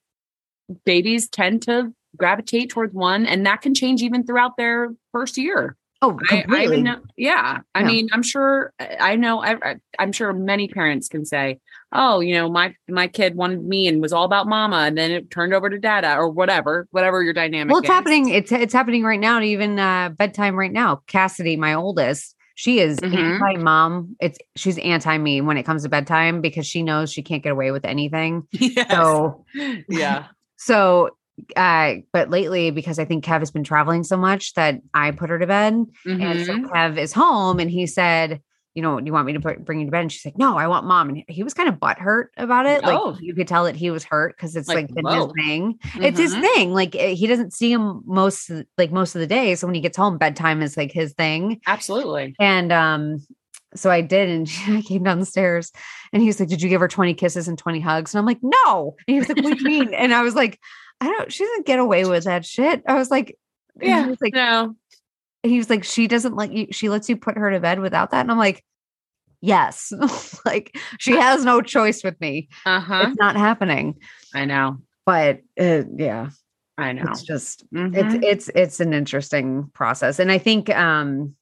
babies 0.86 1.30
tend 1.30 1.64
to 1.64 1.94
gravitate 2.18 2.70
towards 2.70 2.94
one, 2.94 3.26
and 3.26 3.46
that 3.46 3.62
can 3.62 3.74
change 3.74 4.02
even 4.02 4.26
throughout 4.26 4.58
their 4.58 4.94
first 5.12 5.38
year. 5.38 5.78
Oh, 6.04 6.18
I, 6.30 6.38
I 6.38 6.42
completely. 6.42 6.64
even 6.74 6.84
know. 6.86 7.00
Yeah. 7.16 7.60
I 7.76 7.82
Yeah. 7.82 7.86
mean, 7.86 8.10
I'm 8.12 8.24
sure, 8.24 8.74
I 8.80 9.16
know, 9.16 9.40
I, 9.42 9.56
I- 9.72 9.76
I'm 10.00 10.12
sure 10.12 10.34
many 10.34 10.68
parents 10.68 11.08
can 11.08 11.26
say, 11.26 11.60
oh, 11.94 12.22
you 12.22 12.34
know, 12.34 12.50
my, 12.50 12.74
my 12.90 13.08
kid 13.08 13.36
wanted 13.36 13.64
me 13.64 13.88
and 13.88 14.02
was 14.02 14.12
all 14.12 14.24
about 14.26 14.48
mama. 14.48 14.78
And 14.78 14.98
then 14.98 15.12
it 15.12 15.30
turned 15.30 15.54
over 15.54 15.70
to 15.70 15.78
dada 15.78 16.16
or 16.16 16.28
whatever, 16.30 16.88
whatever 16.92 17.22
your 17.22 17.34
dynamic 17.34 17.72
well, 17.72 17.80
it's 17.82 17.90
is. 17.90 17.94
happening. 17.94 18.30
It's 18.30 18.52
it's 18.52 18.74
happening 18.74 19.04
right 19.04 19.20
now. 19.20 19.40
Even 19.42 19.78
uh, 19.78 20.10
bedtime 20.10 20.56
right 20.58 20.72
now. 20.72 21.02
Cassidy, 21.08 21.56
my 21.56 21.76
oldest, 21.76 22.36
she 22.56 22.80
is 22.80 22.98
Mhm. 23.00 23.40
anti 23.40 23.58
mom. 23.62 24.16
It's 24.20 24.40
she's 24.56 24.80
anti 24.80 25.18
me 25.20 25.42
when 25.42 25.58
it 25.58 25.64
comes 25.64 25.84
to 25.84 25.90
bedtime 25.90 26.42
because 26.42 26.66
she 26.66 26.82
knows 26.82 27.12
she 27.12 27.22
can't 27.22 27.44
get 27.44 27.52
away 27.52 27.70
with 27.72 27.86
anything. 27.86 28.48
Yes. 28.54 28.90
So 28.90 29.46
yeah. 29.88 30.28
so 30.58 31.10
uh 31.56 31.96
but 32.14 32.30
lately 32.30 32.72
because 32.72 33.00
i 33.00 33.06
think 33.06 33.24
kev 33.24 33.40
has 33.40 33.52
been 33.52 33.64
traveling 33.64 34.04
so 34.04 34.18
much 34.18 34.54
that 34.54 34.80
i 34.94 35.12
put 35.12 35.30
her 35.30 35.40
to 35.40 35.48
bed 35.48 35.74
and 35.74 35.88
so 36.46 36.54
Mhm. 36.54 36.66
kev 36.70 36.98
is 36.98 37.14
home 37.14 37.60
and 37.60 37.70
he 37.72 37.88
said 37.88 38.42
you 38.74 38.82
know 38.82 39.00
do 39.00 39.06
you 39.06 39.12
want 39.14 39.26
me 39.26 39.34
to 39.34 39.40
put, 39.40 39.66
bring 39.66 39.80
you 39.80 39.86
to 39.86 39.92
bed 39.92 40.02
and 40.02 40.12
she's 40.12 40.26
like 40.26 40.38
no 40.38 40.58
i 40.58 40.68
want 40.68 40.86
mom 40.86 41.10
and 41.10 41.24
he 41.28 41.44
was 41.44 41.54
kind 41.54 41.68
of 41.70 41.76
butthurt 41.76 42.28
about 42.38 42.66
it 42.66 42.84
like 42.84 42.98
Oh. 43.00 43.18
you 43.22 43.36
could 43.36 43.48
tell 43.48 43.66
that 43.66 43.76
he 43.76 43.92
was 43.92 44.04
hurt 44.04 44.36
because 44.36 44.56
it's 44.56 44.68
Like, 44.68 44.90
like, 44.96 45.14
his 45.16 45.26
thing 45.36 45.80
it's 46.00 46.18
his 46.20 46.34
Mhm. 46.34 46.42
thing 46.42 46.74
like 46.74 46.96
eh, 46.96 47.10
he 47.14 47.28
doesn't 47.28 47.54
see 47.54 47.72
him 47.72 48.02
most 48.06 48.50
like 48.78 48.92
most 48.92 49.16
of 49.16 49.20
the 49.22 49.28
day 49.28 49.56
so 49.56 49.68
when 49.68 49.76
he 49.76 49.82
gets 49.82 49.98
home 49.98 50.18
bedtime 50.18 50.62
is 50.62 50.78
like 50.78 50.92
his 50.92 51.14
thing 51.14 51.60
Absolutely. 51.68 52.36
and 52.40 52.72
um 52.72 53.18
so 53.74 53.90
I 53.90 54.02
did, 54.02 54.28
and 54.28 54.50
I 54.78 54.82
came 54.82 55.04
downstairs, 55.04 55.72
and 56.12 56.22
he's 56.22 56.42
like, 56.42 56.50
"Did 56.50 56.62
you 56.62 56.68
give 56.68 56.82
her 56.82 56.90
twenty 56.90 57.14
kisses 57.14 57.48
and 57.48 57.58
twenty 57.58 57.80
hugs?" 57.80 58.14
And 58.14 58.20
I'm 58.20 58.26
like, 58.26 58.40
"No." 58.42 58.96
And 59.08 59.14
he 59.14 59.18
was 59.18 59.30
like, 59.30 59.38
"What 59.38 59.54
do 59.54 59.60
you 59.62 59.66
mean?" 59.66 59.94
And 59.98 60.14
I 60.14 60.24
was 60.24 60.36
like, 60.36 60.60
"I 61.02 61.08
don't. 61.08 61.32
She 61.34 61.44
doesn't 61.44 61.66
get 61.66 61.80
away 61.80 62.06
with 62.06 62.24
that 62.24 62.46
shit." 62.46 62.82
I 62.88 62.94
was 62.96 63.12
like, 63.12 63.38
Yeah. 63.82 64.04
He 64.06 64.10
was 64.12 64.22
like, 64.22 64.34
no. 64.34 64.76
he 65.44 65.58
was 65.58 65.70
like, 65.70 65.84
"She 65.84 66.08
doesn't 66.08 66.36
let 66.36 66.52
you. 66.54 66.68
She 66.72 66.88
lets 66.90 67.10
you 67.10 67.18
put 67.18 67.38
her 67.38 67.52
to 67.52 67.60
bed 67.60 67.80
without 67.80 68.12
that." 68.12 68.22
And 68.22 68.32
I'm 68.32 68.38
like, 68.38 68.64
"Yes." 69.42 69.92
like 70.46 70.78
she 71.00 71.14
has 71.18 71.44
no 71.44 71.62
choice 71.62 72.04
with 72.04 72.20
me. 72.22 72.48
Uh 72.66 72.80
huh. 72.80 73.06
It's 73.08 73.18
not 73.20 73.36
happening. 73.36 73.96
I 74.34 74.46
know. 74.46 74.78
But 75.06 75.42
uh, 75.60 75.84
yeah, 75.98 76.30
I 76.78 76.94
know. 76.94 77.04
it's 77.10 77.24
just 77.24 77.66
Mhm. 77.74 77.96
it's 77.96 78.16
it's 78.24 78.50
it's 78.56 78.80
an 78.80 78.94
interesting 78.94 79.70
process 79.74 80.20
and 80.20 80.32
i 80.32 80.38
think 80.38 80.70
um 80.70 81.36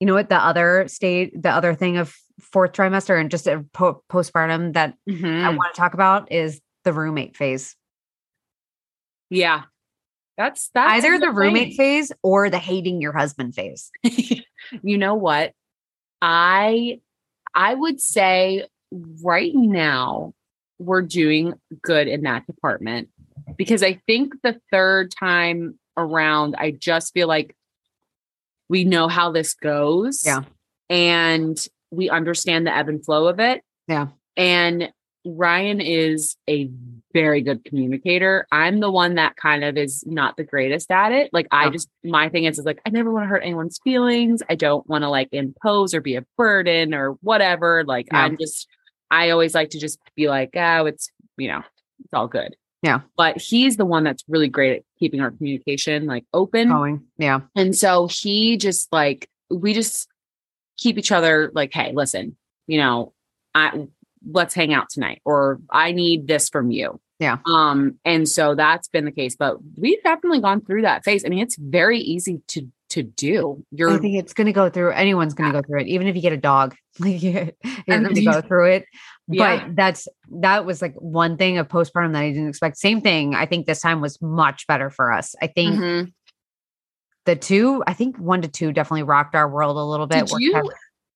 you 0.00 0.06
know 0.06 0.14
what 0.14 0.28
the 0.28 0.36
other 0.36 0.86
state 0.88 1.40
the 1.40 1.50
other 1.50 1.74
thing 1.74 1.96
of 1.98 2.14
fourth 2.40 2.72
trimester 2.72 3.18
and 3.20 3.30
just 3.30 3.46
a 3.46 3.64
po- 3.72 4.02
postpartum 4.10 4.72
that 4.74 4.94
i 5.08 5.10
Mhm. 5.12 5.56
want 5.56 5.74
to 5.74 5.78
talk 5.80 5.94
about 5.94 6.30
is 6.32 6.60
the 6.84 6.92
roommate 6.92 7.36
phase 7.36 7.74
Yeah. 9.30 9.62
That's 10.36 10.70
that's 10.72 11.04
either 11.04 11.18
the 11.18 11.30
roommate 11.30 11.74
phase 11.74 12.12
or 12.22 12.48
the 12.48 12.58
hating 12.58 13.00
your 13.00 13.12
husband 13.12 13.56
phase 13.56 13.90
you 14.82 14.96
know 14.98 15.14
what? 15.14 15.52
I 16.22 17.00
I 17.54 17.74
would 17.74 18.00
say 18.00 18.66
right 19.22 19.52
now 19.52 20.32
we're 20.78 21.02
doing 21.02 21.54
good 21.82 22.06
in 22.06 22.22
that 22.22 22.46
department 22.46 23.08
because 23.56 23.82
I 23.82 23.94
think 24.06 24.34
the 24.42 24.60
third 24.70 25.10
time 25.10 25.78
around 25.96 26.54
I 26.56 26.70
just 26.70 27.12
feel 27.12 27.26
like 27.26 27.56
we 28.68 28.84
know 28.84 29.08
how 29.08 29.32
this 29.32 29.54
goes. 29.54 30.22
Yeah. 30.24 30.42
And 30.88 31.58
we 31.90 32.10
understand 32.10 32.66
the 32.66 32.76
ebb 32.76 32.88
and 32.88 33.04
flow 33.04 33.26
of 33.28 33.40
it. 33.40 33.62
Yeah. 33.86 34.08
And 34.36 34.92
Ryan 35.24 35.80
is 35.80 36.36
a 36.48 36.70
very 37.20 37.42
good 37.42 37.64
communicator. 37.64 38.46
I'm 38.52 38.78
the 38.78 38.92
one 38.92 39.16
that 39.16 39.34
kind 39.34 39.64
of 39.64 39.76
is 39.76 40.04
not 40.06 40.36
the 40.36 40.44
greatest 40.44 40.88
at 40.92 41.10
it. 41.10 41.30
Like 41.32 41.48
I 41.50 41.66
oh. 41.66 41.70
just 41.70 41.88
my 42.04 42.28
thing 42.28 42.44
is 42.44 42.60
is 42.60 42.64
like 42.64 42.80
I 42.86 42.90
never 42.90 43.12
want 43.12 43.24
to 43.24 43.28
hurt 43.28 43.42
anyone's 43.42 43.80
feelings. 43.82 44.40
I 44.48 44.54
don't 44.54 44.88
want 44.88 45.02
to 45.02 45.08
like 45.08 45.28
impose 45.32 45.94
or 45.94 46.00
be 46.00 46.14
a 46.14 46.24
burden 46.36 46.94
or 46.94 47.12
whatever. 47.20 47.82
Like 47.84 48.06
Yeah. 48.12 48.22
I'm 48.22 48.36
just 48.38 48.68
I 49.10 49.30
always 49.30 49.52
like 49.52 49.70
to 49.70 49.80
just 49.80 49.98
be 50.14 50.28
like, 50.28 50.50
oh, 50.54 50.86
it's 50.86 51.10
you 51.36 51.48
know, 51.48 51.62
it's 51.98 52.12
all 52.12 52.28
good. 52.28 52.54
Yeah. 52.82 53.00
But 53.16 53.38
he's 53.38 53.76
the 53.76 53.84
one 53.84 54.04
that's 54.04 54.22
really 54.28 54.48
great 54.48 54.76
at 54.76 54.82
keeping 55.00 55.20
our 55.20 55.32
communication 55.32 56.06
like 56.06 56.24
open. 56.32 56.68
going 56.68 57.04
yeah 57.18 57.40
And 57.56 57.74
so 57.74 58.06
he 58.06 58.56
just 58.58 58.92
like 58.92 59.28
we 59.50 59.74
just 59.74 60.08
keep 60.76 60.98
each 60.98 61.10
other 61.10 61.50
like, 61.52 61.74
hey, 61.74 61.90
listen, 61.92 62.36
you 62.68 62.78
know, 62.78 63.12
I 63.56 63.88
let's 64.30 64.54
hang 64.54 64.72
out 64.72 64.88
tonight 64.90 65.20
or 65.24 65.60
I 65.68 65.90
need 65.90 66.28
this 66.28 66.48
from 66.48 66.70
you. 66.70 67.00
Yeah. 67.18 67.38
Um, 67.46 67.98
and 68.04 68.28
so 68.28 68.54
that's 68.54 68.88
been 68.88 69.04
the 69.04 69.12
case. 69.12 69.34
But 69.36 69.56
we've 69.76 70.02
definitely 70.02 70.40
gone 70.40 70.60
through 70.60 70.82
that 70.82 71.04
phase. 71.04 71.24
I 71.24 71.28
mean, 71.28 71.40
it's 71.40 71.56
very 71.56 71.98
easy 71.98 72.40
to 72.48 72.66
to 72.90 73.02
do. 73.02 73.62
You're 73.70 73.90
i 73.90 73.98
think 73.98 74.16
it's 74.16 74.32
going 74.32 74.46
to 74.46 74.52
go 74.52 74.70
through 74.70 74.92
anyone's 74.92 75.34
going 75.34 75.52
to 75.52 75.60
go 75.60 75.66
through 75.66 75.80
it 75.80 75.88
even 75.88 76.06
if 76.06 76.16
you 76.16 76.22
get 76.22 76.32
a 76.32 76.38
dog 76.38 76.74
like 76.98 77.22
you're 77.22 77.50
going 77.86 78.14
to 78.14 78.24
go 78.24 78.40
through 78.40 78.70
it 78.70 78.86
but 79.28 79.36
yeah. 79.36 79.68
that's 79.74 80.08
that 80.40 80.64
was 80.64 80.80
like 80.80 80.94
one 80.94 81.36
thing 81.36 81.58
of 81.58 81.68
postpartum 81.68 82.14
that 82.14 82.22
i 82.22 82.30
didn't 82.30 82.48
expect 82.48 82.78
same 82.78 83.02
thing 83.02 83.34
i 83.34 83.44
think 83.44 83.66
this 83.66 83.80
time 83.82 84.00
was 84.00 84.20
much 84.22 84.66
better 84.66 84.88
for 84.88 85.12
us 85.12 85.34
i 85.42 85.46
think 85.46 85.74
Mhm. 85.76 86.12
the 87.26 87.36
two, 87.36 87.84
I 87.86 87.92
think 87.92 88.16
one 88.16 88.40
to 88.40 88.48
two 88.48 88.72
definitely 88.72 89.02
rocked 89.02 89.34
our 89.34 89.46
world 89.50 89.76
a 89.76 89.82
little 89.82 90.06
bit. 90.06 90.26
Did 90.26 90.40
you 90.40 90.62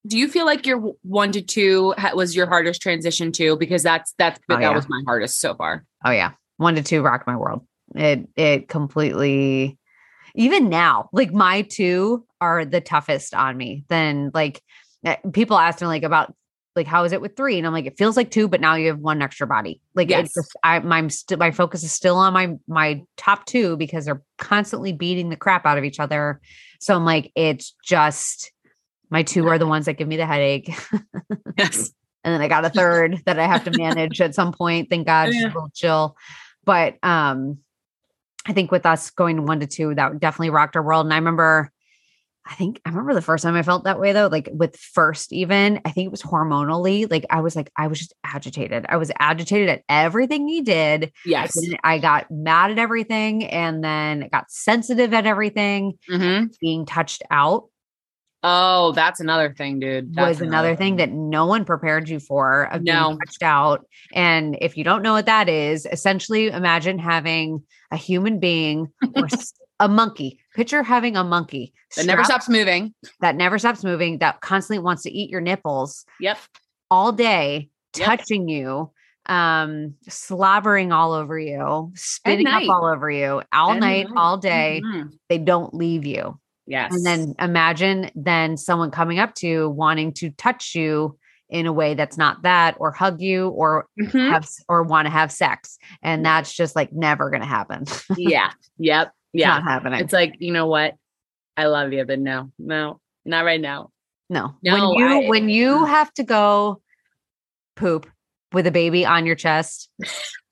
do 0.05 0.17
you 0.17 0.27
feel 0.27 0.45
like 0.45 0.65
your 0.65 0.77
one 1.03 1.31
to 1.31 1.41
two 1.41 1.93
was 2.13 2.35
your 2.35 2.47
hardest 2.47 2.81
transition 2.81 3.31
too? 3.31 3.55
Because 3.57 3.83
that's 3.83 4.13
that's 4.17 4.39
Oh, 4.49 4.55
that 4.55 4.61
yeah. 4.61 4.75
was 4.75 4.87
my 4.89 5.01
hardest 5.05 5.39
so 5.39 5.55
far. 5.55 5.85
oh 6.05 6.11
yeah, 6.11 6.31
one 6.57 6.75
to 6.75 6.83
two 6.83 7.01
rocked 7.01 7.27
my 7.27 7.35
world. 7.37 7.65
It 7.95 8.27
it 8.35 8.67
completely. 8.69 9.77
Even 10.35 10.67
now, 10.69 11.09
like 11.13 11.31
my 11.31 11.61
two 11.61 12.25
are 12.41 12.65
the 12.65 12.81
toughest 12.81 13.35
on 13.35 13.55
me. 13.55 13.85
Then 13.87 14.31
like 14.33 14.61
eh, 15.05 15.17
people 15.31 15.57
ask 15.57 15.79
me 15.79 15.87
like 15.87 16.03
about 16.03 16.33
like 16.75 16.87
how 16.87 17.03
is 17.03 17.11
it 17.11 17.21
with 17.21 17.35
three, 17.35 17.59
and 17.59 17.67
I'm 17.67 17.73
like 17.73 17.85
it 17.85 17.99
feels 17.99 18.17
like 18.17 18.31
two, 18.31 18.47
but 18.47 18.59
now 18.59 18.73
you 18.73 18.87
have 18.87 18.97
one 18.99 19.21
extra 19.21 19.45
body. 19.45 19.79
Like 19.93 20.09
Yes. 20.09 20.25
it's 20.25 20.33
just 20.35 20.55
I 20.63 20.79
my 20.79 21.07
still 21.09 21.37
my 21.37 21.51
focus 21.51 21.83
is 21.83 21.91
still 21.91 22.17
on 22.17 22.33
my 22.33 22.55
my 22.67 23.03
top 23.15 23.45
two 23.45 23.77
because 23.77 24.05
they're 24.05 24.23
constantly 24.39 24.91
beating 24.91 25.29
the 25.29 25.35
crap 25.35 25.67
out 25.67 25.77
of 25.77 25.83
each 25.83 25.99
other. 25.99 26.41
So 26.79 26.95
I'm 26.95 27.05
like 27.05 27.31
it's 27.35 27.75
just 27.85 28.51
my 29.13 29.23
two 29.23 29.47
are 29.47 29.57
the 29.59 29.67
ones 29.67 29.85
that 29.85 29.93
give 29.93 30.07
me 30.07 30.17
the 30.17 30.25
headache. 30.25 30.69
Yes. 31.57 31.91
and 32.23 32.33
then 32.33 32.41
I 32.41 32.47
got 32.47 32.65
a 32.65 32.69
third 32.69 33.21
that 33.27 33.37
I 33.39 33.45
have 33.45 33.63
to 33.65 33.77
manage 33.77 34.19
at 34.19 34.33
some 34.33 34.51
point. 34.53 34.89
Thank 34.89 35.05
God 35.05 35.31
she's 35.31 35.43
a 35.43 35.47
little 35.47 35.69
chill. 35.73 36.17
But 36.65 36.95
um 37.03 37.59
I 38.45 38.53
think 38.53 38.71
with 38.71 38.85
us 38.85 39.11
going 39.11 39.45
one 39.45 39.59
to 39.59 39.67
two, 39.67 39.93
that 39.95 40.19
definitely 40.19 40.49
rocked 40.49 40.75
our 40.75 40.81
world. 40.83 41.05
And 41.05 41.13
I 41.13 41.17
remember, 41.17 41.71
I 42.45 42.55
think 42.55 42.81
I 42.85 42.89
remember 42.89 43.13
the 43.13 43.21
first 43.21 43.43
time 43.43 43.55
I 43.55 43.61
felt 43.61 43.83
that 43.85 43.99
way 43.99 44.11
though, 44.13 44.27
like 44.27 44.49
with 44.51 44.75
first 44.77 45.31
even, 45.31 45.79
I 45.85 45.91
think 45.91 46.07
it 46.07 46.11
was 46.11 46.23
hormonally. 46.23 47.09
Like 47.09 47.25
I 47.29 47.39
was 47.41 47.55
like, 47.55 47.71
I 47.77 47.87
was 47.87 47.99
just 47.99 48.13
agitated. 48.25 48.85
I 48.89 48.97
was 48.97 49.11
agitated 49.19 49.69
at 49.69 49.83
everything 49.87 50.47
he 50.47 50.61
did. 50.61 51.11
Yes. 51.25 51.53
didn't- 51.57 51.79
I 51.83 51.99
got 51.99 52.29
mad 52.31 52.71
at 52.71 52.79
everything 52.79 53.45
and 53.45 53.83
then 53.83 54.27
got 54.31 54.49
sensitive 54.51 55.13
at 55.13 55.25
everything 55.27 55.99
Mhm. 56.09 56.53
being 56.59 56.85
touched 56.85 57.21
out. 57.31 57.69
Oh, 58.43 58.91
that's 58.91 59.19
another 59.21 59.53
thing, 59.53 59.79
dude. 59.79 60.13
That's 60.15 60.39
was 60.39 60.41
another 60.41 60.75
thing 60.75 60.97
that 60.97 61.11
no 61.11 61.45
one 61.45 61.63
prepared 61.63 62.09
you 62.09 62.19
for 62.19 62.63
of 62.73 62.83
being 62.83 62.95
No. 62.97 63.17
touched 63.25 63.41
out. 63.41 63.85
And 64.13 64.57
if 64.61 64.75
you 64.75 64.83
don't 64.83 65.01
know 65.01 65.13
what 65.13 65.27
that 65.27 65.47
is, 65.47 65.87
essentially 65.91 66.47
imagine 66.47 66.99
having 66.99 67.63
a 67.91 67.95
human 67.97 68.39
being 68.39 68.87
or 69.15 69.27
a 69.79 69.87
monkey. 69.87 70.39
Picture 70.55 70.83
having 70.83 71.15
a 71.15 71.23
monkey 71.23 71.73
that 71.95 72.05
never 72.05 72.23
stops 72.23 72.49
moving. 72.49 72.93
that 73.21 73.35
never 73.35 73.57
stops 73.57 73.83
moving, 73.83 74.17
that 74.19 74.41
constantly 74.41 74.83
wants 74.83 75.03
to 75.03 75.11
eat 75.11 75.29
your 75.29 75.41
nipples 75.41 76.05
Yep. 76.19 76.37
all 76.91 77.11
day, 77.13 77.69
Yep. 77.97 78.05
touching 78.05 78.49
you, 78.49 78.91
um, 79.27 79.93
slobbering 80.09 80.91
all 80.91 81.13
over 81.13 81.39
you, 81.39 81.91
spitting 81.95 82.47
up 82.47 82.63
all 82.69 82.85
over 82.85 83.09
you 83.09 83.41
all 83.53 83.71
At 83.71 83.79
night, 83.79 84.07
night. 84.09 84.17
all 84.17 84.37
day. 84.37 84.81
Mhm. 84.83 85.13
They 85.29 85.37
don't 85.37 85.73
leave 85.73 86.05
you. 86.05 86.37
Yes. 86.65 86.93
And 86.95 87.05
then 87.05 87.35
imagine 87.39 88.09
then 88.15 88.55
someone 88.57 88.91
coming 88.91 89.19
up 89.19 89.33
to 89.35 89.47
you 89.47 89.69
wanting 89.69 90.13
to 90.13 90.29
touch 90.31 90.75
you 90.75 91.17
in 91.49 91.65
a 91.67 91.73
way 91.73 91.93
that's 91.93 92.17
not 92.17 92.41
that, 92.43 92.75
or 92.79 92.91
hug 92.91 93.21
you, 93.21 93.49
or 93.49 93.85
Mhm. 93.99 94.31
have 94.31 94.49
or 94.69 94.81
want 94.83 95.05
to 95.05 95.09
have 95.11 95.31
sex, 95.31 95.77
and 96.01 96.25
that's 96.25 96.51
just 96.53 96.75
like 96.75 96.91
never 96.93 97.29
going 97.29 97.41
to 97.41 97.47
happen. 97.47 97.85
yeah. 98.17 98.51
Yep. 98.79 99.11
Yeah. 99.33 99.47
not 99.49 99.63
happening. 99.63 99.99
It's 99.99 100.13
like, 100.13 100.35
you 100.39 100.51
know 100.53 100.67
what? 100.67 100.95
I 101.57 101.65
love 101.65 101.91
you, 101.93 102.05
but 102.05 102.19
no, 102.19 102.51
no, 102.57 102.99
not 103.25 103.45
right 103.45 103.61
now. 103.61 103.89
no, 104.29 104.55
No, 104.63 104.73
when 104.91 104.99
you 104.99 105.05
I- 105.07 105.27
when 105.29 105.49
you 105.49 105.85
have 105.85 106.11
to 106.15 106.23
go 106.23 106.81
poop 107.75 108.09
with 108.53 108.65
a 108.67 108.71
baby 108.71 109.05
on 109.05 109.25
your 109.25 109.35
chest 109.35 109.89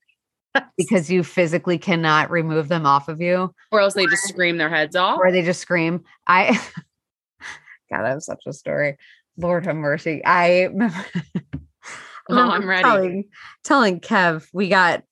because 0.78 1.10
you 1.10 1.24
physically 1.24 1.78
cannot 1.78 2.30
remove 2.30 2.68
them 2.68 2.86
off 2.86 3.08
of 3.08 3.22
you, 3.22 3.54
Or 3.72 3.80
else 3.82 3.93
they 3.93 4.06
just 4.06 4.28
scream 4.28 4.58
their 4.58 4.70
heads 4.70 4.95
off. 4.95 5.20
or 5.20 5.32
they 5.32 5.41
just 5.41 5.62
scream. 5.62 6.04
I 6.28 6.52
God, 7.91 8.04
that 8.04 8.16
was 8.16 8.26
such 8.26 8.43
a 8.47 8.54
story. 8.54 8.97
Lord 9.38 9.66
have 9.66 9.76
mercy. 9.76 10.24
I 10.26 10.64
remember 10.64 10.95
Oh, 12.30 12.38
I'm 12.49 12.68
ready. 12.70 12.84
Telling, 12.84 13.24
telling 13.64 13.99
Kev, 13.99 14.47
we 14.54 14.70
got 14.70 15.04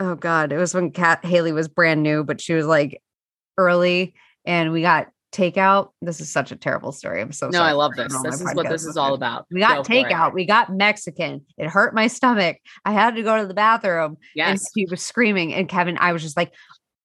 oh 0.00 0.14
god, 0.14 0.52
it 0.52 0.58
was 0.58 0.74
when 0.74 0.90
Cat 0.90 1.24
Haley 1.24 1.52
was 1.52 1.68
brand 1.68 2.02
new, 2.02 2.22
but 2.24 2.40
she 2.40 2.54
was 2.54 2.66
like 2.66 3.02
early, 3.58 4.14
and 4.44 4.72
we 4.72 4.82
got 4.82 5.08
takeout. 5.36 5.90
This 6.00 6.20
is 6.20 6.30
such 6.30 6.50
a 6.50 6.56
terrible 6.56 6.92
story. 6.92 7.20
I'm 7.20 7.32
so 7.32 7.48
no, 7.48 7.58
sorry 7.58 7.70
I 7.70 7.72
love 7.72 7.92
this. 7.94 8.12
This 8.22 8.40
is 8.40 8.54
what 8.54 8.68
this 8.68 8.84
is 8.84 8.96
all 8.96 9.14
about. 9.14 9.46
We 9.50 9.60
got 9.60 9.86
Go 9.86 9.92
takeout. 9.92 10.32
We 10.32 10.46
got 10.46 10.72
Mexican. 10.72 11.44
It 11.58 11.68
hurt 11.68 11.94
my 11.94 12.06
stomach. 12.06 12.58
I 12.84 12.92
had 12.92 13.14
to 13.16 13.22
go 13.22 13.40
to 13.40 13.46
the 13.46 13.54
bathroom. 13.54 14.12
And 14.12 14.18
Yes. 14.34 14.70
he 14.74 14.86
was 14.86 15.02
screaming. 15.02 15.54
And 15.54 15.68
Kevin, 15.68 15.98
I 15.98 16.12
was 16.12 16.22
just 16.22 16.36
like, 16.36 16.52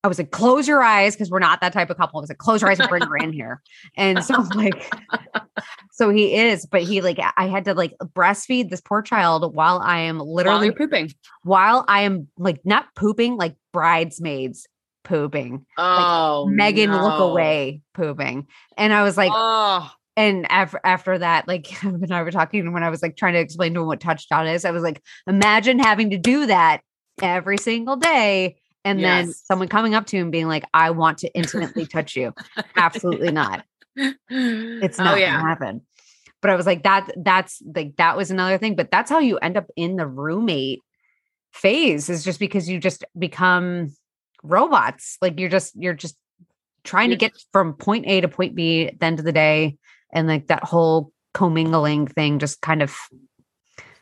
I 0.03 0.07
was 0.07 0.17
like, 0.17 0.31
close 0.31 0.67
your 0.67 0.81
eyes 0.81 1.13
because 1.15 1.29
we're 1.29 1.39
not 1.39 1.61
that 1.61 1.73
type 1.73 1.91
of 1.91 1.97
couple. 1.97 2.19
I 2.19 2.21
was 2.21 2.29
like, 2.29 2.39
close 2.39 2.61
your 2.61 2.71
eyes 2.71 2.79
and 2.79 2.89
bring 2.89 3.03
her 3.03 3.17
in 3.17 3.31
here. 3.31 3.61
And 3.95 4.23
so, 4.23 4.41
like, 4.55 4.91
so 5.91 6.09
he 6.09 6.35
is, 6.35 6.65
but 6.65 6.81
he 6.81 7.01
like, 7.01 7.19
I 7.37 7.47
had 7.47 7.65
to 7.65 7.75
like 7.75 7.93
breastfeed 8.15 8.69
this 8.69 8.81
poor 8.81 9.03
child 9.03 9.53
while 9.53 9.79
I 9.79 9.99
am 9.99 10.19
literally, 10.19 10.67
you're 10.67 10.75
pooping. 10.75 11.13
while 11.43 11.85
I 11.87 12.01
am 12.01 12.27
like 12.37 12.61
not 12.65 12.85
pooping, 12.95 13.37
like 13.37 13.55
bridesmaids 13.73 14.67
pooping. 15.03 15.65
Oh, 15.77 16.47
Megan, 16.47 16.91
look 16.91 17.19
away 17.19 17.81
pooping. 17.93 18.47
And 18.77 18.93
I 18.93 19.03
was 19.03 19.17
like, 19.17 19.31
oh, 19.33 19.91
and 20.17 20.49
after 20.51 20.79
after 20.83 21.17
that, 21.17 21.47
like 21.47 21.63
Kevin 21.65 22.03
and 22.03 22.13
I 22.13 22.23
were 22.23 22.31
talking 22.31 22.71
when 22.73 22.83
I 22.83 22.89
was 22.89 23.01
like 23.01 23.17
trying 23.17 23.33
to 23.33 23.39
explain 23.39 23.73
to 23.73 23.81
him 23.81 23.87
what 23.87 23.99
touched 23.99 24.31
out 24.31 24.47
is, 24.47 24.65
I 24.65 24.71
was 24.71 24.83
like, 24.83 25.01
imagine 25.27 25.79
having 25.79 26.09
to 26.11 26.17
do 26.17 26.45
that 26.47 26.81
every 27.21 27.57
single 27.57 27.95
day. 27.95 28.57
And 28.83 29.03
then 29.03 29.31
someone 29.31 29.67
coming 29.67 29.93
up 29.93 30.07
to 30.07 30.17
him 30.17 30.31
being 30.31 30.47
like, 30.47 30.63
I 30.73 30.89
want 30.89 31.19
to 31.19 31.31
intimately 31.35 31.85
touch 31.85 32.15
you. 32.15 32.33
Absolutely 32.75 33.31
not. 33.31 33.63
It's 33.95 34.99
oh, 34.99 35.03
not 35.03 35.17
oh, 35.17 35.19
gonna 35.19 35.39
happen. 35.39 35.81
But 36.41 36.49
I 36.49 36.55
was 36.55 36.65
like, 36.65 36.81
that 36.83 37.11
that's 37.17 37.61
like 37.75 37.97
that 37.97 38.17
was 38.17 38.31
another 38.31 38.57
thing. 38.57 38.75
But 38.75 38.89
that's 38.89 39.11
how 39.11 39.19
you 39.19 39.37
end 39.37 39.57
up 39.57 39.67
in 39.75 39.97
the 39.97 40.07
roommate 40.07 40.79
phase 41.53 42.09
is 42.09 42.23
just 42.23 42.39
because 42.39 42.69
you 42.69 42.79
just 42.79 43.03
become 43.17 43.93
robots. 44.43 45.17
Like 45.21 45.39
you're 45.39 45.49
just 45.49 45.75
you're 45.75 45.93
just 45.93 46.15
trying 46.83 47.09
to 47.09 47.15
You're- 47.15 47.29
get 47.29 47.43
from 47.51 47.73
point 47.73 48.05
A 48.07 48.21
to 48.21 48.27
point 48.27 48.55
B 48.55 48.87
at 48.87 48.99
the 48.99 49.05
end 49.05 49.19
of 49.19 49.25
the 49.25 49.31
day. 49.31 49.77
And 50.13 50.27
like 50.27 50.47
that 50.47 50.63
whole 50.63 51.11
commingling 51.33 52.07
thing 52.07 52.39
just 52.39 52.59
kind 52.61 52.81
of 52.81 52.95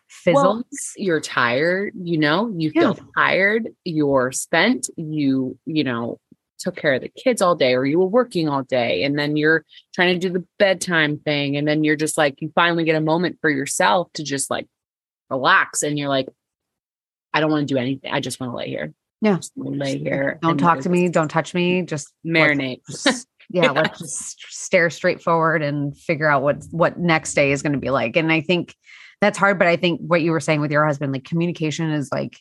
fizzles. 0.08 0.44
Well, 0.44 0.64
you're 0.98 1.20
tired, 1.22 1.94
you 1.96 2.18
know, 2.18 2.52
you 2.56 2.72
Yeah. 2.74 2.94
feel 2.94 3.06
tired, 3.16 3.70
you're 3.84 4.32
spent, 4.32 4.90
you, 4.98 5.58
you 5.66 5.84
know, 5.84 6.20
took 6.58 6.76
care 6.76 6.96
of 6.96 7.02
the 7.02 7.10
kids 7.10 7.42
all 7.42 7.56
day 7.56 7.74
or 7.76 7.86
you 7.86 8.00
were 8.00 8.08
working 8.08 8.50
all 8.50 8.64
day 8.64 9.04
and 9.04 9.18
then 9.18 9.38
you're 9.38 9.64
trying 9.94 10.20
to 10.20 10.28
do 10.28 10.34
the 10.34 10.46
bedtime 10.58 11.18
thing 11.20 11.56
and 11.56 11.66
then 11.68 11.86
you're 11.86 11.96
just 11.96 12.18
like 12.18 12.42
you 12.42 12.52
finally 12.54 12.84
get 12.84 12.96
a 12.98 13.02
moment 13.02 13.38
for 13.40 13.50
yourself 13.50 14.12
to 14.14 14.24
just 14.24 14.50
like 14.50 14.68
relax 15.30 15.84
and 15.84 15.98
you're 15.98 16.10
like 16.10 16.28
I 17.34 17.40
don't 17.40 17.52
want 17.52 17.68
to 17.68 17.74
do 17.74 17.80
anything. 17.80 18.12
I 18.12 18.20
just 18.20 18.40
want 18.42 18.52
to 18.52 18.58
lay 18.58 18.68
here. 18.70 18.92
Yeah. 19.22 19.36
Just 19.38 19.54
lay 19.56 19.98
here. 19.98 20.40
don't 20.42 20.58
talk 20.58 20.80
to 20.82 20.90
me. 20.90 21.10
Don't 21.10 21.28
touch 21.30 21.54
me. 21.54 21.82
Just 21.84 22.14
Marinate. 22.26 22.82
just- 22.90 23.28
yeah, 23.52 23.72
let's 23.76 23.98
just 24.00 24.40
stare 24.48 24.90
straight 24.92 25.24
forward 25.24 25.64
and 25.64 25.98
figure 25.98 26.30
out 26.30 26.44
what 26.44 26.64
what 26.72 27.00
next 27.00 27.34
day 27.34 27.52
is 27.52 27.62
going 27.64 27.74
to 27.74 27.80
be 27.80 27.90
like. 27.90 28.16
And 28.16 28.32
I 28.32 28.42
think 28.42 28.76
that's 29.22 29.38
hard, 29.40 29.58
but 29.58 29.68
I 29.68 29.76
think 29.76 30.00
what 30.02 30.22
you 30.22 30.32
were 30.32 30.40
saying 30.40 30.62
with 30.62 30.72
your 30.72 30.86
husband, 30.86 31.12
like 31.14 31.24
communication 31.24 31.90
is 31.90 32.10
like 32.12 32.40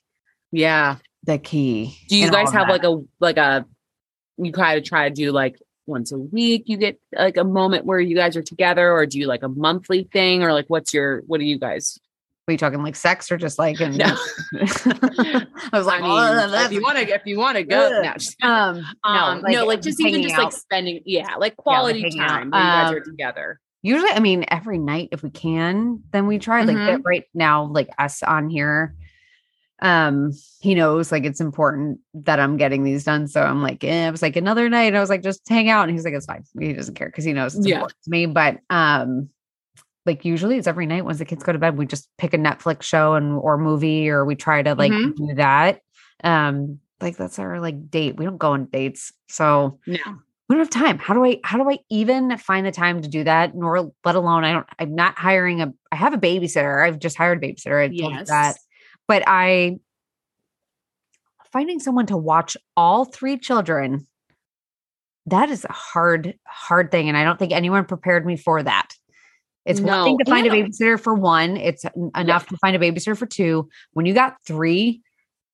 Yeah. 0.53 0.97
the 1.25 1.39
key. 1.39 1.97
Do 2.09 2.17
you 2.17 2.31
guys 2.31 2.53
have 2.53 2.69
that. 2.69 2.73
like 2.73 2.85
a 2.85 3.03
like 3.21 3.37
a 3.39 3.65
you 4.37 4.53
kind 4.53 4.79
of 4.79 4.85
try 4.85 5.09
to 5.09 5.15
do 5.15 5.33
like 5.33 5.59
once 5.87 6.13
a 6.13 6.19
week 6.19 6.65
you 6.67 6.77
get 6.77 7.01
like 7.17 7.39
a 7.39 7.45
moment 7.45 7.87
where 7.87 7.99
you 7.99 8.15
guys 8.15 8.37
are 8.37 8.43
together 8.43 8.93
or 8.93 9.07
do 9.07 9.19
you 9.19 9.27
like 9.27 9.43
a 9.43 9.49
monthly 9.49 10.05
thing 10.13 10.43
or 10.43 10.53
like 10.53 10.67
what's 10.69 10.93
your 10.93 11.23
what 11.27 11.41
do 11.41 11.47
you 11.47 11.59
guys 11.59 11.99
Are 12.49 12.53
you 12.53 12.59
talking 12.59 12.83
like 12.83 12.97
sex 12.97 13.31
or 13.31 13.37
just 13.37 13.59
like? 13.59 13.79
In, 13.81 13.93
No. 13.99 14.07
I 14.55 15.47
was 15.73 15.87
like, 15.87 16.01
I 16.03 16.07
mean, 16.09 16.53
oh, 16.55 16.65
if 16.65 16.73
you 16.73 16.83
want 16.83 16.97
to 16.99 17.05
if 17.15 17.23
you 17.27 17.39
want 17.39 17.57
to 17.57 17.63
go 17.65 18.03
no, 18.03 18.13
just- 18.15 18.43
um, 18.43 18.83
um, 19.05 19.43
no, 19.47 19.67
like, 19.67 19.79
um, 19.79 19.83
just 19.83 20.01
even 20.01 20.23
just 20.23 20.39
like 20.39 20.53
spending 20.53 21.01
yeah 21.05 21.35
like 21.37 21.57
quality 21.57 22.01
hanging 22.01 22.21
out. 22.21 22.29
time 22.29 22.51
when 22.51 22.61
you 22.61 22.67
guys 22.69 22.93
are 22.93 22.97
Um, 22.99 23.05
together 23.05 23.61
usually 23.83 24.11
i 24.11 24.19
mean 24.19 24.45
every 24.49 24.79
night 24.79 25.11
if 25.13 25.23
we 25.23 25.31
can 25.31 26.03
then 26.11 26.27
we 26.27 26.39
try 26.39 26.63
like 26.65 26.77
Mhm. 26.77 27.01
right 27.05 27.25
now 27.35 27.65
like 27.65 27.89
us 27.99 28.23
on 28.23 28.49
here 28.49 28.95
um 29.81 30.33
he 30.61 30.75
knows 30.75 31.13
like 31.13 31.25
it's 31.25 31.41
important 31.41 32.01
that 32.15 32.41
i'm 32.41 32.57
getting 32.57 32.83
these 32.83 33.05
done 33.05 33.29
so 33.29 33.43
i'm 33.43 33.63
like 33.63 33.85
eh. 33.85 34.07
i 34.07 34.11
was 34.11 34.23
like 34.23 34.35
another 34.37 34.69
night 34.69 34.95
i 34.95 35.01
was 35.01 35.09
like 35.11 35.23
just 35.23 35.47
hang 35.49 35.69
out 35.69 35.83
and 35.89 35.93
he's 35.93 36.05
like 36.05 36.15
it's 36.15 36.27
fine 36.27 36.43
he 36.59 36.73
doesn't 36.73 36.95
care 36.97 37.09
because 37.09 37.25
he 37.25 37.33
knows 37.33 37.55
it's 37.55 37.67
Yeah. 37.67 37.77
important 37.77 38.03
to 38.05 38.11
me 38.11 38.27
but 38.27 38.59
um 38.71 39.29
like 40.09 40.25
usually 40.25 40.57
it's 40.59 40.67
every 40.67 40.87
night 40.87 41.05
once 41.05 41.19
the 41.19 41.25
kids 41.25 41.45
go 41.45 41.53
to 41.53 41.59
bed 41.61 41.79
we 41.79 41.87
just 41.87 42.09
pick 42.19 42.35
a 42.35 42.39
netflix 42.39 42.83
show 42.83 43.15
and 43.15 43.35
or 43.39 43.57
movie 43.57 44.09
or 44.09 44.25
we 44.25 44.35
try 44.35 44.63
to 44.63 44.75
like 44.75 44.91
Mhm. 44.91 45.15
do 45.15 45.35
that 45.37 45.81
um 46.25 46.81
like 47.01 47.17
that's 47.17 47.39
our 47.39 47.61
like 47.61 47.91
date 47.91 48.17
we 48.17 48.25
don't 48.25 48.39
go 48.39 48.53
on 48.53 48.65
dates 48.67 49.13
so 49.29 49.79
no 49.87 49.99
we 50.49 50.57
don't 50.57 50.65
have 50.65 50.71
time. 50.71 50.99
How 50.99 51.13
do 51.13 51.23
I 51.27 51.41
how 51.45 51.59
do 51.59 51.71
I 51.71 51.77
even 51.91 52.35
find 52.39 52.65
the 52.65 52.73
time 52.73 53.03
to 53.03 53.09
do 53.09 53.23
that? 53.25 53.55
Nor 53.55 53.93
let 54.03 54.15
alone 54.15 54.45
I 54.45 54.53
don't 54.55 54.67
I'm 54.79 54.95
not 54.95 55.19
hiring 55.19 55.61
a 55.61 55.75
I 55.93 55.97
have 55.97 56.15
a 56.15 56.17
babysitter. 56.17 56.83
I've 56.83 56.99
just 56.99 57.19
hired 57.19 57.45
a 57.45 57.47
babysitter. 57.47 57.85
I 57.85 57.89
told 57.89 58.15
you 58.15 58.25
that. 58.25 58.57
But 59.07 59.25
I 59.27 59.77
finding 61.53 61.81
someone 61.81 62.07
to 62.07 62.17
watch 62.17 62.57
all 62.79 63.05
three 63.05 63.37
children 63.39 64.07
that 65.27 65.51
is 65.51 65.67
a 65.67 65.73
hard 65.73 66.39
hard 66.47 66.91
thing 66.91 67.09
and 67.11 67.17
I 67.19 67.25
don't 67.25 67.39
think 67.39 67.53
anyone 67.53 67.85
prepared 67.85 68.25
me 68.25 68.39
for 68.39 68.63
that. 68.63 68.89
It's 69.69 69.81
one 69.81 70.05
thing 70.05 70.19
to 70.19 70.25
find 70.25 70.47
a 70.47 70.51
babysitter 70.51 70.99
for 70.99 71.15
one, 71.15 71.57
it's 71.57 71.85
en- 71.85 72.11
enough 72.17 72.47
to 72.49 72.57
find 72.57 72.75
a 72.75 72.79
babysitter 72.79 73.17
for 73.17 73.27
two. 73.27 73.69
When 73.93 74.07
you 74.07 74.15
got 74.15 74.37
3, 74.47 75.01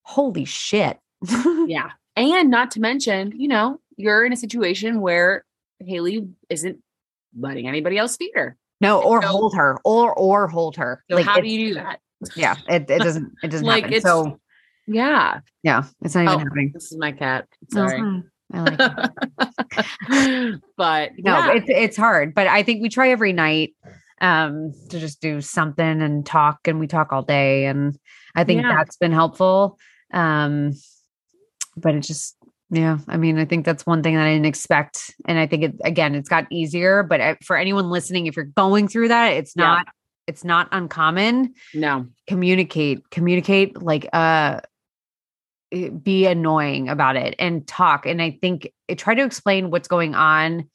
holy 0.03 0.45
shit. 0.45 0.99
yeah. 1.67 1.91
And 2.17 2.51
not 2.51 2.71
to 2.73 2.81
mention 2.81 3.33
you 3.37 3.49
know 3.49 3.81
you're 3.97 4.25
in 4.25 4.33
a 4.33 4.37
situation 4.37 5.01
where 5.01 5.45
haley 5.81 6.29
isn't 6.49 6.79
letting 7.39 7.67
anybody 7.67 7.99
else 7.99 8.17
feed 8.17 8.31
her. 8.35 8.57
No, 8.81 9.01
or 9.03 9.21
So- 9.23 9.29
hold 9.29 9.55
her 9.57 9.79
or 9.85 10.15
or 10.15 10.47
hold 10.49 10.77
her. 10.77 11.03
so 11.11 11.17
Like, 11.17 11.27
how 11.27 11.41
do 11.41 11.49
you 11.49 11.69
do 11.69 11.75
that? 11.75 11.99
Yeah 12.37 12.55
it, 12.69 12.89
it 12.89 13.03
doesn't 13.03 13.33
it 13.43 13.49
doesn't 13.49 13.67
Like, 13.67 13.85
happen. 13.85 13.97
it's- 13.97 14.03
so 14.11 14.39
yeah. 14.87 15.41
Yeah 15.63 15.85
it's 16.03 16.15
not 16.15 16.23
even 16.25 16.35
Oh, 16.35 16.39
happening. 16.39 16.71
this 16.73 16.93
is 16.93 16.99
my 16.99 17.11
cat. 17.13 17.49
No, 17.73 17.87
sorry. 17.89 17.99
Fine. 17.99 18.31
I 18.53 18.61
like 18.61 18.81
it. 20.09 20.61
but 20.77 21.11
no 21.19 21.33
yeah. 21.33 21.53
it's 21.55 21.67
it's 21.69 21.97
hard 21.97 22.35
but 22.35 22.47
i 22.47 22.63
think 22.63 22.83
we 22.83 22.89
try 22.89 23.09
every 23.09 23.33
night 23.33 23.75
um 24.21 24.73
to 24.91 24.99
just 24.99 25.21
do 25.21 25.41
something 25.41 26.01
and 26.03 26.25
talk 26.25 26.67
and 26.67 26.79
we 26.79 26.87
talk 26.87 27.13
all 27.13 27.23
day 27.23 27.67
and 27.67 27.99
i 28.37 28.45
think 28.45 28.63
Yeah. 28.63 28.73
that's 28.77 28.97
been 28.97 29.13
helpful 29.13 29.79
um 30.13 30.73
but 31.77 31.95
it 31.95 32.01
just 32.01 32.37
yeah 32.71 32.99
i 33.09 33.17
mean 33.17 33.39
i 33.39 33.45
think 33.45 33.65
that's 33.65 33.85
one 33.85 34.03
thing 34.03 34.15
that 34.15 34.25
i 34.27 34.33
didn't 34.33 34.47
expect 34.47 35.15
and 35.27 35.39
i 35.39 35.47
think 35.47 35.65
it 35.65 35.75
again 35.85 36.15
it's 36.15 36.29
got 36.29 36.47
easier 36.51 37.03
but 37.03 37.21
uh, 37.21 37.35
for 37.45 37.57
anyone 37.57 37.91
listening 37.91 38.27
if 38.27 38.37
you're 38.37 38.45
going 38.45 38.89
through 38.89 39.09
that 39.09 39.29
it's 39.33 39.55
Yeah. 39.57 39.65
not 39.65 39.89
it's 40.27 40.45
not 40.45 40.69
uncommon 40.73 41.53
no 41.75 42.07
communicate 42.27 43.11
communicate 43.11 43.83
like 43.83 44.09
uh 44.13 44.61
eh, 45.73 45.89
be 45.91 46.27
annoying 46.27 46.89
about 46.89 47.17
it 47.17 47.35
and 47.39 47.67
talk 47.67 48.07
and 48.07 48.23
i 48.23 48.39
think 48.41 48.71
eh, 48.89 48.95
try 48.95 49.15
to 49.15 49.25
explain 49.25 49.71
what's 49.71 49.89
going 49.89 50.15
on 50.15 50.69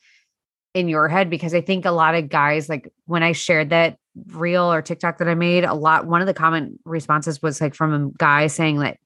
in 0.74 0.88
your 0.88 1.08
head 1.08 1.30
because 1.30 1.54
I 1.54 1.62
think 1.62 1.86
a 1.86 1.92
lot 1.92 2.16
of 2.16 2.30
guys 2.30 2.70
like 2.70 2.92
when 3.06 3.24
I 3.24 3.32
shared 3.32 3.72
that 3.72 3.98
reel 4.28 4.72
or 4.72 4.82
TikTok 4.82 5.18
that 5.18 5.28
I 5.28 5.36
made, 5.36 5.64
a 5.64 5.74
lot 5.74 6.08
one 6.08 6.22
of 6.22 6.28
the 6.28 6.34
comment 6.34 6.80
responses 6.86 7.42
was 7.42 7.60
like 7.62 7.74
from 7.76 7.94
a 7.94 8.12
guy 8.18 8.48
saying 8.48 8.80
that 8.80 8.98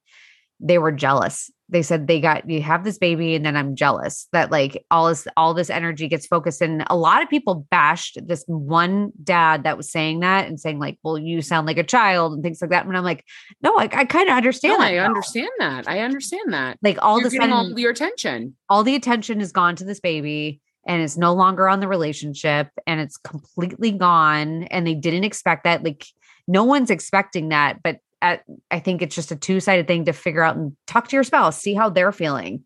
they 0.60 0.78
were 0.78 0.92
jealous. 0.92 1.50
They 1.70 1.82
said 1.82 2.06
they 2.08 2.20
got 2.20 2.48
you 2.50 2.62
have 2.62 2.84
this 2.84 2.98
baby 2.98 3.34
and 3.36 3.46
then 3.46 3.56
I'm 3.56 3.76
jealous. 3.76 4.28
That 4.32 4.52
like 4.52 4.86
all 4.92 5.08
this 5.08 5.28
all 5.36 5.54
this 5.54 5.70
energy 5.70 6.08
gets 6.08 6.28
focused 6.28 6.62
and 6.62 6.84
a 6.88 6.96
lot 6.96 7.24
of 7.24 7.30
people 7.30 7.66
bashed 7.72 8.20
this 8.28 8.44
one 8.48 9.12
dad 9.24 9.64
that 9.64 9.78
was 9.78 9.92
saying 9.92 10.20
that 10.20 10.48
and 10.48 10.60
saying 10.60 10.80
like 10.80 11.00
well 11.04 11.18
you 11.18 11.42
sound 11.42 11.66
like 11.66 11.78
a 11.78 11.84
child 11.84 12.34
and 12.34 12.44
things 12.44 12.62
like 12.62 12.70
that 12.70 12.86
and 12.86 12.96
I'm 12.96 13.04
like 13.04 13.26
no 13.62 13.76
I, 13.78 13.84
I 13.84 14.06
kind 14.06 14.30
of 14.30 14.36
understand 14.36 14.80
no, 14.80 14.86
I 14.86 14.96
now. 14.96 15.06
understand 15.06 15.50
that. 15.60 15.88
I 15.88 16.00
understand 16.00 16.54
that. 16.54 16.78
Like 16.84 16.98
all 17.02 17.20
You're 17.20 17.30
the 17.30 17.50
all 17.50 17.80
your 17.80 17.92
attention. 17.92 18.56
all 18.70 18.84
the 18.84 18.96
attention 18.96 19.40
has 19.40 19.52
gone 19.52 19.76
to 19.78 19.86
this 19.86 20.00
baby 20.00 20.62
and 20.88 21.02
it's 21.02 21.18
no 21.18 21.34
longer 21.34 21.68
on 21.68 21.80
the 21.80 21.88
relationship 21.88 22.70
and 22.86 23.00
it's 23.00 23.18
completely 23.18 23.92
gone 23.92 24.64
and 24.64 24.86
they 24.86 24.96
didn't 24.96 25.24
expect 25.24 25.64
that 25.64 25.84
like 25.84 26.06
no 26.48 26.64
one's 26.64 26.90
expecting 26.90 27.50
that 27.50 27.82
but 27.84 28.00
at, 28.24 28.44
I 28.72 28.80
think 28.80 29.02
it's 29.02 29.16
just 29.16 29.32
a 29.32 29.36
two 29.36 29.60
sided 29.60 29.86
thing 29.86 30.06
to 30.06 30.14
figure 30.14 30.42
out 30.42 30.56
and 30.56 30.76
talk 30.88 31.10
to 31.10 31.16
your 31.16 31.26
spouse, 31.26 31.62
see 31.62 31.76
how 31.76 31.90
they're 31.90 32.14
feeling, 32.14 32.64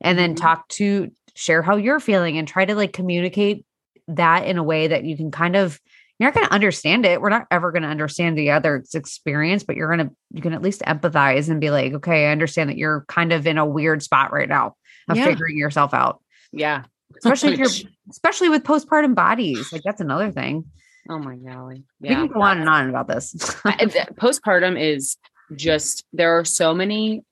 and 0.00 0.16
then 0.16 0.34
mm-hmm. 0.34 0.42
talk 0.42 0.68
to 0.68 1.10
share 1.34 1.62
how 1.62 1.76
you're 1.76 2.00
feeling 2.00 2.38
and 2.38 2.48
try 2.48 2.64
to 2.64 2.74
like 2.74 2.92
communicate 2.92 3.66
that 4.08 4.46
in 4.46 4.56
a 4.56 4.62
way 4.62 4.86
that 4.86 5.04
you 5.04 5.16
can 5.16 5.30
kind 5.30 5.56
of 5.56 5.78
you're 6.18 6.28
not 6.28 6.34
going 6.34 6.46
to 6.46 6.52
understand 6.52 7.06
it. 7.06 7.20
We're 7.20 7.30
not 7.30 7.46
ever 7.50 7.72
going 7.72 7.82
to 7.82 7.88
understand 7.88 8.36
the 8.36 8.50
other's 8.50 8.94
experience, 8.94 9.64
but 9.64 9.74
you're 9.74 9.94
going 9.94 10.06
to 10.06 10.14
you 10.32 10.42
can 10.42 10.52
at 10.52 10.62
least 10.62 10.82
empathize 10.82 11.48
and 11.48 11.60
be 11.60 11.70
like, 11.70 11.92
okay, 11.94 12.26
I 12.26 12.32
understand 12.32 12.70
that 12.70 12.76
you're 12.76 13.04
kind 13.08 13.32
of 13.32 13.46
in 13.46 13.58
a 13.58 13.66
weird 13.66 14.02
spot 14.02 14.32
right 14.32 14.48
now 14.48 14.76
of 15.08 15.16
yeah. 15.16 15.24
figuring 15.24 15.58
yourself 15.58 15.92
out. 15.92 16.22
Yeah. 16.52 16.84
Especially 17.24 17.52
if 17.52 17.58
you're 17.58 17.90
especially 18.10 18.48
with 18.48 18.64
postpartum 18.64 19.14
bodies. 19.14 19.72
Like 19.72 19.82
that's 19.84 20.00
another 20.00 20.30
thing. 20.30 20.64
Oh 21.08 21.18
my 21.18 21.36
golly. 21.36 21.84
Yeah. 22.00 22.22
We 22.22 22.28
can 22.28 22.34
go 22.34 22.42
on 22.42 22.60
and 22.60 22.68
on 22.68 22.88
about 22.88 23.08
this. 23.08 23.34
Postpartum 23.34 24.80
is 24.80 25.16
just 25.56 26.04
there 26.12 26.38
are 26.38 26.44
so 26.44 26.74
many 26.74 27.22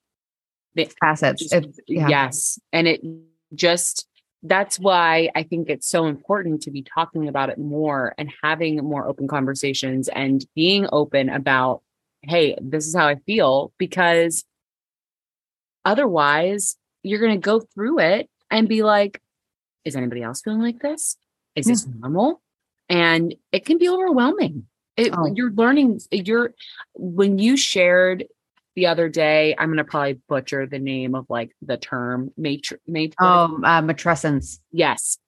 facets. 1.01 1.49
yeah. 1.87 2.09
Yes. 2.09 2.59
And 2.73 2.87
it 2.87 3.01
just 3.55 4.07
that's 4.43 4.79
why 4.79 5.31
I 5.35 5.43
think 5.43 5.69
it's 5.69 5.89
so 5.89 6.07
important 6.07 6.63
to 6.63 6.71
be 6.71 6.83
talking 6.83 7.29
about 7.29 7.51
it 7.51 7.59
more 7.59 8.15
and 8.19 8.33
having 8.43 8.77
more 8.77 9.09
open 9.09 9.27
conversations 9.27 10.09
and 10.09 10.45
being 10.55 10.87
open 10.93 11.29
about, 11.29 11.83
hey, 12.23 12.57
this 12.61 12.87
is 12.87 12.95
how 12.95 13.09
I 13.09 13.17
feel, 13.27 13.73
because 13.79 14.45
otherwise 15.85 16.77
you're 17.03 17.21
going 17.21 17.35
to 17.35 17.45
go 17.45 17.61
through 17.61 17.99
it 17.99 18.31
and 18.51 18.69
be 18.69 18.83
like, 18.83 19.21
is 19.85 19.97
anybody 19.97 20.23
else 20.23 20.43
feeling 20.43 20.63
like 20.63 20.81
this? 20.81 21.17
Is 21.55 21.67
yeah. 21.67 21.73
this 21.73 21.87
normal? 21.87 22.41
and 22.89 23.35
it 23.53 23.65
can 23.65 23.79
be 23.79 23.89
overwhelming. 23.89 24.67
It, 24.97 25.13
oh. 25.17 25.27
You're 25.33 25.53
learning. 25.53 26.01
You're 26.11 26.55
when 26.95 27.39
you 27.39 27.57
shared 27.57 28.25
the 28.75 28.87
other 28.87 29.09
day. 29.09 29.55
I'm 29.57 29.69
going 29.69 29.79
to 29.79 29.85
probably 29.85 30.21
butcher 30.29 30.67
the 30.67 30.79
name 30.79 31.15
of 31.15 31.27
like 31.29 31.53
the 31.63 31.77
term 31.77 32.33
matri- 32.37 32.79
mat- 32.87 33.15
Oh, 33.21 33.61
uh, 33.63 33.83
matrescence. 33.83 34.59
Yes, 34.73 35.19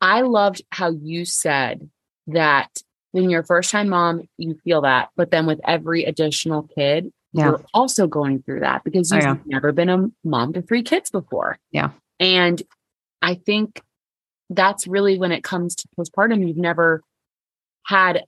I 0.00 0.22
loved 0.22 0.62
how 0.70 0.92
you 0.92 1.24
said 1.24 1.90
that 2.28 2.70
when 3.12 3.28
you're 3.28 3.42
first 3.42 3.70
time 3.70 3.90
mom, 3.90 4.22
you 4.38 4.58
feel 4.64 4.80
that, 4.82 5.10
but 5.14 5.30
then 5.30 5.46
with 5.46 5.60
every 5.64 6.04
additional 6.04 6.62
kid, 6.62 7.12
yeah. 7.32 7.44
you're 7.44 7.64
also 7.74 8.06
going 8.06 8.42
through 8.42 8.60
that 8.60 8.82
because 8.82 9.12
oh, 9.12 9.16
you've 9.16 9.24
oh, 9.24 9.28
yeah. 9.28 9.42
never 9.46 9.72
been 9.72 9.90
a 9.90 10.08
mom 10.24 10.54
to 10.54 10.62
three 10.62 10.82
kids 10.82 11.10
before. 11.10 11.58
Yeah, 11.70 11.90
and 12.18 12.62
I 13.24 13.34
think 13.34 13.82
that's 14.50 14.86
really 14.86 15.18
when 15.18 15.32
it 15.32 15.42
comes 15.42 15.74
to 15.76 15.88
postpartum, 15.98 16.46
you've 16.46 16.58
never 16.58 17.02
had 17.86 18.24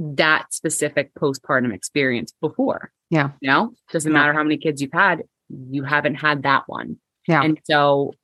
that 0.00 0.52
specific 0.52 1.14
postpartum 1.14 1.72
experience 1.72 2.34
before. 2.40 2.90
Yeah. 3.08 3.30
You 3.40 3.50
know, 3.50 3.72
doesn't 3.92 4.10
yeah. 4.10 4.18
matter 4.18 4.32
how 4.32 4.42
many 4.42 4.56
kids 4.56 4.82
you've 4.82 4.92
had, 4.92 5.22
you 5.48 5.84
haven't 5.84 6.16
had 6.16 6.42
that 6.42 6.64
one. 6.66 6.96
Yeah. 7.28 7.42
And 7.44 7.60
so 7.64 8.14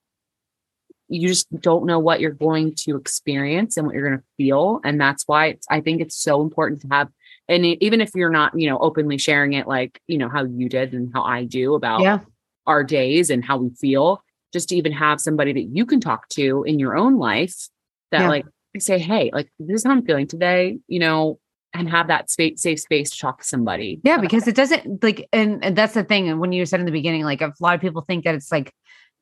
you 1.08 1.28
just 1.28 1.46
don't 1.60 1.86
know 1.86 2.00
what 2.00 2.20
you're 2.20 2.32
going 2.32 2.74
to 2.74 2.96
experience 2.96 3.76
and 3.76 3.86
what 3.86 3.94
you're 3.94 4.08
going 4.08 4.18
to 4.18 4.24
feel. 4.36 4.80
And 4.84 5.00
that's 5.00 5.22
why 5.26 5.46
it's, 5.46 5.66
I 5.70 5.80
think 5.80 6.00
it's 6.00 6.16
so 6.16 6.42
important 6.42 6.82
to 6.82 6.88
have, 6.90 7.08
and 7.48 7.64
even 7.64 8.00
if 8.00 8.10
you're 8.16 8.28
not, 8.28 8.58
you 8.58 8.68
know, 8.68 8.78
openly 8.78 9.18
sharing 9.18 9.52
it 9.52 9.68
like, 9.68 10.00
you 10.08 10.18
know, 10.18 10.28
how 10.28 10.44
you 10.44 10.68
did 10.68 10.94
and 10.94 11.10
how 11.14 11.22
I 11.22 11.44
do 11.44 11.74
about 11.76 12.00
yeah. 12.00 12.18
our 12.66 12.82
days 12.82 13.30
and 13.30 13.44
how 13.44 13.58
we 13.58 13.70
feel, 13.70 14.22
just 14.52 14.68
to 14.70 14.76
even 14.76 14.92
have 14.92 15.20
somebody 15.20 15.52
that 15.52 15.68
you 15.72 15.86
can 15.86 16.00
talk 16.00 16.28
to 16.30 16.64
in 16.64 16.78
your 16.78 16.96
own 16.96 17.18
life 17.18 17.68
that 18.10 18.22
yeah. 18.22 18.28
like 18.28 18.46
say, 18.78 18.98
hey, 18.98 19.30
like 19.32 19.50
this 19.58 19.80
is 19.80 19.84
how 19.84 19.90
I'm 19.90 20.04
feeling 20.04 20.26
today, 20.26 20.78
you 20.86 20.98
know, 20.98 21.38
and 21.74 21.88
have 21.90 22.08
that 22.08 22.30
space, 22.30 22.62
safe 22.62 22.80
space 22.80 23.10
to 23.10 23.18
talk 23.18 23.40
to 23.40 23.44
somebody. 23.44 24.00
Yeah, 24.02 24.18
because 24.18 24.48
it 24.48 24.54
doesn't 24.54 25.02
like, 25.02 25.28
and, 25.32 25.64
and 25.64 25.76
that's 25.76 25.94
the 25.94 26.04
thing. 26.04 26.28
And 26.28 26.40
when 26.40 26.52
you 26.52 26.64
said 26.66 26.80
in 26.80 26.86
the 26.86 26.92
beginning, 26.92 27.24
like 27.24 27.40
a 27.40 27.52
lot 27.60 27.74
of 27.74 27.80
people 27.80 28.02
think 28.02 28.24
that 28.24 28.34
it's 28.34 28.50
like 28.50 28.72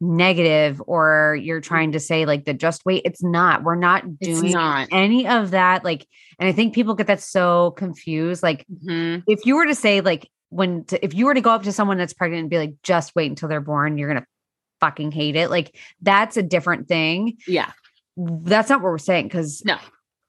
negative 0.01 0.83
or 0.87 1.39
you're 1.41 1.61
trying 1.61 1.93
to 1.93 2.01
say 2.01 2.27
like 2.27 2.45
the 2.45 2.55
just 2.55 2.85
wait. 2.85 3.03
It's 3.05 3.23
not. 3.23 3.63
We're 3.63 3.77
not 3.77 4.19
doing 4.19 4.53
not. 4.53 4.89
any 4.93 5.27
of 5.27 5.53
that. 5.53 5.85
Like, 5.85 6.07
and 6.39 6.49
I 6.49 6.53
think 6.53 6.75
people 6.75 6.95
get 6.95 7.07
that 7.07 7.21
so 7.21 7.73
confused. 7.73 8.43
Like, 8.43 8.65
mm-hmm. 8.69 9.23
if 9.27 9.45
you 9.45 9.57
were 9.57 9.67
to 9.67 9.75
say 9.75 10.01
like 10.01 10.31
when 10.51 10.85
to, 10.85 11.05
if 11.05 11.15
you 11.15 11.27
were 11.27 11.35
to 11.35 11.41
go 11.41 11.51
up 11.51 11.65
to 11.65 11.73
someone 11.73 11.99
that's 11.99 12.15
pregnant 12.15 12.43
and 12.43 12.51
be 12.51 12.59
like, 12.59 12.75
just 12.83 13.15
wait 13.17 13.31
until 13.31 13.49
they're 13.49 13.61
born, 13.61 13.99
you're 13.99 14.09
gonna 14.09 14.27
fucking 14.81 15.13
hate 15.13 15.37
it. 15.37 15.51
Like 15.51 15.77
that's 16.01 16.37
a 16.37 16.43
different 16.43 16.89
thing. 16.89 17.39
Yeah. 17.47 17.73
That's 18.17 18.71
not 18.71 18.81
what 18.81 18.91
we're 18.91 18.99
saying 18.99 19.27
because 19.27 19.63
no, 19.65 19.79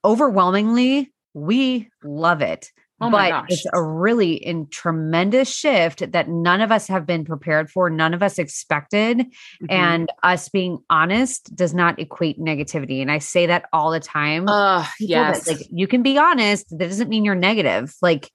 overwhelmingly, 0.04 1.14
we 1.34 1.90
love 2.04 2.42
it. 2.42 2.72
Oh 3.00 3.12
but 3.12 3.30
gosh. 3.30 3.48
it's 3.50 3.66
a 3.74 3.82
really 3.82 4.34
in 4.34 4.68
tremendous 4.70 5.48
shift 5.48 6.12
that 6.12 6.28
none 6.28 6.62
of 6.62 6.72
us 6.72 6.88
have 6.88 7.06
been 7.06 7.26
prepared 7.26 7.70
for, 7.70 7.92
none 7.92 8.16
of 8.16 8.24
us 8.24 8.40
expected. 8.40 9.20
Mm-hmm. 9.20 9.66
And 9.70 10.12
us 10.24 10.50
being 10.50 10.80
honest 10.90 11.56
does 11.56 11.76
not 11.76 12.00
equate 12.00 12.40
negativity. 12.40 13.02
And 13.02 13.12
I 13.12 13.20
say 13.20 13.46
that 13.46 13.66
all 13.72 13.92
the 13.92 14.00
time. 14.00 14.48
Uh, 14.48 14.86
yes. 15.00 15.46
That, 15.46 15.58
like 15.58 15.68
you 15.72 15.88
can 15.88 16.02
be 16.02 16.18
honest. 16.18 16.70
That 16.72 16.90
doesn't 16.90 17.10
mean 17.10 17.24
you're 17.24 17.36
negative. 17.36 17.94
Like 18.02 18.32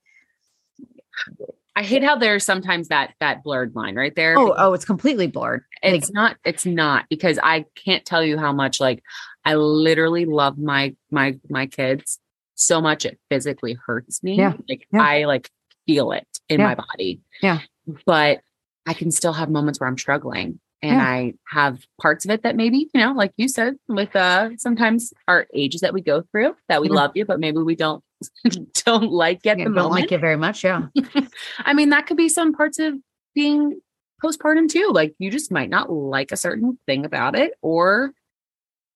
I 1.75 1.83
hate 1.83 2.05
how 2.05 2.17
there's 2.17 2.45
sometimes 2.45 2.89
that 2.89 3.15
that 3.21 3.43
blurred 3.43 3.75
line 3.75 3.95
right 3.95 4.15
there. 4.15 4.39
Oh, 4.39 4.55
oh, 4.57 4.75
it's 4.75 4.85
completely 4.85 5.27
blurred. 5.27 5.65
It's 5.83 6.09
like, 6.09 6.15
not. 6.15 6.37
It's 6.45 6.67
not 6.67 7.07
because 7.09 7.39
I 7.43 7.65
can't 7.75 8.05
tell 8.05 8.23
you 8.23 8.39
how 8.39 8.53
much 8.53 8.79
like 8.79 9.03
I 9.45 9.55
literally 9.55 10.27
love 10.27 10.59
my 10.59 10.95
my 11.11 11.39
my 11.49 11.67
kids 11.67 12.19
so 12.55 12.81
much 12.81 13.05
it 13.05 13.19
physically 13.31 13.77
hurts 13.87 14.23
me. 14.23 14.37
Yeah. 14.37 14.55
Like 14.69 14.87
yeah. 14.93 15.03
I 15.03 15.25
like 15.25 15.51
feel 15.87 16.13
it 16.13 16.27
in 16.49 16.61
yeah. 16.61 16.67
my 16.67 16.75
body. 16.75 17.21
Yeah. 17.43 17.61
But 18.07 18.41
I 18.87 18.95
can 18.95 19.11
still 19.11 19.33
have 19.33 19.49
moments 19.51 19.81
where 19.81 19.89
I'm 19.89 19.99
struggling 19.99 20.61
and 20.83 20.97
yeah. 20.97 21.03
I 21.03 21.35
have 21.49 21.85
parts 22.01 22.25
of 22.25 22.31
it 22.31 22.43
that 22.43 22.57
maybe, 22.57 22.91
you 22.93 23.01
know, 23.01 23.13
like 23.13 23.33
you 23.37 23.49
said, 23.49 23.77
with 23.89 24.15
uh 24.15 24.51
sometimes 24.59 25.13
our 25.27 25.47
ages 25.55 25.81
that 25.81 25.95
we 25.95 26.03
go 26.03 26.23
through 26.31 26.55
that 26.69 26.81
we 26.81 26.89
mm-hmm. 26.89 26.97
love 26.97 27.13
you, 27.15 27.25
but 27.25 27.41
maybe 27.41 27.59
we 27.59 27.77
don't 27.77 28.05
don't 28.85 29.13
like 29.13 29.47
at 29.47 29.59
yeah, 29.59 29.65
the 29.65 29.71
don't 29.71 29.75
moment. 29.75 30.03
like 30.03 30.13
it 30.13 30.21
very 30.21 30.37
much. 30.37 30.65
Yeah. 30.65 30.87
I 31.59 31.75
mean, 31.75 31.91
that 31.91 32.07
could 32.07 32.17
be 32.17 32.29
some 32.29 32.53
parts 32.53 32.79
of 32.79 32.95
being 33.35 33.81
postpartum 34.23 34.69
too. 34.69 34.91
Like 34.93 35.15
you 35.19 35.31
just 35.31 35.51
might 35.51 35.71
not 35.71 35.91
like 35.91 36.33
a 36.33 36.37
certain 36.37 36.79
thing 36.87 37.05
about 37.05 37.37
it 37.37 37.55
or 37.63 38.13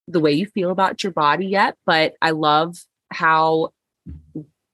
the 0.07 0.19
way 0.19 0.31
you 0.31 0.45
feel 0.47 0.71
about 0.71 1.03
your 1.03 1.11
body 1.11 1.47
yet. 1.47 1.75
But 1.85 2.15
I 2.21 2.31
love 2.31 2.77
how 3.11 3.73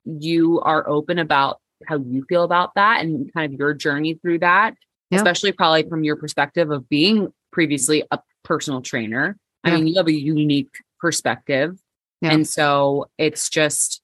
you 0.06 0.60
are 0.62 0.88
open 0.88 1.20
about 1.20 1.60
how 1.88 1.98
you 1.98 2.24
feel 2.30 2.44
about 2.44 2.76
that 2.76 3.02
and 3.02 3.32
kind 3.34 3.54
of 3.54 3.60
your 3.60 3.74
journey 3.74 4.16
through 4.16 4.40
that, 4.40 4.76
yeah. 5.10 5.18
especially 5.18 5.52
probably 5.52 5.88
from 5.90 6.04
your 6.04 6.16
perspective 6.16 6.72
of 6.72 6.88
being 6.88 7.34
previously 7.52 8.04
a 8.12 8.20
personal 8.44 8.82
trainer. 8.82 9.38
I 9.64 9.72
mean, 9.72 9.88
you 9.88 9.96
have 9.96 10.08
a 10.08 10.14
unique 10.14 10.76
perspective. 11.00 11.80
Yeah. 12.22 12.34
And 12.34 12.48
so 12.48 13.10
it's 13.18 13.50
just 13.50 14.02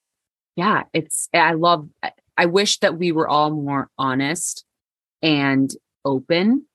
yeah, 0.56 0.84
it's, 0.94 1.30
eh, 1.34 1.40
I 1.40 1.54
love, 1.54 1.88
eh, 2.04 2.12
I 2.38 2.46
wish 2.46 2.80
that 2.80 2.98
we 2.98 3.12
were 3.12 3.28
all 3.28 3.52
more 3.52 3.90
honest 3.98 4.66
and 5.22 5.72
open 6.06 6.66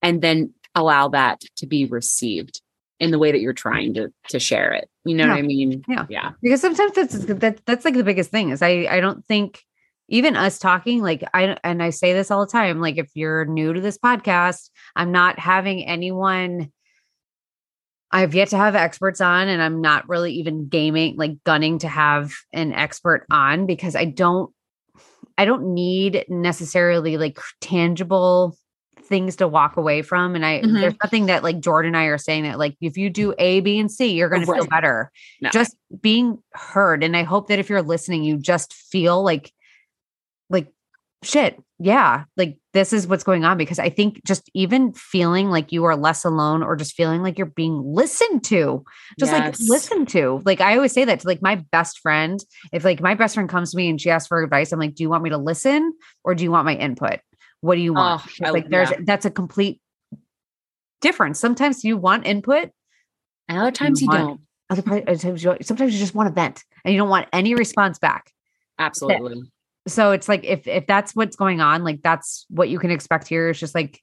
and 0.00 0.22
then 0.22 0.54
allow 0.74 1.08
that 1.08 1.42
to 1.56 1.66
be 1.66 1.84
received 1.84 2.60
in 2.98 3.10
the 3.10 3.18
way 3.18 3.32
that 3.32 3.40
you're 3.40 3.52
trying 3.52 3.94
to 3.94 4.12
to 4.28 4.38
share 4.38 4.72
it. 4.72 4.88
You 5.04 5.16
know 5.16 5.24
yeah. 5.24 5.32
what 5.32 5.38
I 5.38 5.42
mean? 5.42 5.84
Yeah. 5.88 6.06
Yeah. 6.08 6.30
Because 6.40 6.60
sometimes 6.60 6.92
that's 6.92 7.24
that, 7.26 7.60
that's 7.66 7.84
like 7.84 7.94
the 7.94 8.04
biggest 8.04 8.30
thing 8.30 8.50
is 8.50 8.62
I 8.62 8.86
I 8.88 9.00
don't 9.00 9.24
think 9.26 9.62
even 10.08 10.36
us 10.36 10.58
talking 10.58 11.02
like 11.02 11.24
I 11.34 11.56
and 11.64 11.82
I 11.82 11.90
say 11.90 12.12
this 12.12 12.30
all 12.30 12.46
the 12.46 12.52
time 12.52 12.80
like 12.80 12.98
if 12.98 13.10
you're 13.14 13.44
new 13.44 13.72
to 13.72 13.80
this 13.80 13.98
podcast, 13.98 14.70
I'm 14.94 15.10
not 15.10 15.38
having 15.38 15.84
anyone 15.84 16.70
I've 18.12 18.34
yet 18.34 18.48
to 18.48 18.56
have 18.56 18.74
experts 18.74 19.20
on, 19.20 19.48
and 19.48 19.62
I'm 19.62 19.80
not 19.80 20.08
really 20.08 20.34
even 20.34 20.68
gaming, 20.68 21.16
like 21.16 21.42
gunning 21.44 21.78
to 21.78 21.88
have 21.88 22.32
an 22.52 22.72
expert 22.72 23.26
on 23.30 23.66
because 23.66 23.96
I 23.96 24.04
don't, 24.04 24.52
I 25.38 25.46
don't 25.46 25.72
need 25.72 26.26
necessarily 26.28 27.16
like 27.16 27.38
tangible 27.60 28.56
things 29.04 29.36
to 29.36 29.48
walk 29.48 29.76
away 29.76 30.02
from. 30.02 30.34
And 30.34 30.44
I, 30.44 30.60
mm-hmm. 30.60 30.74
there's 30.74 30.94
nothing 31.02 31.26
that 31.26 31.42
like 31.42 31.60
Jordan 31.60 31.90
and 31.90 31.96
I 31.96 32.04
are 32.04 32.18
saying 32.18 32.44
that 32.44 32.58
like 32.58 32.76
if 32.80 32.96
you 32.96 33.10
do 33.10 33.34
A, 33.38 33.60
B, 33.60 33.78
and 33.78 33.90
C, 33.90 34.12
you're 34.12 34.28
going 34.28 34.44
to 34.44 34.52
feel 34.52 34.66
better. 34.66 35.10
No. 35.40 35.50
Just 35.50 35.76
being 36.00 36.38
heard. 36.52 37.02
And 37.02 37.16
I 37.16 37.22
hope 37.22 37.48
that 37.48 37.58
if 37.58 37.68
you're 37.68 37.82
listening, 37.82 38.24
you 38.24 38.36
just 38.36 38.72
feel 38.72 39.22
like 39.22 39.52
shit. 41.22 41.60
Yeah. 41.78 42.24
Like 42.36 42.58
this 42.72 42.92
is 42.92 43.06
what's 43.06 43.24
going 43.24 43.44
on 43.44 43.58
because 43.58 43.78
I 43.78 43.90
think 43.90 44.24
just 44.24 44.48
even 44.54 44.92
feeling 44.92 45.50
like 45.50 45.72
you 45.72 45.84
are 45.84 45.96
less 45.96 46.24
alone 46.24 46.62
or 46.62 46.76
just 46.76 46.94
feeling 46.94 47.22
like 47.22 47.38
you're 47.38 47.46
being 47.46 47.82
listened 47.84 48.44
to, 48.44 48.84
just 49.18 49.32
yes. 49.32 49.60
like 49.60 49.68
listened 49.68 50.08
to. 50.10 50.42
Like 50.44 50.60
I 50.60 50.76
always 50.76 50.92
say 50.92 51.04
that 51.04 51.20
to 51.20 51.26
like 51.26 51.42
my 51.42 51.56
best 51.72 51.98
friend. 51.98 52.38
If 52.72 52.84
like 52.84 53.00
my 53.00 53.14
best 53.14 53.34
friend 53.34 53.48
comes 53.48 53.72
to 53.72 53.76
me 53.76 53.88
and 53.88 54.00
she 54.00 54.10
asks 54.10 54.28
for 54.28 54.42
advice, 54.42 54.72
I'm 54.72 54.78
like, 54.78 54.94
do 54.94 55.02
you 55.02 55.10
want 55.10 55.24
me 55.24 55.30
to 55.30 55.38
listen 55.38 55.92
or 56.24 56.34
do 56.34 56.44
you 56.44 56.50
want 56.50 56.66
my 56.66 56.76
input? 56.76 57.20
What 57.60 57.76
do 57.76 57.80
you 57.80 57.94
want? 57.94 58.22
Oh, 58.44 58.50
like 58.50 58.68
there's 58.68 58.90
yeah. 58.90 58.98
that's 59.04 59.24
a 59.24 59.30
complete 59.30 59.80
difference. 61.00 61.38
Sometimes 61.38 61.84
you 61.84 61.96
want 61.96 62.26
input, 62.26 62.70
and 63.48 63.58
other 63.58 63.70
times 63.70 64.00
you, 64.00 64.08
you 64.10 64.18
don't. 64.18 64.40
Other 64.70 64.82
times 64.82 65.44
you 65.44 65.56
sometimes 65.62 65.92
you 65.92 65.98
just 65.98 66.14
want 66.14 66.28
to 66.28 66.34
vent 66.34 66.64
and 66.84 66.92
you 66.92 66.98
don't 66.98 67.08
want 67.08 67.28
any 67.32 67.54
response 67.54 67.98
back. 67.98 68.32
Absolutely. 68.78 69.51
So 69.86 70.12
it's 70.12 70.28
like 70.28 70.44
if 70.44 70.66
if 70.66 70.86
that's 70.86 71.14
what's 71.14 71.36
going 71.36 71.60
on, 71.60 71.82
like 71.84 72.02
that's 72.02 72.46
what 72.48 72.68
you 72.68 72.78
can 72.78 72.90
expect 72.90 73.28
here. 73.28 73.50
It's 73.50 73.58
just 73.58 73.74
like 73.74 74.00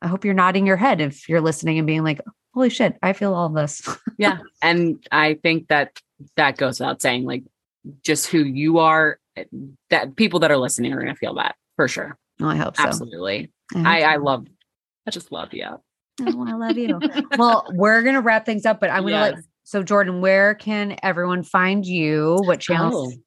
I 0.00 0.08
hope 0.08 0.24
you're 0.24 0.34
nodding 0.34 0.66
your 0.66 0.76
head 0.76 1.00
if 1.00 1.28
you're 1.28 1.40
listening 1.40 1.78
and 1.78 1.86
being 1.86 2.04
like, 2.04 2.20
"Holy 2.54 2.70
shit, 2.70 2.96
I 3.02 3.12
feel 3.12 3.34
all 3.34 3.48
this." 3.48 3.82
yeah, 4.18 4.38
and 4.62 5.04
I 5.12 5.34
think 5.34 5.68
that 5.68 6.00
that 6.36 6.56
goes 6.56 6.80
without 6.80 7.02
saying. 7.02 7.24
Like, 7.24 7.44
just 8.04 8.28
who 8.28 8.38
you 8.38 8.78
are, 8.78 9.18
eh, 9.36 9.44
that 9.90 10.16
people 10.16 10.40
that 10.40 10.50
are 10.50 10.56
listening 10.56 10.92
are 10.92 11.00
going 11.00 11.14
to 11.14 11.18
feel 11.18 11.34
that 11.34 11.56
for 11.76 11.88
sure. 11.88 12.16
Oh, 12.40 12.48
I 12.48 12.56
hope 12.56 12.76
so. 12.76 12.84
Absolutely. 12.84 13.52
I, 13.74 14.02
I, 14.02 14.12
I 14.12 14.16
love. 14.16 14.46
I 15.06 15.10
just 15.10 15.32
love 15.32 15.52
you. 15.52 15.66
Oh, 16.20 16.46
I 16.46 16.54
love 16.54 16.78
you. 16.78 17.00
well, 17.38 17.66
we're 17.72 18.02
gonna 18.02 18.20
wrap 18.20 18.46
things 18.46 18.66
up, 18.66 18.80
but 18.80 18.90
I'm 18.90 19.02
gonna 19.02 19.10
yes. 19.10 19.34
let. 19.34 19.44
So, 19.64 19.82
Jordan, 19.82 20.22
where 20.22 20.54
can 20.54 20.96
everyone 21.02 21.42
find 21.42 21.84
you? 21.84 22.38
What 22.44 22.60
channels? 22.60 23.14
Oh. 23.14 23.22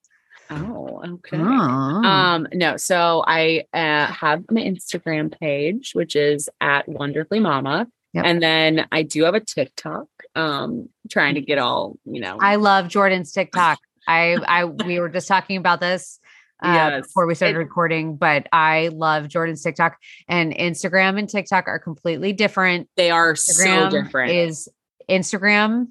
Oh, 0.51 1.01
okay. 1.03 1.37
Oh. 1.37 1.43
Um, 1.43 2.47
no, 2.53 2.77
so 2.77 3.23
I 3.25 3.63
uh, 3.73 4.07
have 4.07 4.43
my 4.51 4.61
Instagram 4.61 5.37
page, 5.39 5.91
which 5.93 6.15
is 6.15 6.49
at 6.59 6.87
Wonderfully 6.87 7.39
Mama. 7.39 7.87
Yep. 8.13 8.25
And 8.25 8.43
then 8.43 8.87
I 8.91 9.03
do 9.03 9.23
have 9.23 9.35
a 9.35 9.39
TikTok, 9.39 10.07
um, 10.35 10.89
trying 11.09 11.35
to 11.35 11.41
get 11.41 11.57
all, 11.57 11.97
you 12.05 12.19
know. 12.19 12.37
I 12.41 12.55
love 12.57 12.89
Jordan's 12.89 13.31
TikTok. 13.31 13.79
I 14.07 14.37
I 14.47 14.65
we 14.65 14.99
were 14.99 15.09
just 15.09 15.27
talking 15.27 15.57
about 15.57 15.79
this 15.79 16.19
uh, 16.61 16.73
yes. 16.73 17.07
before 17.07 17.27
we 17.27 17.35
started 17.35 17.55
it, 17.55 17.59
recording, 17.59 18.17
but 18.17 18.47
I 18.51 18.89
love 18.89 19.29
Jordan's 19.29 19.63
TikTok 19.63 19.97
and 20.27 20.53
Instagram 20.53 21.17
and 21.17 21.29
TikTok 21.29 21.67
are 21.67 21.79
completely 21.79 22.33
different. 22.33 22.89
They 22.97 23.11
are 23.11 23.33
Instagram 23.33 23.89
so 23.91 24.03
different. 24.03 24.31
Is 24.31 24.67
Instagram 25.09 25.87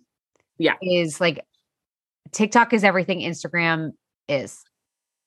yeah 0.58 0.74
is 0.82 1.20
like 1.20 1.44
TikTok 2.32 2.72
is 2.72 2.84
everything 2.84 3.20
Instagram 3.20 3.92
is 4.28 4.62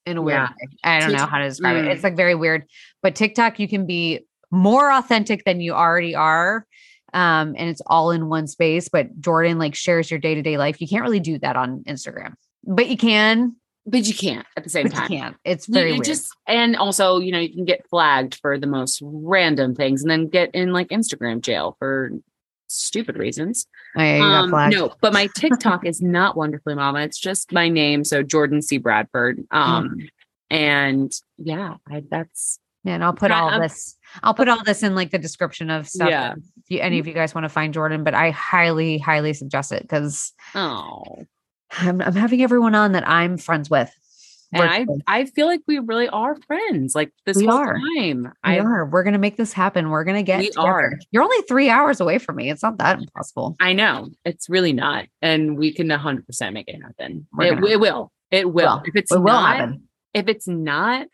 in 0.06 0.18
a 0.18 0.22
weird 0.22 0.38
yeah. 0.38 0.48
way. 0.48 0.78
I 0.84 1.00
don't 1.00 1.12
know 1.12 1.26
how 1.26 1.38
to 1.38 1.50
describe 1.50 1.78
mm. 1.78 1.86
it. 1.86 1.92
It's 1.92 2.04
like 2.04 2.16
very 2.16 2.36
weird. 2.36 2.66
But 3.02 3.16
TikTok, 3.16 3.60
you 3.60 3.68
can 3.68 3.86
be 3.86 4.26
more 4.52 4.92
authentic 4.92 5.46
than 5.46 5.62
you 5.62 5.74
already 5.74 6.16
are. 6.16 6.66
Um, 7.14 7.56
and 7.58 7.70
it's 7.70 7.82
all 7.86 8.12
in 8.12 8.28
one 8.28 8.48
space. 8.48 8.90
But 8.90 9.20
Jordan 9.20 9.58
like 9.60 9.76
shares 9.76 10.10
your 10.10 10.20
day-to-day 10.20 10.58
life. 10.58 10.82
You 10.82 10.88
can't 10.88 11.04
really 11.04 11.20
do 11.20 11.40
that 11.40 11.56
on 11.56 11.84
Instagram. 11.84 12.34
But 12.64 12.88
you 12.88 12.98
can. 12.98 13.56
But 13.86 14.08
you 14.08 14.14
can't 14.14 14.48
at 14.56 14.64
the 14.64 14.70
same 14.70 14.88
but 14.88 14.94
time. 14.94 15.12
You 15.12 15.20
can't. 15.20 15.36
It's 15.44 15.66
very 15.66 15.92
you, 15.92 15.98
you 15.98 16.04
just 16.04 16.34
and 16.48 16.78
also, 16.78 17.20
you 17.20 17.34
know, 17.34 17.40
you 17.40 17.54
can 17.54 17.66
get 17.66 17.86
flagged 17.90 18.36
for 18.36 18.58
the 18.58 18.66
most 18.66 19.02
random 19.04 19.76
things 19.76 20.02
and 20.02 20.10
then 20.10 20.30
get 20.30 20.56
in 20.56 20.72
like 20.72 20.88
Instagram 20.88 21.42
jail 21.42 21.76
for 21.80 22.12
stupid 22.74 23.18
reasons. 23.18 23.68
Yeah, 23.96 24.42
um, 24.42 24.70
no, 24.70 24.94
but 25.02 25.14
my 25.14 25.28
TikTok 25.36 25.86
is 25.86 26.02
not 26.02 26.36
Wonderfully 26.36 26.76
Mama. 26.76 27.02
It's 27.02 27.20
just 27.20 27.52
my 27.52 27.70
name. 27.70 28.04
So 28.04 28.24
Jordan 28.24 28.62
C. 28.62 28.78
Bradford. 28.78 29.44
Um, 29.52 29.90
mm. 29.90 30.10
And 30.50 31.12
yeah, 31.38 31.76
I, 31.90 32.04
that's. 32.10 32.60
Yeah, 32.86 32.96
and 32.96 33.04
I'll 33.04 33.14
put 33.14 33.32
all 33.32 33.62
this. 33.62 33.98
I'll 34.24 34.34
put 34.34 34.50
all 34.50 34.62
this 34.62 34.84
in 34.84 34.94
like 34.94 35.12
the 35.12 35.18
description 35.18 35.70
of 35.70 35.88
stuff. 35.88 36.10
Yeah. 36.10 36.34
If 36.34 36.70
you, 36.70 36.80
any 36.82 37.00
of 37.00 37.08
you 37.08 37.14
guys 37.14 37.34
want 37.34 37.46
to 37.46 37.50
find 37.50 37.74
Jordan, 37.74 38.04
but 38.04 38.14
I 38.14 38.32
highly, 38.32 38.98
highly 38.98 39.34
suggest 39.34 39.72
it 39.72 39.84
because 39.84 40.34
oh, 40.54 41.26
I'm, 41.72 42.02
I'm 42.02 42.16
having 42.16 42.42
everyone 42.42 42.76
on 42.76 42.92
that 42.92 43.08
I'm 43.08 43.38
friends 43.38 43.70
with. 43.70 43.90
And 44.54 44.64
I, 44.64 44.86
I 45.08 45.26
feel 45.26 45.48
like 45.48 45.62
we 45.68 45.80
really 45.80 46.08
are 46.10 46.36
friends. 46.48 46.96
Like 46.96 47.12
this 47.26 47.38
we 47.38 47.46
whole 47.46 47.58
are. 47.58 47.74
time, 47.98 48.24
we 48.24 48.32
I, 48.44 48.60
are. 48.60 48.86
We're 48.86 49.04
gonna 49.04 49.18
make 49.18 49.38
this 49.38 49.54
happen. 49.54 49.90
We're 49.90 50.04
gonna 50.04 50.24
get. 50.24 50.40
We 50.40 50.50
together. 50.50 50.68
are. 50.68 51.00
You're 51.12 51.24
only 51.24 51.42
three 51.48 51.70
hours 51.70 52.00
away 52.00 52.20
from 52.20 52.38
me. 52.38 52.50
It's 52.50 52.64
not 52.64 52.78
that 52.78 53.00
impossible. 53.00 53.56
I 53.60 53.74
know 53.74 54.10
it's 54.26 54.50
really 54.50 54.74
not, 54.74 55.06
and 55.22 55.58
we 55.58 55.74
can 55.74 55.90
100 55.90 56.26
percent 56.26 56.54
make 56.54 56.68
it 56.68 56.82
happen. 56.82 57.28
It, 57.40 57.64
it, 57.64 57.80
will. 57.80 58.12
It 58.32 58.54
will. 58.54 58.66
Well, 58.66 58.84
if 58.86 58.96
it's 58.96 59.12
it 59.12 59.18
will 59.18 59.26
not, 59.26 59.58
happen. 59.58 59.84
If 60.14 60.28
it's 60.28 60.48
not 60.48 61.08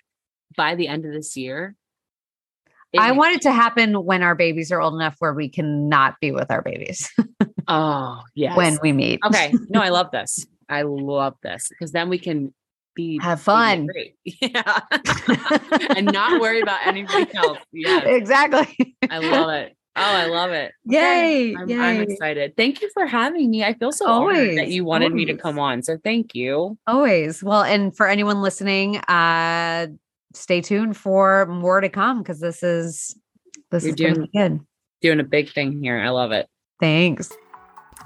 by 0.55 0.75
the 0.75 0.87
end 0.87 1.05
of 1.05 1.13
this 1.13 1.37
year, 1.37 1.75
I 2.97 3.11
want 3.11 3.35
it 3.35 3.41
to 3.43 3.51
happen 3.51 3.93
when 4.03 4.23
our 4.23 4.35
babies 4.35 4.71
are 4.71 4.81
old 4.81 4.95
enough 4.95 5.15
where 5.19 5.33
we 5.33 5.49
cannot 5.49 6.15
be 6.19 6.31
with 6.31 6.49
our 6.49 6.61
babies. 6.61 7.09
oh, 7.67 8.21
yes. 8.35 8.57
When 8.57 8.79
we 8.81 8.91
meet. 8.91 9.19
Okay. 9.25 9.53
No, 9.69 9.81
I 9.81 9.89
love 9.89 10.09
this. 10.13 10.45
I 10.69 10.83
love 10.83 11.35
this 11.43 11.67
because 11.69 11.91
then 11.91 12.09
we 12.09 12.19
can 12.19 12.53
be 12.99 13.19
have 13.21 13.41
fun. 13.41 13.87
Yeah. 14.41 14.81
and 15.95 16.05
not 16.05 16.39
worry 16.41 16.61
about 16.61 16.85
anything 16.85 17.27
else. 17.35 17.57
Yeah. 17.71 17.99
Exactly. 18.01 18.95
I 19.09 19.19
love 19.19 19.49
it. 19.51 19.75
Oh, 19.95 20.01
I 20.01 20.25
love 20.27 20.51
it. 20.51 20.71
Yay. 20.85 21.55
I'm, 21.55 21.69
Yay. 21.69 21.79
I'm, 21.79 22.01
excited. 22.01 22.55
Thank 22.57 22.81
you 22.81 22.89
for 22.93 23.05
having 23.05 23.49
me. 23.49 23.63
I 23.63 23.73
feel 23.73 23.91
so 23.91 24.07
always, 24.07 24.37
honored 24.37 24.57
that 24.57 24.67
you 24.69 24.83
wanted 24.85 25.11
always. 25.11 25.27
me 25.27 25.33
to 25.33 25.37
come 25.37 25.59
on. 25.59 25.81
So 25.83 25.97
thank 26.03 26.35
you. 26.35 26.77
Always. 26.87 27.43
Well, 27.43 27.63
and 27.63 27.95
for 27.95 28.07
anyone 28.07 28.41
listening, 28.41 28.97
uh 28.97 29.87
stay 30.33 30.61
tuned 30.61 30.95
for 30.95 31.47
more 31.47 31.81
to 31.81 31.89
come 31.89 32.19
because 32.19 32.39
this 32.39 32.61
is 32.61 33.17
this 33.71 33.83
You're 33.83 33.91
is 33.91 33.95
doing 33.95 34.29
good. 34.35 34.59
Doing 35.01 35.19
a 35.19 35.23
big 35.23 35.51
thing 35.51 35.81
here. 35.81 35.97
I 35.99 36.09
love 36.09 36.31
it. 36.31 36.47
Thanks. 36.79 37.31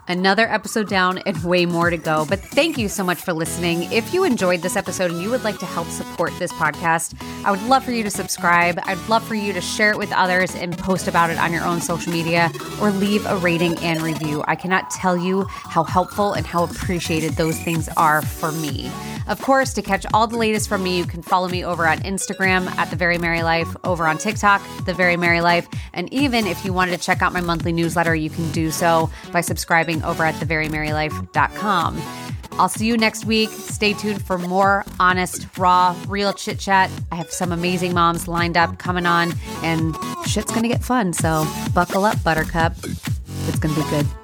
Another 0.07 0.47
episode 0.47 0.89
down 0.89 1.19
and 1.19 1.41
way 1.43 1.65
more 1.65 1.89
to 1.89 1.97
go. 1.97 2.25
But 2.27 2.39
thank 2.39 2.77
you 2.77 2.89
so 2.89 3.03
much 3.03 3.19
for 3.19 3.31
listening. 3.31 3.91
If 3.91 4.13
you 4.13 4.25
enjoyed 4.25 4.61
this 4.61 4.75
episode 4.75 5.11
and 5.11 5.21
you 5.21 5.29
would 5.29 5.43
like 5.45 5.59
to 5.59 5.65
help 5.65 5.87
support 5.87 6.33
this 6.39 6.51
podcast, 6.53 7.15
I 7.45 7.51
would 7.51 7.63
love 7.63 7.85
for 7.85 7.91
you 7.93 8.03
to 8.03 8.09
subscribe. 8.09 8.79
I'd 8.83 8.99
love 9.07 9.23
for 9.23 9.35
you 9.35 9.53
to 9.53 9.61
share 9.61 9.91
it 9.91 9.97
with 9.97 10.11
others 10.11 10.55
and 10.55 10.77
post 10.77 11.07
about 11.07 11.29
it 11.29 11.37
on 11.37 11.53
your 11.53 11.63
own 11.63 11.79
social 11.79 12.11
media 12.11 12.51
or 12.81 12.91
leave 12.91 13.25
a 13.25 13.37
rating 13.37 13.77
and 13.79 14.01
review. 14.01 14.43
I 14.47 14.55
cannot 14.55 14.89
tell 14.89 15.15
you 15.15 15.45
how 15.49 15.83
helpful 15.83 16.33
and 16.33 16.45
how 16.45 16.65
appreciated 16.65 17.33
those 17.33 17.57
things 17.59 17.87
are 17.95 18.21
for 18.21 18.51
me. 18.51 18.91
Of 19.27 19.41
course, 19.41 19.73
to 19.75 19.81
catch 19.81 20.05
all 20.13 20.27
the 20.27 20.37
latest 20.37 20.67
from 20.67 20.83
me, 20.83 20.97
you 20.97 21.05
can 21.05 21.21
follow 21.21 21.47
me 21.47 21.63
over 21.63 21.87
on 21.87 21.99
Instagram 21.99 22.67
at 22.77 22.89
The 22.89 22.97
Very 22.97 23.17
Mary 23.17 23.41
Life, 23.41 23.73
over 23.85 24.05
on 24.05 24.17
TikTok, 24.17 24.61
The 24.85 24.93
Very 24.93 25.15
Mary 25.15 25.39
Life. 25.39 25.65
And 25.93 26.11
even 26.11 26.45
if 26.45 26.65
you 26.65 26.73
wanted 26.73 26.91
to 26.91 26.97
check 26.97 27.21
out 27.21 27.31
my 27.31 27.39
monthly 27.39 27.71
newsletter, 27.71 28.13
you 28.13 28.29
can 28.29 28.51
do 28.51 28.69
so 28.69 29.09
by 29.31 29.39
subscribing 29.39 29.92
over 30.01 30.23
at 30.23 30.35
theverymarylife.com. 30.35 32.01
I'll 32.53 32.69
see 32.69 32.85
you 32.85 32.97
next 32.97 33.25
week. 33.25 33.49
Stay 33.49 33.93
tuned 33.93 34.25
for 34.25 34.37
more 34.37 34.85
honest, 34.99 35.47
raw, 35.57 35.95
real 36.07 36.33
chit 36.33 36.59
chat. 36.59 36.89
I 37.11 37.15
have 37.15 37.31
some 37.31 37.51
amazing 37.51 37.93
moms 37.93 38.27
lined 38.27 38.57
up 38.57 38.77
coming 38.77 39.05
on, 39.05 39.33
and 39.63 39.95
shit's 40.25 40.51
gonna 40.51 40.67
get 40.67 40.83
fun. 40.83 41.13
So 41.13 41.45
buckle 41.73 42.05
up, 42.05 42.23
Buttercup. 42.23 42.75
It's 43.47 43.59
gonna 43.59 43.75
be 43.75 43.89
good. 43.89 44.22